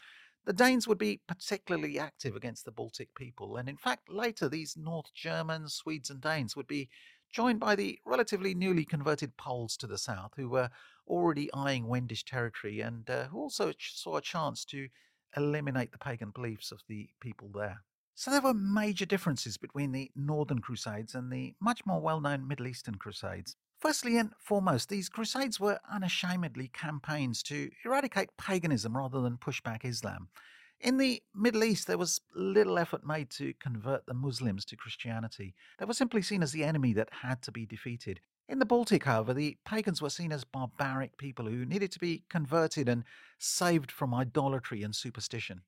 The 0.46 0.52
Danes 0.52 0.86
would 0.86 0.98
be 0.98 1.20
particularly 1.26 1.98
active 1.98 2.36
against 2.36 2.66
the 2.66 2.72
Baltic 2.72 3.14
people, 3.14 3.56
and 3.56 3.68
in 3.68 3.78
fact, 3.78 4.10
later 4.10 4.48
these 4.48 4.76
North 4.76 5.12
Germans, 5.14 5.74
Swedes, 5.74 6.10
and 6.10 6.20
Danes 6.20 6.54
would 6.54 6.66
be 6.66 6.90
joined 7.32 7.60
by 7.60 7.74
the 7.74 7.98
relatively 8.04 8.54
newly 8.54 8.84
converted 8.84 9.36
Poles 9.38 9.76
to 9.78 9.86
the 9.86 9.96
south, 9.96 10.32
who 10.36 10.48
were 10.50 10.68
already 11.08 11.52
eyeing 11.54 11.86
Wendish 11.86 12.24
territory 12.24 12.80
and 12.80 13.08
uh, 13.08 13.24
who 13.28 13.38
also 13.38 13.72
saw 13.78 14.16
a 14.16 14.22
chance 14.22 14.64
to 14.66 14.88
eliminate 15.36 15.92
the 15.92 15.98
pagan 15.98 16.30
beliefs 16.30 16.70
of 16.70 16.82
the 16.88 17.08
people 17.20 17.50
there. 17.52 17.82
So 18.14 18.30
there 18.30 18.40
were 18.40 18.54
major 18.54 19.06
differences 19.06 19.56
between 19.56 19.92
the 19.92 20.10
Northern 20.14 20.60
Crusades 20.60 21.14
and 21.14 21.32
the 21.32 21.54
much 21.60 21.84
more 21.84 22.00
well 22.00 22.20
known 22.20 22.46
Middle 22.46 22.68
Eastern 22.68 22.94
Crusades. 22.94 23.56
Firstly 23.84 24.16
and 24.16 24.30
foremost, 24.40 24.88
these 24.88 25.10
crusades 25.10 25.60
were 25.60 25.78
unashamedly 25.92 26.68
campaigns 26.68 27.42
to 27.42 27.68
eradicate 27.84 28.34
paganism 28.38 28.96
rather 28.96 29.20
than 29.20 29.36
push 29.36 29.60
back 29.60 29.84
Islam. 29.84 30.28
In 30.80 30.96
the 30.96 31.22
Middle 31.34 31.64
East, 31.64 31.86
there 31.86 31.98
was 31.98 32.22
little 32.34 32.78
effort 32.78 33.06
made 33.06 33.28
to 33.32 33.52
convert 33.60 34.06
the 34.06 34.14
Muslims 34.14 34.64
to 34.66 34.76
Christianity. 34.76 35.54
They 35.78 35.84
were 35.84 35.92
simply 35.92 36.22
seen 36.22 36.42
as 36.42 36.52
the 36.52 36.64
enemy 36.64 36.94
that 36.94 37.10
had 37.20 37.42
to 37.42 37.52
be 37.52 37.66
defeated. 37.66 38.20
In 38.48 38.58
the 38.58 38.64
Baltic, 38.64 39.04
however, 39.04 39.34
the 39.34 39.58
pagans 39.66 40.00
were 40.00 40.08
seen 40.08 40.32
as 40.32 40.44
barbaric 40.44 41.18
people 41.18 41.44
who 41.44 41.66
needed 41.66 41.92
to 41.92 41.98
be 41.98 42.24
converted 42.30 42.88
and 42.88 43.04
saved 43.38 43.92
from 43.92 44.14
idolatry 44.14 44.82
and 44.82 44.96
superstition. 44.96 45.60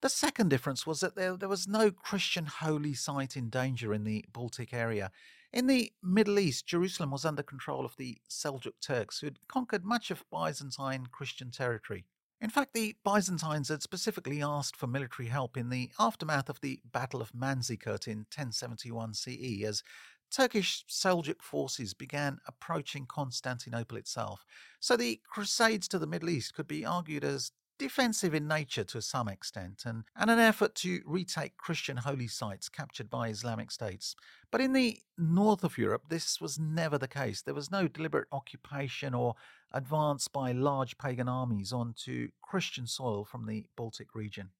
The 0.00 0.08
second 0.08 0.48
difference 0.48 0.86
was 0.86 1.00
that 1.00 1.16
there, 1.16 1.36
there 1.36 1.50
was 1.50 1.68
no 1.68 1.90
Christian 1.90 2.46
holy 2.46 2.94
site 2.94 3.36
in 3.36 3.50
danger 3.50 3.92
in 3.92 4.04
the 4.04 4.24
Baltic 4.32 4.72
area. 4.72 5.10
In 5.52 5.66
the 5.66 5.92
Middle 6.02 6.38
East, 6.38 6.66
Jerusalem 6.66 7.10
was 7.10 7.24
under 7.24 7.42
control 7.42 7.86
of 7.86 7.96
the 7.96 8.18
Seljuk 8.28 8.80
Turks, 8.80 9.20
who 9.20 9.26
had 9.26 9.48
conquered 9.48 9.84
much 9.84 10.10
of 10.10 10.24
Byzantine 10.30 11.06
Christian 11.10 11.50
territory. 11.50 12.04
In 12.40 12.50
fact, 12.50 12.74
the 12.74 12.94
Byzantines 13.02 13.68
had 13.68 13.82
specifically 13.82 14.42
asked 14.42 14.76
for 14.76 14.86
military 14.86 15.28
help 15.28 15.56
in 15.56 15.70
the 15.70 15.90
aftermath 15.98 16.48
of 16.48 16.60
the 16.60 16.80
Battle 16.84 17.22
of 17.22 17.32
Manzikert 17.32 18.06
in 18.06 18.18
1071 18.18 19.14
CE, 19.14 19.62
as 19.64 19.82
Turkish 20.30 20.84
Seljuk 20.86 21.42
forces 21.42 21.94
began 21.94 22.38
approaching 22.46 23.06
Constantinople 23.06 23.96
itself. 23.96 24.44
So 24.78 24.96
the 24.96 25.20
Crusades 25.26 25.88
to 25.88 25.98
the 25.98 26.06
Middle 26.06 26.28
East 26.28 26.54
could 26.54 26.68
be 26.68 26.84
argued 26.84 27.24
as 27.24 27.52
defensive 27.78 28.34
in 28.34 28.48
nature 28.48 28.84
to 28.84 29.00
some 29.00 29.28
extent, 29.28 29.84
and, 29.86 30.04
and 30.16 30.30
an 30.30 30.38
effort 30.38 30.74
to 30.76 31.00
retake 31.06 31.56
Christian 31.56 31.98
holy 31.98 32.26
sites 32.26 32.68
captured 32.68 33.08
by 33.08 33.28
Islamic 33.28 33.70
states. 33.70 34.14
But 34.50 34.60
in 34.60 34.72
the 34.72 34.98
north 35.16 35.64
of 35.64 35.78
Europe, 35.78 36.04
this 36.08 36.40
was 36.40 36.58
never 36.58 36.98
the 36.98 37.08
case. 37.08 37.42
There 37.42 37.54
was 37.54 37.70
no 37.70 37.88
deliberate 37.88 38.28
occupation 38.32 39.14
or 39.14 39.34
advance 39.72 40.28
by 40.28 40.52
large 40.52 40.98
pagan 40.98 41.28
armies 41.28 41.72
onto 41.72 42.30
Christian 42.42 42.86
soil 42.86 43.24
from 43.24 43.46
the 43.46 43.66
Baltic 43.76 44.14
region. 44.14 44.50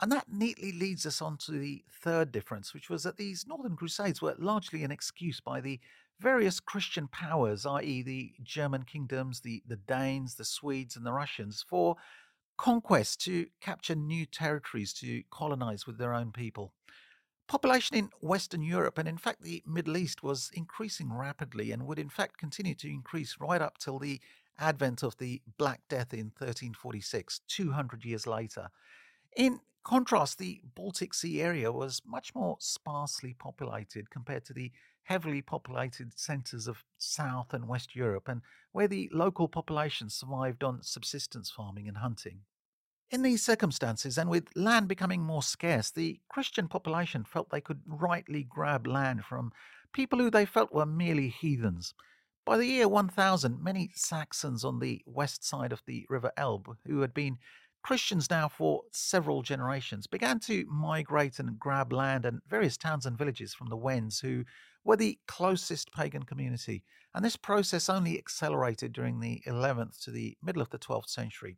And 0.00 0.12
that 0.12 0.32
neatly 0.32 0.70
leads 0.70 1.04
us 1.06 1.20
on 1.20 1.38
to 1.38 1.52
the 1.52 1.82
third 1.90 2.30
difference, 2.30 2.72
which 2.72 2.88
was 2.88 3.02
that 3.02 3.16
these 3.16 3.46
Northern 3.48 3.76
Crusades 3.76 4.22
were 4.22 4.36
largely 4.38 4.84
an 4.84 4.92
excuse 4.92 5.40
by 5.40 5.60
the 5.60 5.80
various 6.20 6.60
Christian 6.60 7.08
powers, 7.08 7.66
i.e., 7.66 8.02
the 8.02 8.32
German 8.42 8.84
kingdoms, 8.84 9.40
the, 9.40 9.62
the 9.66 9.76
Danes, 9.76 10.34
the 10.34 10.44
Swedes, 10.44 10.96
and 10.96 11.04
the 11.04 11.12
Russians, 11.12 11.64
for 11.68 11.96
conquest 12.58 13.20
to 13.22 13.46
capture 13.60 13.94
new 13.94 14.26
territories 14.26 14.92
to 14.92 15.22
colonize 15.30 15.86
with 15.86 15.96
their 15.96 16.12
own 16.12 16.32
people. 16.32 16.74
Population 17.46 17.96
in 17.96 18.10
Western 18.20 18.62
Europe 18.62 18.98
and, 18.98 19.08
in 19.08 19.16
fact, 19.16 19.42
the 19.42 19.62
Middle 19.64 19.96
East 19.96 20.22
was 20.22 20.50
increasing 20.52 21.10
rapidly 21.10 21.72
and 21.72 21.86
would, 21.86 21.98
in 21.98 22.10
fact, 22.10 22.36
continue 22.36 22.74
to 22.74 22.88
increase 22.90 23.36
right 23.40 23.62
up 23.62 23.78
till 23.78 23.98
the 23.98 24.20
advent 24.58 25.02
of 25.02 25.16
the 25.16 25.40
Black 25.56 25.80
Death 25.88 26.12
in 26.12 26.26
1346, 26.26 27.40
200 27.48 28.04
years 28.04 28.26
later. 28.26 28.68
In 29.34 29.60
contrast, 29.82 30.38
the 30.38 30.60
Baltic 30.74 31.14
Sea 31.14 31.40
area 31.40 31.72
was 31.72 32.02
much 32.04 32.34
more 32.34 32.56
sparsely 32.60 33.34
populated 33.38 34.10
compared 34.10 34.44
to 34.44 34.52
the 34.52 34.70
heavily 35.08 35.40
populated 35.40 36.18
centres 36.18 36.68
of 36.68 36.84
South 36.98 37.54
and 37.54 37.66
West 37.66 37.96
Europe, 37.96 38.28
and 38.28 38.42
where 38.72 38.86
the 38.86 39.08
local 39.10 39.48
population 39.48 40.10
survived 40.10 40.62
on 40.62 40.82
subsistence 40.82 41.50
farming 41.50 41.88
and 41.88 41.96
hunting. 41.96 42.40
In 43.10 43.22
these 43.22 43.42
circumstances, 43.42 44.18
and 44.18 44.28
with 44.28 44.54
land 44.54 44.86
becoming 44.86 45.22
more 45.22 45.42
scarce, 45.42 45.90
the 45.90 46.20
Christian 46.28 46.68
population 46.68 47.24
felt 47.24 47.48
they 47.48 47.62
could 47.62 47.80
rightly 47.86 48.42
grab 48.42 48.86
land 48.86 49.24
from 49.24 49.50
people 49.94 50.18
who 50.18 50.30
they 50.30 50.44
felt 50.44 50.74
were 50.74 50.84
merely 50.84 51.30
heathens. 51.30 51.94
By 52.44 52.58
the 52.58 52.66
year 52.66 52.86
1000, 52.86 53.64
many 53.64 53.90
Saxons 53.94 54.62
on 54.62 54.78
the 54.78 55.00
west 55.06 55.42
side 55.42 55.72
of 55.72 55.80
the 55.86 56.04
River 56.10 56.32
Elbe, 56.36 56.76
who 56.86 57.00
had 57.00 57.14
been 57.14 57.38
Christians 57.82 58.28
now 58.28 58.46
for 58.46 58.82
several 58.92 59.40
generations, 59.40 60.06
began 60.06 60.38
to 60.40 60.66
migrate 60.66 61.38
and 61.38 61.58
grab 61.58 61.94
land 61.94 62.26
and 62.26 62.42
various 62.46 62.76
towns 62.76 63.06
and 63.06 63.16
villages 63.16 63.54
from 63.54 63.70
the 63.70 63.76
Wends, 63.76 64.20
who 64.20 64.44
were 64.84 64.96
the 64.96 65.18
closest 65.26 65.92
pagan 65.92 66.22
community. 66.22 66.84
And 67.14 67.24
this 67.24 67.36
process 67.36 67.88
only 67.88 68.18
accelerated 68.18 68.92
during 68.92 69.20
the 69.20 69.42
11th 69.46 70.02
to 70.04 70.10
the 70.10 70.36
middle 70.42 70.62
of 70.62 70.70
the 70.70 70.78
12th 70.78 71.08
century. 71.08 71.56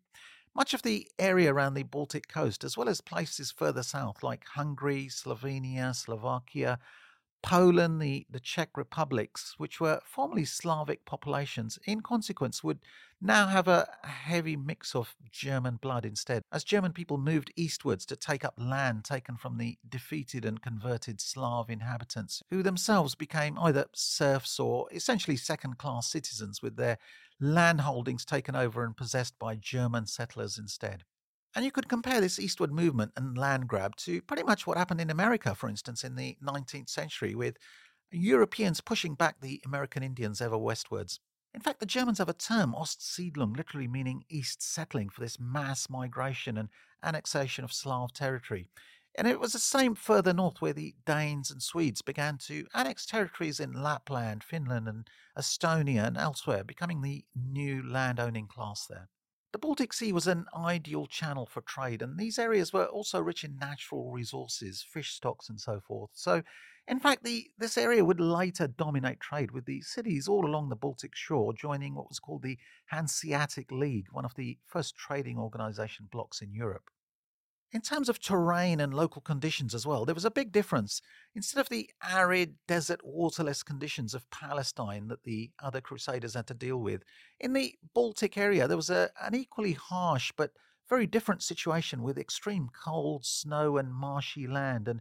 Much 0.55 0.75
of 0.75 0.83
the 0.83 1.07
area 1.19 1.53
around 1.53 1.75
the 1.75 1.85
Baltic 1.85 2.27
coast, 2.27 2.65
as 2.65 2.77
well 2.77 2.89
as 2.89 3.01
places 3.01 3.53
further 3.53 3.83
south 3.83 4.23
like 4.23 4.45
Hungary, 4.55 5.07
Slovenia, 5.09 5.95
Slovakia, 5.95 6.79
Poland, 7.43 8.01
the, 8.01 8.27
the 8.31 8.41
Czech 8.41 8.77
republics, 8.77 9.55
which 9.57 9.81
were 9.81 10.01
formerly 10.05 10.45
Slavic 10.45 11.05
populations, 11.05 11.79
in 11.85 12.01
consequence 12.01 12.63
would 12.63 12.81
now 13.21 13.47
have 13.49 13.69
a 13.69 13.89
heavy 14.03 14.57
mix 14.57 14.95
of 14.95 15.15
German 15.31 15.77
blood 15.77 16.05
instead, 16.05 16.43
as 16.53 16.65
German 16.65 16.93
people 16.93 17.19
moved 17.19 17.53
eastwards 17.57 18.05
to 18.07 18.17
take 18.17 18.45
up 18.45 18.55
land 18.59 19.05
taken 19.05 19.37
from 19.37 19.59
the 19.59 19.79
defeated 19.89 20.45
and 20.45 20.63
converted 20.63 21.21
Slav 21.21 21.71
inhabitants, 21.71 22.43
who 22.51 22.63
themselves 22.63 23.15
became 23.15 23.59
either 23.59 23.87
serfs 23.95 24.59
or 24.61 24.89
essentially 24.93 25.37
second 25.37 25.79
class 25.79 26.11
citizens 26.11 26.63
with 26.63 26.77
their 26.77 26.99
land 27.41 27.81
holdings 27.81 28.25
taken 28.25 28.55
over 28.55 28.85
and 28.85 28.97
possessed 28.97 29.39
by 29.39 29.55
German 29.55 30.07
settlers 30.07 30.59
instead. 30.59 31.05
And 31.55 31.65
you 31.65 31.73
could 31.73 31.89
compare 31.89 32.21
this 32.21 32.39
eastward 32.39 32.73
movement 32.73 33.13
and 33.17 33.37
land 33.37 33.67
grab 33.67 33.97
to 33.97 34.23
pretty 34.23 34.45
much 34.45 34.67
what 34.67 34.79
happened 34.79 35.01
in 35.01 35.11
America, 35.11 35.55
for 35.55 35.69
instance, 35.69 36.05
in 36.05 36.15
the 36.15 36.37
19th 36.45 36.89
century, 36.89 37.35
with 37.35 37.57
Europeans 38.13 38.81
pushing 38.81 39.15
back 39.15 39.41
the 39.41 39.61
American 39.65 40.03
Indians 40.03 40.41
ever 40.41 40.59
westwards. 40.59 41.19
In 41.53 41.61
fact, 41.61 41.81
the 41.81 41.87
Germans 41.87 42.19
have 42.19 42.29
a 42.29 42.35
term, 42.35 42.73
Ostsiedlung, 42.73 43.57
literally 43.57 43.89
meaning 43.89 44.25
east 44.29 44.63
settling, 44.63 45.09
for 45.09 45.21
this 45.21 45.41
mass 45.41 45.91
migration 45.91 46.57
and 46.57 46.69
annexation 47.03 47.65
of 47.65 47.73
Slav 47.73 48.13
territory. 48.13 48.69
And 49.19 49.27
it 49.27 49.41
was 49.41 49.53
the 49.53 49.59
same 49.59 49.97
further 49.97 50.33
north 50.33 50.61
where 50.61 50.73
the 50.73 50.95
Danes 51.05 51.51
and 51.51 51.61
Swedes 51.61 52.01
began 52.01 52.39
to 52.39 52.67
annex 52.75 53.05
territories 53.05 53.59
in 53.59 53.73
Lapland, 53.73 54.45
Finland, 54.45 54.87
and 54.87 55.11
Estonia 55.37 56.07
and 56.07 56.17
elsewhere, 56.17 56.63
becoming 56.63 57.03
the 57.03 57.25
new 57.35 57.83
landowning 57.83 58.47
class 58.47 58.87
there. 58.87 59.09
The 59.53 59.59
Baltic 59.59 59.93
Sea 59.93 60.13
was 60.13 60.29
an 60.29 60.47
ideal 60.55 61.07
channel 61.07 61.45
for 61.45 61.61
trade, 61.61 62.03
and 62.03 62.17
these 62.17 62.39
areas 62.39 62.73
were 62.73 62.87
also 62.87 63.21
rich 63.21 63.43
in 63.43 63.59
natural 63.59 64.13
resources, 64.13 64.83
fish 64.89 65.11
stocks, 65.11 65.49
and 65.49 65.61
so 65.61 65.81
forth. 65.81 66.11
So, 66.15 66.43
in 66.87 67.01
fact, 67.01 67.25
the, 67.25 67.51
this 67.59 67.77
area 67.77 68.05
would 68.05 68.21
later 68.21 68.69
dominate 68.69 69.19
trade, 69.19 69.51
with 69.51 69.65
the 69.65 69.81
cities 69.81 70.29
all 70.29 70.47
along 70.47 70.69
the 70.69 70.77
Baltic 70.77 71.17
shore 71.17 71.53
joining 71.53 71.97
what 71.97 72.09
was 72.09 72.21
called 72.21 72.43
the 72.43 72.59
Hanseatic 72.87 73.73
League, 73.73 74.07
one 74.13 74.25
of 74.25 74.37
the 74.37 74.59
first 74.67 74.97
trading 74.97 75.37
organization 75.37 76.09
blocks 76.13 76.41
in 76.41 76.55
Europe. 76.55 76.89
In 77.73 77.83
terms 77.83 78.09
of 78.09 78.19
terrain 78.19 78.81
and 78.81 78.93
local 78.93 79.23
conditions 79.23 79.75
as 79.75 79.87
well, 79.87 80.05
there 80.05 80.15
was 80.15 80.25
a 80.25 80.31
big 80.31 80.51
difference. 80.51 81.01
Instead 81.37 81.61
of 81.61 81.69
the 81.69 81.89
arid, 82.03 82.57
desert, 82.67 83.01
waterless 83.05 83.63
conditions 83.63 84.13
of 84.13 84.29
Palestine 84.31 85.07
that 85.07 85.23
the 85.23 85.53
other 85.63 85.81
Crusaders 85.81 86.35
had 86.35 86.49
to 86.49 86.55
deal 86.55 86.79
with, 86.79 87.05
in 87.39 87.53
the 87.53 87.77
Baltic 87.95 88.37
area 88.37 88.67
there 88.67 88.77
was 88.77 88.91
a, 88.91 89.11
an 89.23 89.37
equally 89.37 89.73
harsh 89.73 90.33
but 90.37 90.51
very 90.89 91.07
different 91.07 91.43
situation 91.43 92.03
with 92.03 92.19
extreme 92.19 92.69
cold, 92.85 93.25
snow, 93.25 93.77
and 93.79 93.95
marshy 93.95 94.49
land, 94.49 94.89
and 94.89 95.01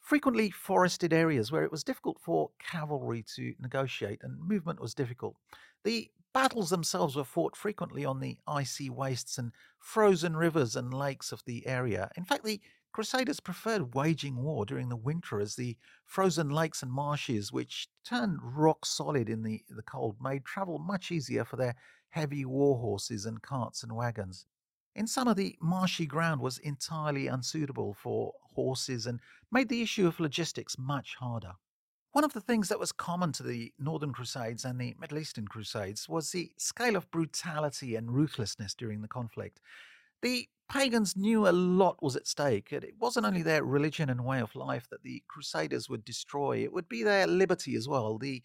frequently 0.00 0.50
forested 0.50 1.12
areas 1.12 1.52
where 1.52 1.64
it 1.64 1.70
was 1.70 1.84
difficult 1.84 2.18
for 2.18 2.50
cavalry 2.58 3.22
to 3.36 3.52
negotiate 3.60 4.20
and 4.22 4.40
movement 4.40 4.80
was 4.80 4.94
difficult. 4.94 5.36
The 5.84 6.10
battles 6.32 6.70
themselves 6.70 7.16
were 7.16 7.24
fought 7.24 7.56
frequently 7.56 8.04
on 8.04 8.20
the 8.20 8.38
icy 8.46 8.90
wastes 8.90 9.38
and 9.38 9.52
frozen 9.78 10.36
rivers 10.36 10.76
and 10.76 10.92
lakes 10.92 11.32
of 11.32 11.44
the 11.44 11.66
area. 11.66 12.10
In 12.16 12.24
fact, 12.24 12.44
the 12.44 12.60
Crusaders 12.92 13.38
preferred 13.38 13.94
waging 13.94 14.36
war 14.36 14.64
during 14.64 14.88
the 14.88 14.96
winter 14.96 15.40
as 15.40 15.54
the 15.54 15.76
frozen 16.04 16.48
lakes 16.48 16.82
and 16.82 16.90
marshes, 16.90 17.52
which 17.52 17.88
turned 18.04 18.40
rock 18.42 18.84
solid 18.84 19.28
in 19.28 19.42
the, 19.42 19.62
the 19.68 19.82
cold, 19.82 20.16
made 20.20 20.44
travel 20.44 20.78
much 20.78 21.12
easier 21.12 21.44
for 21.44 21.56
their 21.56 21.76
heavy 22.08 22.44
war 22.44 22.78
horses 22.78 23.26
and 23.26 23.42
carts 23.42 23.82
and 23.82 23.94
wagons. 23.94 24.46
In 24.96 25.06
summer, 25.06 25.34
the 25.34 25.56
marshy 25.60 26.06
ground 26.06 26.40
was 26.40 26.58
entirely 26.58 27.28
unsuitable 27.28 27.94
for 27.94 28.32
horses 28.54 29.06
and 29.06 29.20
made 29.52 29.68
the 29.68 29.82
issue 29.82 30.06
of 30.08 30.18
logistics 30.18 30.76
much 30.76 31.14
harder. 31.20 31.52
One 32.12 32.24
of 32.24 32.32
the 32.32 32.40
things 32.40 32.68
that 32.68 32.80
was 32.80 32.90
common 32.90 33.32
to 33.32 33.42
the 33.42 33.72
Northern 33.78 34.12
Crusades 34.12 34.64
and 34.64 34.80
the 34.80 34.96
Middle 34.98 35.18
Eastern 35.18 35.46
Crusades 35.46 36.08
was 36.08 36.30
the 36.30 36.52
scale 36.56 36.96
of 36.96 37.10
brutality 37.10 37.96
and 37.96 38.10
ruthlessness 38.10 38.74
during 38.74 39.02
the 39.02 39.08
conflict. 39.08 39.60
The 40.22 40.48
pagans 40.70 41.16
knew 41.16 41.46
a 41.46 41.50
lot 41.50 42.02
was 42.02 42.16
at 42.16 42.26
stake. 42.26 42.72
It 42.72 42.94
wasn't 42.98 43.26
only 43.26 43.42
their 43.42 43.62
religion 43.62 44.08
and 44.08 44.24
way 44.24 44.40
of 44.40 44.56
life 44.56 44.88
that 44.90 45.02
the 45.02 45.22
Crusaders 45.28 45.88
would 45.90 46.04
destroy, 46.04 46.58
it 46.64 46.72
would 46.72 46.88
be 46.88 47.02
their 47.02 47.26
liberty 47.26 47.76
as 47.76 47.86
well. 47.86 48.16
The 48.16 48.42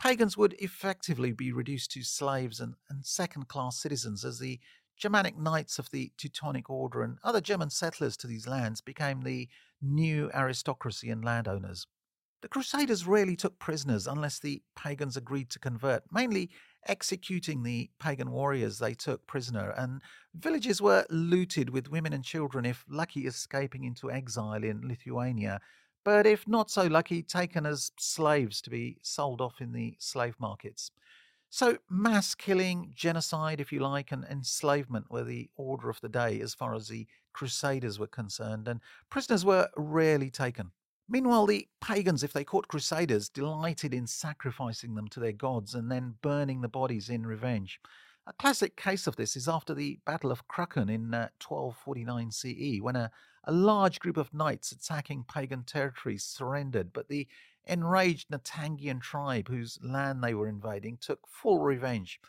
pagans 0.00 0.36
would 0.36 0.54
effectively 0.54 1.32
be 1.32 1.52
reduced 1.52 1.92
to 1.92 2.02
slaves 2.02 2.60
and, 2.60 2.74
and 2.88 3.04
second 3.04 3.46
class 3.46 3.76
citizens 3.78 4.24
as 4.24 4.38
the 4.38 4.58
Germanic 4.96 5.36
knights 5.36 5.78
of 5.78 5.90
the 5.90 6.12
Teutonic 6.16 6.70
Order 6.70 7.02
and 7.02 7.18
other 7.22 7.40
German 7.40 7.70
settlers 7.70 8.16
to 8.18 8.26
these 8.26 8.46
lands 8.46 8.80
became 8.80 9.22
the 9.22 9.48
new 9.82 10.30
aristocracy 10.32 11.10
and 11.10 11.24
landowners. 11.24 11.86
The 12.42 12.48
Crusaders 12.48 13.06
rarely 13.06 13.36
took 13.36 13.60
prisoners 13.60 14.08
unless 14.08 14.40
the 14.40 14.62
pagans 14.74 15.16
agreed 15.16 15.48
to 15.50 15.60
convert, 15.60 16.02
mainly 16.10 16.50
executing 16.88 17.62
the 17.62 17.88
pagan 18.00 18.32
warriors 18.32 18.80
they 18.80 18.94
took 18.94 19.24
prisoner, 19.28 19.70
and 19.70 20.02
villages 20.34 20.82
were 20.82 21.06
looted 21.08 21.70
with 21.70 21.88
women 21.88 22.12
and 22.12 22.24
children 22.24 22.66
if 22.66 22.84
lucky 22.88 23.28
escaping 23.28 23.84
into 23.84 24.10
exile 24.10 24.64
in 24.64 24.88
Lithuania, 24.88 25.60
but 26.02 26.26
if 26.26 26.48
not 26.48 26.68
so 26.68 26.84
lucky, 26.88 27.22
taken 27.22 27.64
as 27.64 27.92
slaves 27.96 28.60
to 28.62 28.70
be 28.70 28.98
sold 29.02 29.40
off 29.40 29.60
in 29.60 29.70
the 29.70 29.94
slave 30.00 30.34
markets. 30.40 30.90
So, 31.48 31.78
mass 31.88 32.34
killing, 32.34 32.92
genocide, 32.96 33.60
if 33.60 33.70
you 33.70 33.78
like, 33.78 34.10
and 34.10 34.24
enslavement 34.24 35.12
were 35.12 35.22
the 35.22 35.48
order 35.54 35.88
of 35.88 36.00
the 36.00 36.08
day 36.08 36.40
as 36.40 36.54
far 36.54 36.74
as 36.74 36.88
the 36.88 37.06
Crusaders 37.32 38.00
were 38.00 38.08
concerned, 38.08 38.66
and 38.66 38.80
prisoners 39.10 39.44
were 39.44 39.68
rarely 39.76 40.28
taken. 40.28 40.72
Meanwhile, 41.12 41.44
the 41.44 41.68
pagans, 41.82 42.22
if 42.22 42.32
they 42.32 42.42
caught 42.42 42.68
crusaders, 42.68 43.28
delighted 43.28 43.92
in 43.92 44.06
sacrificing 44.06 44.94
them 44.94 45.08
to 45.08 45.20
their 45.20 45.32
gods 45.32 45.74
and 45.74 45.92
then 45.92 46.14
burning 46.22 46.62
the 46.62 46.70
bodies 46.70 47.10
in 47.10 47.26
revenge. 47.26 47.78
A 48.26 48.32
classic 48.32 48.76
case 48.76 49.06
of 49.06 49.16
this 49.16 49.36
is 49.36 49.46
after 49.46 49.74
the 49.74 49.98
Battle 50.06 50.32
of 50.32 50.48
Krücken 50.48 50.90
in 50.90 51.12
uh, 51.12 51.28
1249 51.46 52.30
CE, 52.30 52.80
when 52.80 52.96
a, 52.96 53.10
a 53.44 53.52
large 53.52 54.00
group 54.00 54.16
of 54.16 54.32
knights 54.32 54.72
attacking 54.72 55.26
pagan 55.28 55.64
territories 55.64 56.24
surrendered, 56.24 56.94
but 56.94 57.08
the 57.08 57.28
enraged 57.66 58.30
Natangian 58.30 59.02
tribe 59.02 59.48
whose 59.48 59.78
land 59.82 60.24
they 60.24 60.32
were 60.32 60.48
invading 60.48 60.96
took 60.98 61.28
full 61.28 61.60
revenge. 61.60 62.20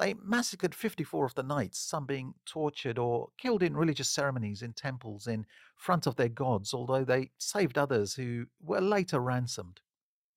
They 0.00 0.14
massacred 0.14 0.74
54 0.74 1.26
of 1.26 1.34
the 1.34 1.42
knights, 1.42 1.78
some 1.78 2.06
being 2.06 2.32
tortured 2.46 2.98
or 2.98 3.28
killed 3.36 3.62
in 3.62 3.76
religious 3.76 4.08
ceremonies 4.08 4.62
in 4.62 4.72
temples 4.72 5.26
in 5.26 5.44
front 5.76 6.06
of 6.06 6.16
their 6.16 6.30
gods, 6.30 6.72
although 6.72 7.04
they 7.04 7.32
saved 7.36 7.76
others 7.76 8.14
who 8.14 8.46
were 8.62 8.80
later 8.80 9.20
ransomed. 9.20 9.82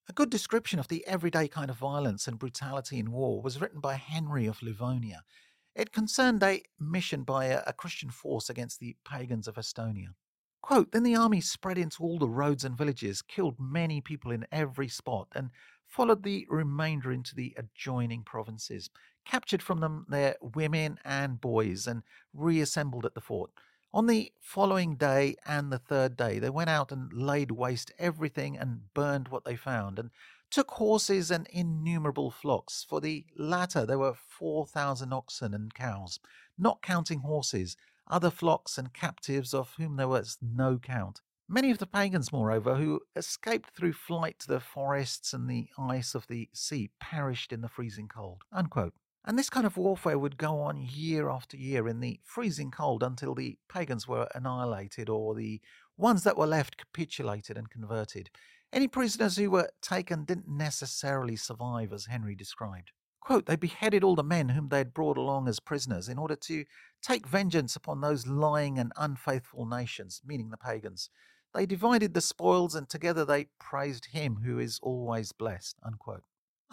A 0.09 0.13
good 0.13 0.29
description 0.29 0.79
of 0.79 0.89
the 0.89 1.07
everyday 1.07 1.47
kind 1.47 1.69
of 1.69 1.77
violence 1.77 2.27
and 2.27 2.37
brutality 2.37 2.99
in 2.99 3.09
war 3.09 3.41
was 3.41 3.61
written 3.61 3.79
by 3.79 3.95
Henry 3.95 4.47
of 4.47 4.61
Livonia. 4.61 5.23
It 5.75 5.93
concerned 5.93 6.43
a 6.43 6.63
mission 6.77 7.23
by 7.23 7.45
a, 7.45 7.71
Christian 7.71 8.09
force 8.09 8.49
against 8.49 8.81
the 8.81 8.97
pagans 9.05 9.47
of 9.47 9.55
Estonia. 9.55 10.09
Quote, 10.61 10.91
then 10.91 11.03
the 11.03 11.15
army 11.15 11.39
spread 11.39 11.77
into 11.77 12.03
all 12.03 12.19
the 12.19 12.27
roads 12.27 12.65
and 12.65 12.77
villages, 12.77 13.21
killed 13.21 13.55
many 13.57 14.01
people 14.01 14.31
in 14.31 14.45
every 14.51 14.89
spot, 14.89 15.29
and 15.33 15.51
followed 15.87 16.23
the 16.23 16.45
remainder 16.49 17.13
into 17.13 17.33
the 17.33 17.55
adjoining 17.57 18.23
provinces, 18.23 18.89
captured 19.25 19.61
from 19.61 19.79
them 19.79 20.05
their 20.09 20.35
women 20.41 20.99
and 21.03 21.41
boys, 21.41 21.87
and 21.87 22.03
reassembled 22.33 23.05
at 23.05 23.15
the 23.15 23.21
fort. 23.21 23.51
On 23.93 24.07
the 24.07 24.31
following 24.39 24.95
day 24.95 25.35
and 25.45 25.71
the 25.71 25.77
third 25.77 26.17
day, 26.17 26.39
they 26.39 26.49
went 26.49 26.69
out 26.69 26.91
and 26.91 27.13
laid 27.13 27.51
waste 27.51 27.91
everything 27.99 28.57
and 28.57 28.93
burned 28.93 29.27
what 29.27 29.45
they 29.45 29.55
found, 29.55 29.99
and 29.99 30.09
took 30.49 30.71
horses 30.71 31.31
and 31.31 31.47
innumerable 31.51 32.31
flocks. 32.31 32.85
For 32.87 33.01
the 33.01 33.25
latter, 33.35 33.85
there 33.85 33.99
were 33.99 34.15
4,000 34.15 35.13
oxen 35.13 35.53
and 35.53 35.73
cows, 35.73 36.19
not 36.57 36.81
counting 36.81 37.19
horses, 37.19 37.77
other 38.07 38.29
flocks 38.29 38.77
and 38.77 38.93
captives 38.93 39.53
of 39.53 39.73
whom 39.77 39.95
there 39.95 40.07
was 40.07 40.37
no 40.41 40.77
count. 40.77 41.21
Many 41.47 41.71
of 41.71 41.77
the 41.77 41.85
pagans, 41.85 42.31
moreover, 42.31 42.75
who 42.75 43.01
escaped 43.15 43.71
through 43.75 43.93
flight 43.93 44.39
to 44.39 44.47
the 44.47 44.59
forests 44.59 45.33
and 45.33 45.49
the 45.49 45.69
ice 45.77 46.15
of 46.15 46.27
the 46.27 46.49
sea, 46.53 46.89
perished 46.99 47.51
in 47.51 47.61
the 47.61 47.69
freezing 47.69 48.07
cold. 48.07 48.43
Unquote. 48.51 48.93
And 49.25 49.39
this 49.39 49.49
kind 49.49 49.65
of 49.65 49.77
warfare 49.77 50.19
would 50.19 50.37
go 50.37 50.59
on 50.59 50.85
year 50.89 51.29
after 51.29 51.55
year 51.55 51.87
in 51.87 52.01
the 52.01 52.19
freezing 52.23 52.71
cold 52.71 53.03
until 53.03 53.33
the 53.33 53.57
pagans 53.69 54.07
were 54.07 54.27
annihilated 54.35 55.09
or 55.09 55.33
the 55.33 55.61
ones 55.97 56.23
that 56.23 56.37
were 56.37 56.45
left 56.45 56.77
capitulated 56.77 57.57
and 57.57 57.69
converted. 57.69 58.29
Any 58.73 58.87
prisoners 58.87 59.37
who 59.37 59.49
were 59.49 59.69
taken 59.81 60.25
didn't 60.25 60.49
necessarily 60.49 61.35
survive, 61.35 61.93
as 61.93 62.07
Henry 62.07 62.35
described. 62.35 62.91
Quote, 63.21 63.45
they 63.45 63.55
beheaded 63.55 64.03
all 64.03 64.15
the 64.15 64.23
men 64.23 64.49
whom 64.49 64.67
they 64.67 64.79
had 64.79 64.93
brought 64.93 65.17
along 65.17 65.47
as 65.47 65.61
prisoners 65.61 66.09
in 66.09 66.17
order 66.17 66.35
to 66.35 66.65
take 67.01 67.25
vengeance 67.25 67.75
upon 67.77 68.01
those 68.01 68.27
lying 68.27 68.77
and 68.77 68.91
unfaithful 68.97 69.65
nations, 69.65 70.21
meaning 70.25 70.49
the 70.49 70.57
pagans. 70.57 71.09
They 71.53 71.65
divided 71.65 72.13
the 72.13 72.19
spoils 72.19 72.75
and 72.75 72.89
together 72.89 73.23
they 73.23 73.47
praised 73.59 74.07
him 74.07 74.39
who 74.43 74.59
is 74.59 74.79
always 74.81 75.31
blessed. 75.31 75.77
Unquote. 75.85 76.23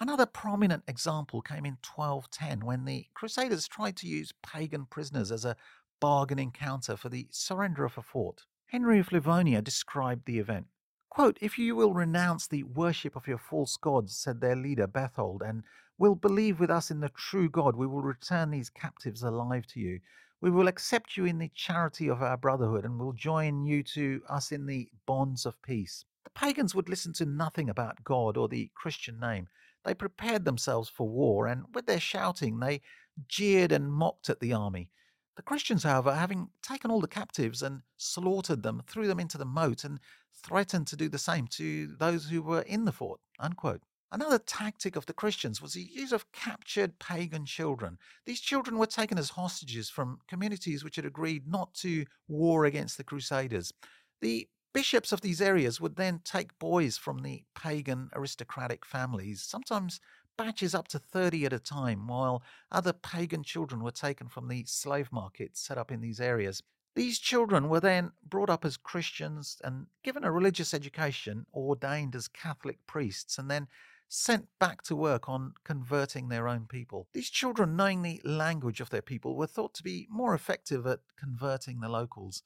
Another 0.01 0.25
prominent 0.25 0.83
example 0.89 1.43
came 1.43 1.67
in 1.67 1.77
1210 1.85 2.65
when 2.65 2.87
the 2.87 3.07
Crusaders 3.13 3.69
tried 3.69 3.97
to 3.99 4.09
use 4.09 4.33
pagan 4.43 4.87
prisoners 4.87 5.31
as 5.31 5.45
a 5.45 5.57
bargaining 6.01 6.53
counter 6.53 6.97
for 6.97 7.11
the 7.11 7.29
surrender 7.31 7.85
of 7.85 7.99
a 7.99 8.03
fort. 8.03 8.47
Henry 8.69 8.99
of 8.99 9.13
Livonia 9.13 9.61
described 9.61 10.25
the 10.25 10.39
event. 10.39 10.69
Quote, 11.11 11.37
If 11.43 11.59
you 11.59 11.77
will 11.77 11.93
renounce 11.93 12.47
the 12.47 12.63
worship 12.63 13.15
of 13.15 13.29
your 13.29 13.37
false 13.37 13.77
gods, 13.77 14.17
said 14.17 14.41
their 14.41 14.57
leader 14.57 14.87
Bethold, 14.87 15.43
and 15.43 15.65
will 15.99 16.15
believe 16.15 16.61
with 16.61 16.71
us 16.71 16.91
in 16.91 17.01
the 17.01 17.11
true 17.11 17.51
God, 17.51 17.77
we 17.77 17.87
will 17.87 18.01
return 18.01 18.51
these 18.51 18.71
captives 18.71 19.23
alive 19.23 19.67
to 19.67 19.81
you. 19.81 20.01
We 20.41 20.51
will 20.51 20.69
accept 20.69 21.19
you 21.19 21.27
in 21.27 21.37
the 21.37 21.51
charity 21.55 22.09
of 22.09 22.23
our 22.23 22.39
brotherhood 22.39 22.87
and 22.87 22.99
will 22.99 23.13
join 23.13 23.67
you 23.67 23.83
to 23.83 24.23
us 24.31 24.51
in 24.51 24.65
the 24.65 24.89
bonds 25.05 25.45
of 25.45 25.61
peace. 25.61 26.07
The 26.25 26.31
pagans 26.31 26.75
would 26.75 26.89
listen 26.89 27.13
to 27.15 27.27
nothing 27.27 27.69
about 27.69 28.03
God 28.03 28.39
or 28.39 28.49
the 28.49 28.71
Christian 28.75 29.21
name. 29.21 29.49
They 29.85 29.95
prepared 29.95 30.45
themselves 30.45 30.89
for 30.89 31.09
war, 31.09 31.47
and 31.47 31.65
with 31.75 31.87
their 31.87 32.01
shouting, 32.01 32.61
they 32.61 32.83
jeered 33.29 33.73
and 33.73 33.93
mocked 33.93 34.29
at 34.29 34.41
the 34.41 34.53
army. 34.53 34.91
The 35.37 35.43
Christians, 35.43 35.85
however, 35.85 36.15
having 36.15 36.51
taken 36.63 36.91
all 36.91 37.01
the 37.01 37.09
captives 37.09 37.63
and 37.63 37.83
slaughtered 37.97 38.63
them, 38.63 38.83
threw 38.87 39.07
them 39.07 39.21
into 39.21 39.39
the 39.39 39.45
moat 39.45 39.85
and 39.85 40.01
threatened 40.33 40.87
to 40.89 40.97
do 40.97 41.09
the 41.09 41.19
same 41.19 41.47
to 41.49 41.87
those 41.87 42.29
who 42.29 42.43
were 42.43 42.63
in 42.63 42.85
the 42.85 42.93
fort. 42.93 43.21
Unquote. 43.39 43.83
Another 44.13 44.39
tactic 44.39 44.97
of 44.97 45.07
the 45.07 45.13
Christians 45.13 45.63
was 45.63 45.75
the 45.75 45.83
use 45.83 46.11
of 46.11 46.31
captured 46.33 46.99
pagan 46.99 47.47
children. 47.47 47.97
These 48.27 48.41
children 48.41 48.77
were 48.77 48.87
taken 48.87 49.19
as 49.19 49.31
hostages 49.31 49.89
from 49.89 50.19
communities 50.27 50.83
which 50.83 50.97
had 50.97 51.07
agreed 51.07 51.47
not 51.47 51.73
to 51.75 52.05
war 52.27 52.65
against 52.65 52.97
the 52.97 53.05
Crusaders. 53.05 53.73
The 54.21 54.49
bishops 54.73 55.13
of 55.13 55.21
these 55.21 55.41
areas 55.41 55.81
would 55.81 55.97
then 55.97 56.21
take 56.25 56.59
boys 56.59 56.97
from 56.97 57.21
the 57.21 57.45
pagan 57.55 58.11
aristocratic 58.15 58.85
families, 58.85 59.43
sometimes 59.43 60.01
batches 60.37 60.75
up 60.75 60.89
to 60.89 60.99
30 60.99 61.47
at 61.47 61.53
a 61.53 61.59
time, 61.59 62.07
while 62.07 62.43
other 62.73 62.93
pagan 62.93 63.43
children 63.43 63.83
were 63.83 63.91
taken 63.91 64.29
from 64.29 64.49
the 64.49 64.65
slave 64.65 65.11
markets 65.13 65.61
set 65.61 65.77
up 65.77 65.93
in 65.93 66.01
these 66.01 66.21
areas. 66.21 66.63
These 66.97 67.19
children 67.19 67.69
were 67.69 67.81
then 67.81 68.13
brought 68.29 68.51
up 68.51 68.65
as 68.65 68.77
Christians 68.77 69.59
and 69.63 69.87
given 70.03 70.25
a 70.25 70.33
religious 70.33 70.75
education, 70.75 71.47
ordained 71.55 72.17
as 72.17 72.27
Catholic 72.27 72.79
priests, 72.87 73.39
and 73.39 73.51
then 73.51 73.69
sent 74.09 74.49
back 74.59 74.83
to 74.83 74.97
work 74.97 75.29
on 75.29 75.55
converting 75.63 76.29
their 76.29 76.49
own 76.49 76.67
people. 76.67 77.07
These 77.13 77.31
children, 77.31 77.77
knowing 77.77 78.03
the 78.03 78.21
language 78.25 78.81
of 78.81 78.91
their 78.91 79.03
people, 79.03 79.37
were 79.37 79.47
thought 79.47 79.73
to 79.75 79.85
be 79.85 80.09
more 80.11 80.35
effective 80.35 80.85
at 80.87 81.01
converting 81.17 81.81
the 81.81 81.89
locals. 81.89 82.43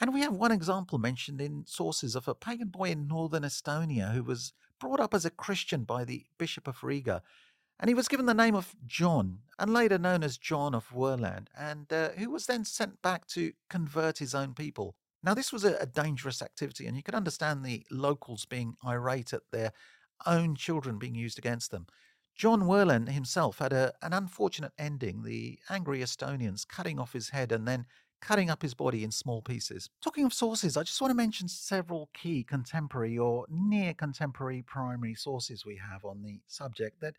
And 0.00 0.12
we 0.12 0.20
have 0.20 0.34
one 0.34 0.52
example 0.52 0.98
mentioned 0.98 1.40
in 1.40 1.64
sources 1.66 2.14
of 2.14 2.28
a 2.28 2.34
pagan 2.34 2.68
boy 2.68 2.90
in 2.90 3.06
northern 3.06 3.44
Estonia 3.44 4.12
who 4.12 4.22
was 4.22 4.52
brought 4.78 5.00
up 5.00 5.14
as 5.14 5.24
a 5.24 5.30
Christian 5.30 5.84
by 5.84 6.04
the 6.04 6.26
Bishop 6.38 6.68
of 6.68 6.84
Riga. 6.84 7.22
And 7.80 7.88
he 7.88 7.94
was 7.94 8.08
given 8.08 8.26
the 8.26 8.34
name 8.34 8.54
of 8.54 8.74
John, 8.86 9.40
and 9.58 9.72
later 9.72 9.98
known 9.98 10.22
as 10.22 10.38
John 10.38 10.74
of 10.74 10.88
Werland, 10.90 11.48
and 11.58 11.92
uh, 11.92 12.10
who 12.10 12.30
was 12.30 12.46
then 12.46 12.64
sent 12.64 13.02
back 13.02 13.26
to 13.28 13.52
convert 13.68 14.18
his 14.18 14.34
own 14.34 14.54
people. 14.54 14.96
Now, 15.22 15.34
this 15.34 15.52
was 15.52 15.64
a, 15.64 15.76
a 15.76 15.86
dangerous 15.86 16.40
activity, 16.40 16.86
and 16.86 16.96
you 16.96 17.02
can 17.02 17.14
understand 17.14 17.64
the 17.64 17.84
locals 17.90 18.46
being 18.46 18.76
irate 18.86 19.34
at 19.34 19.42
their 19.52 19.72
own 20.24 20.54
children 20.54 20.98
being 20.98 21.14
used 21.14 21.38
against 21.38 21.70
them. 21.70 21.86
John 22.34 22.62
Werland 22.62 23.08
himself 23.10 23.58
had 23.58 23.72
a, 23.72 23.92
an 24.02 24.12
unfortunate 24.12 24.72
ending, 24.78 25.22
the 25.22 25.58
angry 25.70 26.00
Estonians 26.00 26.66
cutting 26.66 26.98
off 26.98 27.14
his 27.14 27.30
head 27.30 27.50
and 27.50 27.66
then 27.66 27.86
cutting 28.20 28.50
up 28.50 28.62
his 28.62 28.74
body 28.74 29.04
in 29.04 29.10
small 29.10 29.42
pieces. 29.42 29.88
Talking 30.02 30.24
of 30.24 30.32
sources, 30.32 30.76
I 30.76 30.82
just 30.82 31.00
want 31.00 31.10
to 31.10 31.16
mention 31.16 31.48
several 31.48 32.08
key 32.14 32.44
contemporary 32.44 33.18
or 33.18 33.46
near 33.48 33.94
contemporary 33.94 34.62
primary 34.62 35.14
sources 35.14 35.64
we 35.64 35.76
have 35.76 36.04
on 36.04 36.22
the 36.22 36.40
subject 36.46 37.00
that 37.00 37.14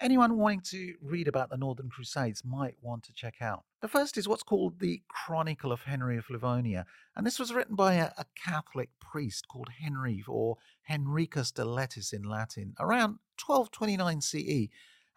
anyone 0.00 0.36
wanting 0.36 0.60
to 0.60 0.94
read 1.02 1.28
about 1.28 1.50
the 1.50 1.56
Northern 1.56 1.88
Crusades 1.88 2.44
might 2.44 2.76
want 2.80 3.02
to 3.04 3.12
check 3.12 3.36
out. 3.40 3.64
The 3.80 3.88
first 3.88 4.16
is 4.16 4.28
what's 4.28 4.42
called 4.42 4.78
the 4.78 5.02
Chronicle 5.08 5.72
of 5.72 5.82
Henry 5.82 6.16
of 6.16 6.30
Livonia, 6.30 6.86
and 7.16 7.26
this 7.26 7.38
was 7.38 7.52
written 7.52 7.74
by 7.74 7.94
a, 7.94 8.10
a 8.16 8.24
Catholic 8.42 8.90
priest 9.00 9.48
called 9.48 9.68
Henry 9.80 10.24
or 10.26 10.56
Henricus 10.88 11.52
de 11.52 11.64
Lettis 11.64 12.12
in 12.12 12.22
Latin 12.22 12.74
around 12.78 13.18
1229 13.44 14.20
CE, 14.20 14.68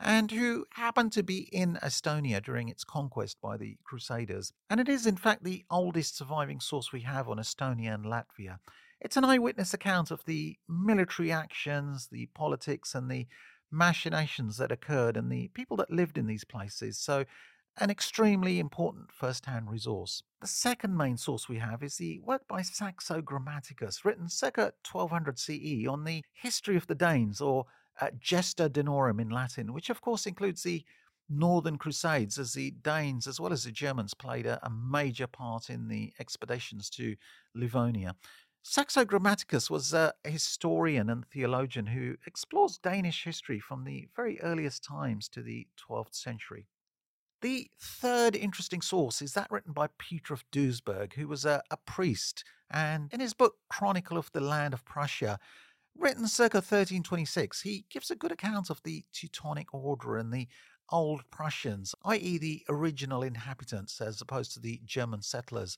and 0.03 0.31
who 0.31 0.65
happened 0.73 1.11
to 1.13 1.23
be 1.23 1.49
in 1.51 1.77
Estonia 1.83 2.43
during 2.43 2.69
its 2.69 2.83
conquest 2.83 3.37
by 3.41 3.57
the 3.57 3.77
Crusaders. 3.83 4.51
And 4.69 4.79
it 4.79 4.89
is, 4.89 5.05
in 5.05 5.17
fact, 5.17 5.43
the 5.43 5.63
oldest 5.69 6.17
surviving 6.17 6.59
source 6.59 6.91
we 6.91 7.01
have 7.01 7.29
on 7.29 7.37
Estonia 7.37 7.93
and 7.93 8.05
Latvia. 8.05 8.59
It's 8.99 9.17
an 9.17 9.25
eyewitness 9.25 9.73
account 9.73 10.11
of 10.11 10.25
the 10.25 10.57
military 10.67 11.31
actions, 11.31 12.09
the 12.11 12.27
politics, 12.33 12.93
and 12.93 13.09
the 13.09 13.27
machinations 13.71 14.57
that 14.57 14.71
occurred 14.71 15.17
and 15.17 15.31
the 15.31 15.49
people 15.49 15.77
that 15.77 15.91
lived 15.91 16.17
in 16.17 16.27
these 16.27 16.43
places. 16.43 16.99
So, 16.99 17.25
an 17.77 17.89
extremely 17.89 18.59
important 18.59 19.11
first 19.13 19.45
hand 19.45 19.69
resource. 19.69 20.23
The 20.41 20.47
second 20.47 20.97
main 20.97 21.15
source 21.15 21.47
we 21.47 21.59
have 21.59 21.81
is 21.81 21.95
the 21.95 22.19
work 22.19 22.45
by 22.47 22.63
Saxo 22.63 23.21
Grammaticus, 23.21 24.03
written 24.03 24.27
circa 24.27 24.73
1200 24.91 25.39
CE, 25.39 25.87
on 25.87 26.03
the 26.03 26.21
history 26.33 26.75
of 26.75 26.87
the 26.87 26.95
Danes, 26.95 27.39
or 27.39 27.65
uh, 27.99 28.09
Gesta 28.19 28.69
Danorum 28.69 29.19
in 29.19 29.29
Latin, 29.29 29.73
which 29.73 29.89
of 29.89 30.01
course 30.01 30.25
includes 30.25 30.63
the 30.63 30.83
Northern 31.29 31.77
Crusades, 31.77 32.37
as 32.37 32.53
the 32.53 32.71
Danes 32.71 33.25
as 33.25 33.39
well 33.39 33.53
as 33.53 33.63
the 33.63 33.71
Germans 33.71 34.13
played 34.13 34.45
a, 34.45 34.59
a 34.65 34.69
major 34.69 35.27
part 35.27 35.69
in 35.69 35.87
the 35.87 36.13
expeditions 36.19 36.89
to 36.91 37.15
Livonia. 37.55 38.15
Saxo 38.63 39.03
Grammaticus 39.03 39.69
was 39.71 39.91
a 39.91 40.13
historian 40.23 41.09
and 41.09 41.25
theologian 41.25 41.87
who 41.87 42.17
explores 42.27 42.77
Danish 42.77 43.23
history 43.23 43.59
from 43.59 43.85
the 43.85 44.07
very 44.15 44.39
earliest 44.41 44.83
times 44.83 45.27
to 45.29 45.41
the 45.41 45.67
12th 45.89 46.13
century. 46.13 46.67
The 47.41 47.71
third 47.79 48.35
interesting 48.35 48.81
source 48.81 49.19
is 49.19 49.33
that 49.33 49.49
written 49.49 49.73
by 49.73 49.87
Peter 49.97 50.33
of 50.33 50.43
Duisburg, 50.51 51.13
who 51.13 51.27
was 51.27 51.43
a, 51.43 51.63
a 51.71 51.77
priest, 51.77 52.43
and 52.69 53.11
in 53.11 53.19
his 53.19 53.33
book 53.33 53.55
Chronicle 53.67 54.17
of 54.17 54.31
the 54.31 54.41
Land 54.41 54.75
of 54.75 54.85
Prussia, 54.85 55.39
written 55.97 56.27
circa 56.27 56.57
1326, 56.57 57.61
he 57.61 57.85
gives 57.89 58.11
a 58.11 58.15
good 58.15 58.31
account 58.31 58.69
of 58.69 58.81
the 58.83 59.05
Teutonic 59.13 59.73
Order 59.73 60.17
and 60.17 60.33
the 60.33 60.47
Old 60.89 61.23
Prussians, 61.31 61.95
i.e., 62.05 62.37
the 62.37 62.63
original 62.67 63.23
inhabitants, 63.23 64.01
as 64.01 64.21
opposed 64.21 64.53
to 64.53 64.59
the 64.59 64.81
German 64.85 65.21
settlers. 65.21 65.77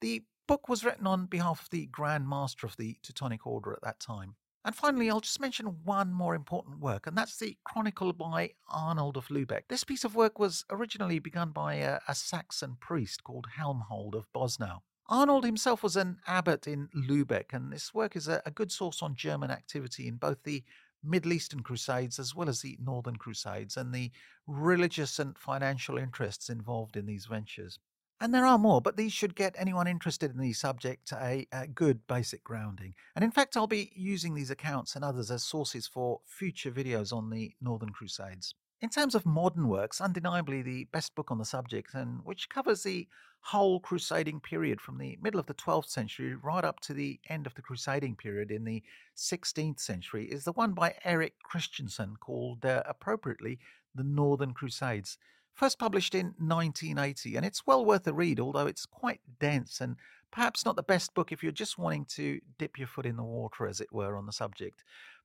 The 0.00 0.24
book 0.46 0.68
was 0.68 0.84
written 0.84 1.06
on 1.06 1.26
behalf 1.26 1.62
of 1.62 1.70
the 1.70 1.86
Grand 1.86 2.28
Master 2.28 2.66
of 2.66 2.76
the 2.76 2.96
Teutonic 3.02 3.46
Order 3.46 3.72
at 3.72 3.82
that 3.82 4.00
time. 4.00 4.36
And 4.64 4.74
finally, 4.74 5.10
I'll 5.10 5.20
just 5.20 5.40
mention 5.40 5.66
one 5.84 6.10
more 6.10 6.34
important 6.34 6.80
work, 6.80 7.06
and 7.06 7.16
that's 7.16 7.36
the 7.36 7.58
Chronicle 7.64 8.14
by 8.14 8.52
Arnold 8.68 9.18
of 9.18 9.28
Lubeck. 9.28 9.64
This 9.68 9.84
piece 9.84 10.04
of 10.04 10.14
work 10.14 10.38
was 10.38 10.64
originally 10.70 11.18
begun 11.18 11.50
by 11.50 11.74
a, 11.74 11.98
a 12.08 12.14
Saxon 12.14 12.78
priest 12.80 13.24
called 13.24 13.46
Helmold 13.58 14.14
of 14.14 14.32
Bosnau. 14.32 14.80
Arnold 15.08 15.44
himself 15.44 15.82
was 15.82 15.96
an 15.96 16.18
abbot 16.26 16.66
in 16.66 16.88
Lubeck, 16.94 17.52
and 17.52 17.72
this 17.72 17.92
work 17.92 18.16
is 18.16 18.26
a, 18.26 18.40
a 18.46 18.50
good 18.50 18.72
source 18.72 19.02
on 19.02 19.14
German 19.14 19.50
activity 19.50 20.08
in 20.08 20.16
both 20.16 20.42
the 20.44 20.64
Middle 21.02 21.34
Eastern 21.34 21.60
Crusades 21.60 22.18
as 22.18 22.34
well 22.34 22.48
as 22.48 22.62
the 22.62 22.78
Northern 22.80 23.16
Crusades 23.16 23.76
and 23.76 23.94
the 23.94 24.10
religious 24.46 25.18
and 25.18 25.38
financial 25.38 25.98
interests 25.98 26.48
involved 26.48 26.96
in 26.96 27.04
these 27.04 27.26
ventures. 27.26 27.78
And 28.20 28.32
there 28.32 28.46
are 28.46 28.58
more, 28.58 28.80
but 28.80 28.96
these 28.96 29.12
should 29.12 29.34
get 29.34 29.54
anyone 29.58 29.86
interested 29.86 30.30
in 30.30 30.40
the 30.40 30.52
subject 30.54 31.12
a, 31.12 31.46
a, 31.52 31.66
good 31.66 32.06
basic 32.06 32.42
grounding. 32.42 32.94
And 33.14 33.24
in 33.24 33.30
fact, 33.30 33.56
I'll 33.56 33.66
be 33.66 33.92
using 33.94 34.34
these 34.34 34.50
accounts 34.50 34.94
and 34.94 35.04
others 35.04 35.30
as 35.30 35.42
sources 35.42 35.86
for 35.86 36.20
future 36.24 36.70
videos 36.70 37.12
on 37.12 37.28
the 37.28 37.52
Northern 37.60 37.90
Crusades. 37.90 38.54
In 38.84 38.90
terms 38.90 39.14
of 39.14 39.24
modern 39.24 39.68
works, 39.68 39.98
undeniably 39.98 40.60
the 40.60 40.84
best 40.92 41.14
book 41.14 41.30
on 41.30 41.38
the 41.38 41.46
subject, 41.46 41.94
and 41.94 42.22
which 42.22 42.50
covers 42.50 42.82
the 42.82 43.08
whole 43.40 43.80
crusading 43.80 44.40
period 44.40 44.78
from 44.78 44.98
the 44.98 45.16
middle 45.22 45.40
of 45.40 45.46
the 45.46 45.54
12th 45.54 45.88
century 45.88 46.34
right 46.34 46.66
up 46.66 46.80
to 46.80 46.92
the 46.92 47.18
end 47.30 47.46
of 47.46 47.54
the 47.54 47.62
crusading 47.62 48.14
period 48.14 48.50
in 48.50 48.64
the 48.64 48.82
16th 49.16 49.80
century, 49.80 50.26
is 50.26 50.44
the 50.44 50.52
one 50.52 50.74
by 50.74 50.96
Eric 51.02 51.32
Christiansen 51.42 52.16
called, 52.20 52.66
uh, 52.66 52.82
appropriately, 52.84 53.58
The 53.94 54.04
Northern 54.04 54.52
Crusades. 54.52 55.16
First 55.54 55.78
published 55.78 56.14
in 56.14 56.34
1980, 56.36 57.36
and 57.36 57.46
it's 57.46 57.66
well 57.66 57.86
worth 57.86 58.06
a 58.06 58.12
read, 58.12 58.38
although 58.38 58.66
it's 58.66 58.84
quite 58.84 59.22
dense 59.40 59.80
and 59.80 59.96
perhaps 60.30 60.66
not 60.66 60.76
the 60.76 60.82
best 60.82 61.14
book 61.14 61.32
if 61.32 61.42
you're 61.42 61.52
just 61.52 61.78
wanting 61.78 62.04
to 62.04 62.38
dip 62.58 62.76
your 62.76 62.88
foot 62.88 63.06
in 63.06 63.16
the 63.16 63.22
water, 63.22 63.66
as 63.66 63.80
it 63.80 63.92
were, 63.92 64.14
on 64.14 64.26
the 64.26 64.32
subject. 64.32 64.84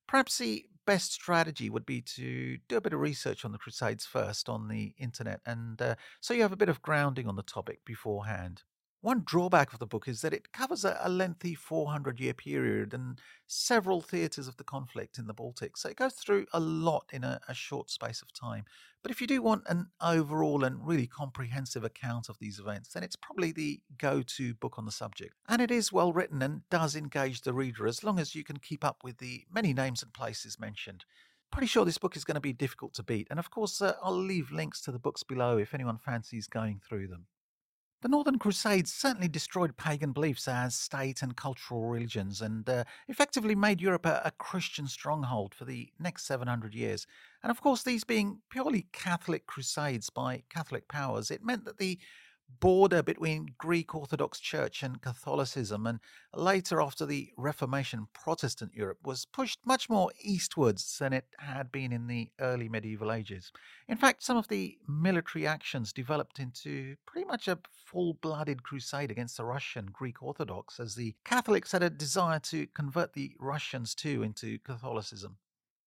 Perhaps 0.10 0.40
the 0.40 0.66
best 0.86 1.14
strategy 1.14 1.70
would 1.70 1.86
be 1.86 2.02
to 2.02 2.58
do 2.68 2.76
a 2.76 2.82
bit 2.82 2.92
of 2.94 3.00
research 3.00 3.46
on 3.46 3.54
the 3.54 3.58
Crusades 3.58 4.06
first 4.06 4.50
on 4.50 4.68
the 4.68 4.94
internet, 4.98 5.40
and 5.46 5.82
uh, 5.82 5.96
so 6.20 6.34
you 6.34 6.42
have 6.42 6.52
a 6.52 6.58
bit 6.58 6.68
of 6.68 6.82
grounding 6.82 7.28
on 7.28 7.38
the 7.38 7.44
topic 7.44 7.86
beforehand. 7.86 8.64
One 9.02 9.24
drawback 9.26 9.72
of 9.72 9.80
the 9.80 9.88
book 9.88 10.10
is 10.10 10.20
that 10.22 10.34
it 10.34 10.52
covers 10.52 10.84
a, 10.84 11.08
lengthy 11.08 11.56
400 11.56 12.20
year 12.20 12.34
period 12.34 12.94
and 12.94 13.18
several 13.48 14.02
theatres 14.02 14.50
of 14.50 14.58
the 14.58 14.66
conflict 14.66 15.18
in 15.18 15.26
the 15.26 15.34
Baltic. 15.34 15.78
So 15.78 15.88
it 15.88 15.96
goes 15.96 16.14
through 16.14 16.48
a 16.52 16.60
lot 16.60 17.06
in 17.14 17.24
a, 17.24 17.40
a, 17.48 17.54
short 17.54 17.90
space 17.90 18.22
of 18.22 18.34
time. 18.34 18.66
But 19.02 19.12
if 19.12 19.22
you 19.22 19.28
do 19.28 19.42
want 19.42 19.64
an 19.68 19.88
overall 20.02 20.66
and 20.66 20.86
really 20.86 21.08
comprehensive 21.08 21.86
account 21.86 22.28
of 22.28 22.40
these 22.40 22.60
events, 22.60 22.90
then 22.90 23.04
it's 23.04 23.16
probably 23.16 23.54
the 23.54 23.80
go 23.98 24.22
to 24.22 24.54
book 24.56 24.76
on 24.78 24.86
the 24.86 24.92
subject. 24.92 25.34
And 25.48 25.62
it 25.62 25.72
is 25.72 25.94
well 25.94 26.12
written 26.12 26.42
and 26.42 26.64
does 26.70 26.94
engage 26.94 27.42
the 27.42 27.54
reader 27.54 27.88
as 27.88 28.04
long 28.04 28.20
as 28.20 28.36
you 28.36 28.44
can 28.44 28.58
keep 28.58 28.84
up 28.84 28.98
with 29.02 29.20
the 29.20 29.46
many 29.50 29.74
names 29.74 30.04
and 30.04 30.12
places 30.14 30.60
mentioned 30.60 31.06
pretty 31.52 31.66
sure 31.66 31.84
this 31.84 31.98
book 31.98 32.16
is 32.16 32.24
going 32.24 32.36
to 32.36 32.42
be 32.42 32.54
difficult 32.54 32.94
to 32.94 33.02
beat. 33.02 33.28
And 33.32 33.40
of 33.40 33.50
course, 33.50 33.82
uh, 33.82 33.96
I'll 34.04 34.16
leave 34.16 34.52
links 34.52 34.82
to 34.82 34.92
the 34.92 35.00
books 35.00 35.24
below 35.24 35.58
if 35.58 35.74
anyone 35.74 35.98
fancies 35.98 36.46
going 36.46 36.80
through 36.88 37.08
them. 37.08 37.26
The 38.02 38.08
Northern 38.08 38.40
Crusades 38.40 38.94
certainly 38.94 39.28
destroyed 39.28 39.76
pagan 39.76 40.14
beliefs 40.14 40.48
as 40.48 40.74
state 40.74 41.22
and 41.22 41.36
cultural 41.36 41.84
religions 41.84 42.42
and 42.42 42.68
uh, 42.70 42.86
effectively 43.10 43.56
made 43.56 43.82
Europe 43.82 44.06
a, 44.06 44.22
a, 44.24 44.32
Christian 44.32 44.88
stronghold 44.88 45.54
for 45.54 45.66
the 45.66 45.90
next 46.00 46.26
700 46.26 46.74
years. 46.74 47.06
And 47.44 47.52
of 47.52 47.62
course, 47.62 47.84
these 47.84 48.06
being 48.06 48.40
purely 48.50 48.88
Catholic 48.94 49.48
crusades 49.48 50.10
by 50.10 50.44
Catholic 50.50 50.88
powers, 50.88 51.30
it 51.30 51.44
meant 51.44 51.66
that 51.66 51.78
the 51.78 52.00
border 52.60 53.02
between 53.02 53.56
Greek 53.58 53.94
Orthodox 53.96 54.40
Church 54.40 54.84
and 54.84 55.02
Catholicism, 55.02 55.86
and 55.86 56.00
later 56.34 56.82
after 56.82 57.06
the 57.06 57.30
Reformation, 57.38 58.08
Protestant 58.14 58.74
Europe 58.74 59.00
was 59.04 59.26
pushed 59.26 59.60
much 59.66 59.90
more 59.90 60.12
eastwards 60.22 60.98
than 61.00 61.14
it 61.14 61.26
had 61.40 61.72
been 61.72 61.92
in 61.92 62.08
the 62.08 62.32
early 62.40 62.70
medieval 62.70 63.12
ages. 63.12 63.52
In 63.88 63.98
fact, 63.98 64.24
some 64.24 64.38
of 64.38 64.48
the 64.48 64.78
military 64.88 65.48
actions 65.48 65.94
developed 65.94 66.40
into 66.40 66.96
pretty 67.06 67.28
much 67.28 67.48
a 67.48 67.60
full 67.86 68.16
blooded 68.16 68.64
crusade 68.64 69.12
against 69.12 69.38
the 69.38 69.46
Russian 69.46 69.88
Greek 69.92 70.22
Orthodox, 70.22 70.80
as 70.80 70.96
the 70.96 71.16
Catholics 71.24 71.72
had 71.72 71.84
a 71.84 71.90
desire 71.90 72.40
to 72.40 72.68
convert 72.68 73.14
the 73.14 73.36
Russians 73.40 73.96
too 73.96 74.24
into 74.24 74.60
Catholicism. 74.60 75.38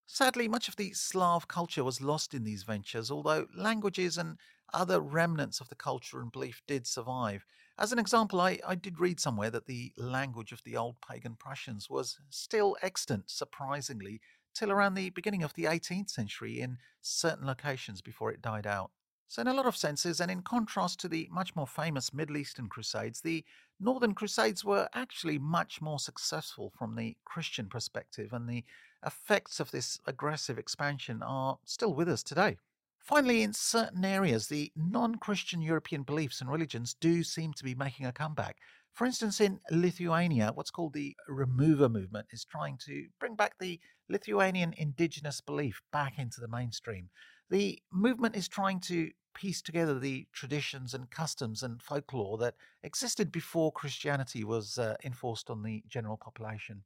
Sadly, 0.07 0.47
much 0.47 0.69
of 0.69 0.77
the 0.77 0.93
Slav 0.93 1.49
culture 1.49 1.85
was 1.85 2.03
lost 2.03 2.35
in 2.35 2.45
these 2.45 2.65
ventures, 2.65 3.11
although 3.11 3.47
languages 3.57 4.19
and 4.19 4.37
other 4.73 5.01
remnants 5.01 5.61
of 5.61 5.69
the 5.69 5.75
culture 5.75 6.21
and 6.21 6.33
belief 6.33 6.63
did 6.67 6.87
survive. 6.87 7.45
As 7.79 7.93
an 7.93 7.99
example, 7.99 8.41
I, 8.41 8.59
I 8.67 8.75
did 8.75 9.01
read 9.01 9.19
somewhere 9.19 9.51
that 9.51 9.67
the 9.67 9.93
language 9.97 10.53
of 10.53 10.63
the 10.65 10.77
old 10.77 10.97
pagan 11.01 11.37
Prussians 11.37 11.89
was 11.89 12.19
still 12.31 12.77
extant, 12.83 13.31
surprisingly, 13.31 14.21
till 14.55 14.71
around 14.71 14.95
the 14.95 15.11
beginning 15.11 15.43
of 15.43 15.55
the 15.55 15.65
18th 15.65 16.11
century 16.11 16.61
in 16.61 16.79
certain 17.01 17.47
locations 17.47 18.03
before 18.03 18.31
it 18.31 18.43
died 18.43 18.67
out. 18.67 18.91
So, 19.29 19.41
in 19.41 19.49
a 19.49 19.55
lot 19.55 19.65
of 19.65 19.79
senses, 19.79 20.21
and 20.21 20.31
in 20.31 20.43
contrast 20.43 21.01
to 21.01 21.09
the 21.09 21.27
much 21.33 21.57
more 21.57 21.67
famous 21.67 22.13
Middle 22.13 22.37
Eastern 22.37 22.69
Crusades, 22.69 23.23
the 23.23 23.43
Northern 23.81 24.13
Crusades 24.15 24.63
were 24.63 24.91
actually 24.93 25.39
much 25.39 25.81
more 25.81 25.99
successful 25.99 26.71
from 26.77 26.97
the 26.97 27.17
Christian 27.25 27.67
perspective, 27.67 28.35
and 28.35 28.47
the 28.47 28.63
effects 29.07 29.59
of 29.59 29.71
this 29.71 29.99
aggressive 30.07 30.59
expansion 30.59 31.23
are 31.23 31.59
still 31.65 31.95
with 31.95 32.11
us 32.11 32.23
today. 32.23 32.59
Finally, 33.03 33.43
in 33.43 33.53
certain 33.53 34.05
areas, 34.05 34.47
the 34.47 34.71
non 34.77 35.17
Christian 35.17 35.61
European 35.61 36.05
beliefs 36.05 36.41
and 36.41 36.49
religions 36.49 36.95
do 36.95 37.25
seem 37.25 37.53
to 37.55 37.65
be 37.65 37.75
making 37.75 38.07
a 38.07 38.13
comeback. 38.13 38.59
For 38.93 39.07
instance, 39.07 39.41
in 39.41 39.59
Lithuania, 39.71 40.53
what's 40.55 40.71
called 40.71 40.93
the 40.93 41.17
Romuva 41.29 41.91
movement 41.91 42.29
is 42.31 42.45
trying 42.45 42.79
to 42.87 43.07
bring 43.19 43.35
back 43.35 43.59
the 43.59 43.81
Lithuanian 44.09 44.75
indigenous 44.77 45.41
belief 45.41 45.81
back 45.93 46.19
into 46.19 46.41
the 46.41 46.49
mainstream. 46.49 47.09
The 47.51 47.83
movement 47.91 48.37
is 48.37 48.49
trying 48.49 48.81
to 48.81 49.11
piece 49.35 49.63
together 49.63 49.99
the 49.99 50.27
traditions 50.33 50.95
and 50.95 51.11
customs 51.11 51.63
and 51.63 51.83
folklore 51.83 52.39
that 52.39 52.55
existed 52.83 53.33
before 53.33 53.73
Christianity 53.73 54.45
was 54.45 54.79
uh, 54.79 54.95
enforced 55.03 55.51
on 55.51 55.63
the 55.63 55.83
general 55.89 56.19
population. 56.19 56.83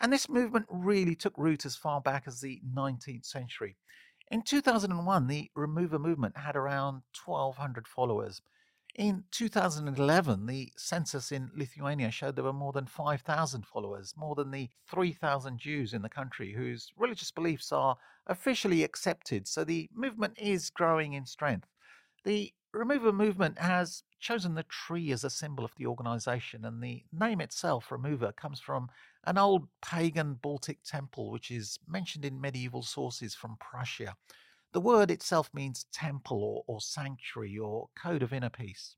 And 0.00 0.12
this 0.12 0.28
movement 0.28 0.66
really 0.68 1.14
took 1.14 1.36
root 1.36 1.64
as 1.64 1.76
far 1.76 2.00
back 2.00 2.24
as 2.26 2.40
the 2.40 2.60
19th 2.74 3.24
century. 3.24 3.76
In 4.30 4.42
2001, 4.42 5.26
the 5.26 5.50
Romuva 5.56 5.98
movement 5.98 6.36
had 6.36 6.54
around 6.54 7.02
1,200 7.24 7.88
followers. 7.88 8.42
In 8.94 9.24
2011, 9.30 10.46
the 10.46 10.72
census 10.76 11.32
in 11.32 11.50
Lithuania 11.54 12.10
showed 12.10 12.36
there 12.36 12.44
were 12.44 12.52
more 12.52 12.72
than 12.72 12.86
5,000 12.86 13.64
followers, 13.64 14.12
more 14.16 14.34
than 14.34 14.50
the 14.50 14.68
3,000 14.90 15.58
Jews 15.58 15.94
in 15.94 16.02
the 16.02 16.08
country 16.08 16.52
whose 16.52 16.92
religious 16.96 17.30
beliefs 17.30 17.72
are 17.72 17.96
officially 18.26 18.82
accepted, 18.82 19.48
so 19.48 19.64
the 19.64 19.88
movement 19.94 20.34
is 20.36 20.68
growing 20.68 21.14
in 21.14 21.24
strength. 21.24 21.68
The 22.24 22.52
Romuva 22.74 23.14
movement 23.14 23.58
has 23.58 24.02
chosen 24.20 24.54
the 24.54 24.64
tree 24.64 25.10
as 25.10 25.24
a 25.24 25.30
symbol 25.30 25.64
of 25.64 25.74
the 25.76 25.86
organization, 25.86 26.64
and 26.64 26.82
the 26.82 27.04
name 27.12 27.40
itself, 27.40 27.88
Romuva, 27.88 28.36
comes 28.36 28.60
from 28.60 28.90
an 29.24 29.38
old 29.38 29.68
pagan 29.82 30.34
Baltic 30.34 30.82
temple 30.84 31.30
which 31.30 31.50
is 31.50 31.78
mentioned 31.86 32.24
in 32.24 32.40
medieval 32.40 32.82
sources 32.82 33.34
from 33.34 33.56
Prussia. 33.60 34.14
The 34.72 34.80
word 34.80 35.10
itself 35.10 35.50
means 35.52 35.86
temple 35.92 36.42
or, 36.42 36.64
or 36.66 36.80
sanctuary 36.80 37.58
or 37.58 37.88
code 37.96 38.22
of 38.22 38.32
inner 38.32 38.50
peace. 38.50 38.96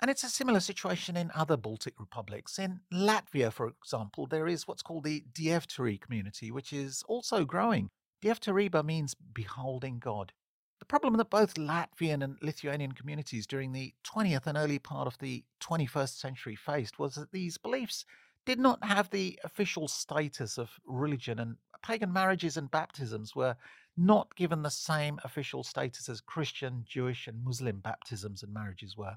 And 0.00 0.10
it's 0.10 0.24
a 0.24 0.28
similar 0.28 0.60
situation 0.60 1.16
in 1.16 1.30
other 1.34 1.56
Baltic 1.56 1.94
republics. 1.98 2.58
In 2.58 2.80
Latvia, 2.92 3.50
for 3.50 3.68
example, 3.68 4.26
there 4.26 4.46
is 4.46 4.68
what's 4.68 4.82
called 4.82 5.04
the 5.04 5.24
Dievturī 5.32 6.00
community, 6.00 6.50
which 6.50 6.72
is 6.72 7.02
also 7.08 7.44
growing. 7.44 7.88
Dievturība 8.22 8.84
means 8.84 9.14
beholding 9.14 9.98
God. 9.98 10.32
The 10.78 10.84
problem 10.84 11.16
that 11.16 11.30
both 11.30 11.54
Latvian 11.54 12.22
and 12.22 12.36
Lithuanian 12.42 12.92
communities 12.92 13.46
during 13.46 13.72
the 13.72 13.94
20th 14.04 14.46
and 14.46 14.58
early 14.58 14.78
part 14.78 15.06
of 15.06 15.16
the 15.18 15.44
21st 15.62 16.18
century 16.18 16.56
faced 16.56 16.98
was 16.98 17.14
that 17.14 17.32
these 17.32 17.56
beliefs 17.56 18.04
did 18.46 18.58
not 18.58 18.82
have 18.84 19.10
the 19.10 19.38
official 19.44 19.88
status 19.88 20.56
of 20.56 20.70
religion, 20.86 21.38
and 21.38 21.56
pagan 21.82 22.12
marriages 22.12 22.56
and 22.56 22.70
baptisms 22.70 23.36
were 23.36 23.56
not 23.96 24.34
given 24.36 24.62
the 24.62 24.70
same 24.70 25.18
official 25.24 25.62
status 25.62 26.08
as 26.08 26.20
Christian, 26.20 26.84
Jewish, 26.88 27.26
and 27.26 27.44
Muslim 27.44 27.80
baptisms 27.80 28.42
and 28.42 28.54
marriages 28.54 28.96
were. 28.96 29.16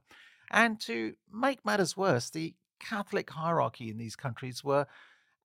And 0.51 0.79
to 0.81 1.13
make 1.31 1.63
matters 1.63 1.95
worse, 1.95 2.29
the 2.29 2.55
Catholic 2.79 3.29
hierarchy 3.29 3.89
in 3.89 3.97
these 3.97 4.15
countries 4.15 4.63
were 4.63 4.87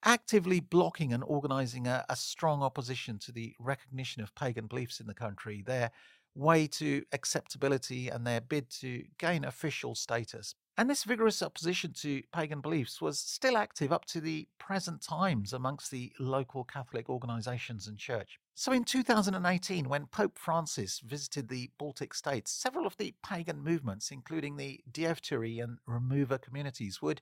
actively 0.04 0.60
blocking 0.60 1.12
and 1.12 1.22
organizing 1.24 1.86
a, 1.86 2.04
a, 2.08 2.16
strong 2.16 2.62
opposition 2.62 3.18
to 3.18 3.32
the 3.32 3.54
recognition 3.58 4.22
of 4.22 4.34
pagan 4.34 4.66
beliefs 4.66 5.00
in 5.00 5.06
the 5.06 5.14
country, 5.14 5.62
their 5.66 5.90
way 6.34 6.66
to 6.66 7.02
acceptability, 7.12 8.08
and 8.08 8.26
their 8.26 8.40
bid 8.40 8.70
to 8.70 9.04
gain 9.18 9.44
official 9.44 9.94
status. 9.94 10.54
And 10.76 10.90
this 10.90 11.04
vigorous 11.04 11.40
opposition 11.40 11.92
to 11.98 12.22
pagan 12.32 12.60
beliefs 12.60 13.00
was 13.00 13.20
still 13.20 13.56
active 13.56 13.92
up 13.92 14.06
to 14.06 14.20
the 14.20 14.48
present 14.58 15.02
times 15.02 15.52
amongst 15.52 15.92
the 15.92 16.12
local 16.18 16.64
Catholic 16.64 17.08
organizations 17.08 17.86
and 17.86 17.96
church. 17.96 18.40
So 18.56 18.72
in 18.72 18.82
2018, 18.82 19.88
when 19.88 20.06
Pope 20.06 20.36
Francis 20.36 20.98
visited 20.98 21.48
the 21.48 21.70
Baltic 21.78 22.12
states, 22.12 22.50
several 22.50 22.86
of 22.86 22.96
the 22.96 23.14
pagan 23.22 23.62
movements, 23.62 24.10
including 24.10 24.56
the 24.56 24.80
Dievturī 24.90 25.62
and 25.62 25.78
Romuva 25.88 26.42
communities, 26.42 27.00
would 27.00 27.20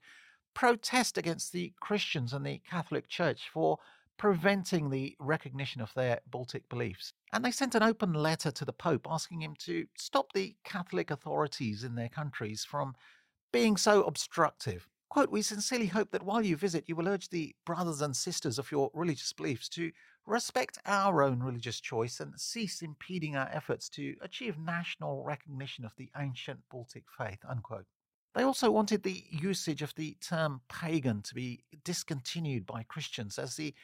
protest 0.55 1.17
against 1.19 1.51
the 1.51 1.73
Christians 1.79 2.33
and 2.33 2.45
the 2.45 2.61
Catholic 2.67 3.07
Church 3.07 3.49
for 3.53 3.77
preventing 4.17 4.89
the 4.89 5.15
recognition 5.19 5.81
of 5.81 5.93
their 5.93 6.21
Baltic 6.27 6.69
beliefs. 6.69 7.13
And 7.31 7.43
they 7.43 7.51
sent 7.51 7.75
an 7.75 7.83
open 7.83 8.13
letter 8.13 8.51
to 8.51 8.65
the 8.65 8.73
Pope 8.73 9.07
asking 9.09 9.41
him 9.41 9.55
to 9.59 9.85
stop 9.95 10.33
the 10.33 10.55
Catholic 10.63 11.11
authorities 11.11 11.83
in 11.83 11.95
their 11.95 12.09
countries 12.09 12.63
from 12.63 12.95
being 13.53 13.77
so 13.77 14.03
obstructive. 14.03 14.89
Quote, 15.09 15.31
we 15.31 15.43
sincerely 15.43 15.85
hope 15.85 16.11
that 16.11 16.23
while 16.23 16.43
you 16.43 16.57
visit, 16.57 16.85
you 16.87 16.95
will 16.95 17.07
urge 17.07 17.29
the 17.29 17.55
brothers 17.65 18.01
and 18.01 18.15
sisters 18.15 18.57
of 18.57 18.71
your 18.71 18.89
religious 18.93 19.31
beliefs 19.31 19.69
to 19.69 19.91
respect 20.25 20.79
our 20.87 21.21
own 21.21 21.41
religious 21.41 21.79
choice 21.79 22.19
and 22.19 22.39
cease 22.39 22.81
impeding 22.81 23.35
our 23.35 23.47
efforts 23.53 23.87
to 23.89 24.15
achieve 24.21 24.57
national 24.57 25.23
recognition 25.23 25.85
of 25.85 25.95
the 25.97 26.09
ancient 26.17 26.59
Baltic 26.71 27.03
faith. 27.15 27.39
Unquote. 27.47 27.85
They 28.33 28.41
also 28.41 28.71
wanted 28.71 29.03
the 29.03 29.23
usage 29.29 29.83
of 29.83 29.93
the 29.93 30.17
term 30.19 30.61
pagan 30.67 31.21
to 31.21 31.35
be 31.35 31.63
discontinued 31.83 32.65
by 32.65 32.81
Christians, 32.81 33.37
as 33.37 33.55
the 33.55 33.75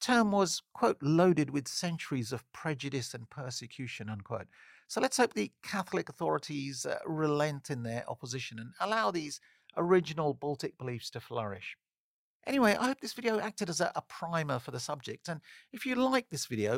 term 0.00 0.32
was, 0.32 0.62
quote, 0.72 0.96
loaded 1.02 1.50
with 1.50 1.68
centuries 1.68 2.32
of 2.32 2.50
prejudice 2.54 3.12
and 3.12 3.28
persecution, 3.28 4.08
unquote. 4.08 4.46
So 4.90 5.00
let's 5.00 5.18
hope 5.18 5.34
the 5.34 5.52
Catholic 5.62 6.08
authorities 6.08 6.84
uh, 6.84 6.98
relent 7.06 7.70
in 7.70 7.84
their 7.84 8.02
opposition 8.10 8.58
and 8.58 8.72
allow 8.80 9.12
these 9.12 9.40
original 9.76 10.34
Baltic 10.34 10.76
beliefs 10.78 11.10
to 11.10 11.20
flourish. 11.20 11.76
Anyway, 12.44 12.74
I 12.74 12.86
hope 12.86 13.00
this 13.00 13.12
video 13.12 13.38
acted 13.38 13.70
as 13.70 13.80
a, 13.80 13.92
a 13.94 14.02
primer 14.02 14.58
for 14.58 14.72
the 14.72 14.80
subject, 14.80 15.28
and 15.28 15.40
if 15.72 15.86
you 15.86 15.94
like 15.94 16.28
this 16.28 16.46
video, 16.46 16.76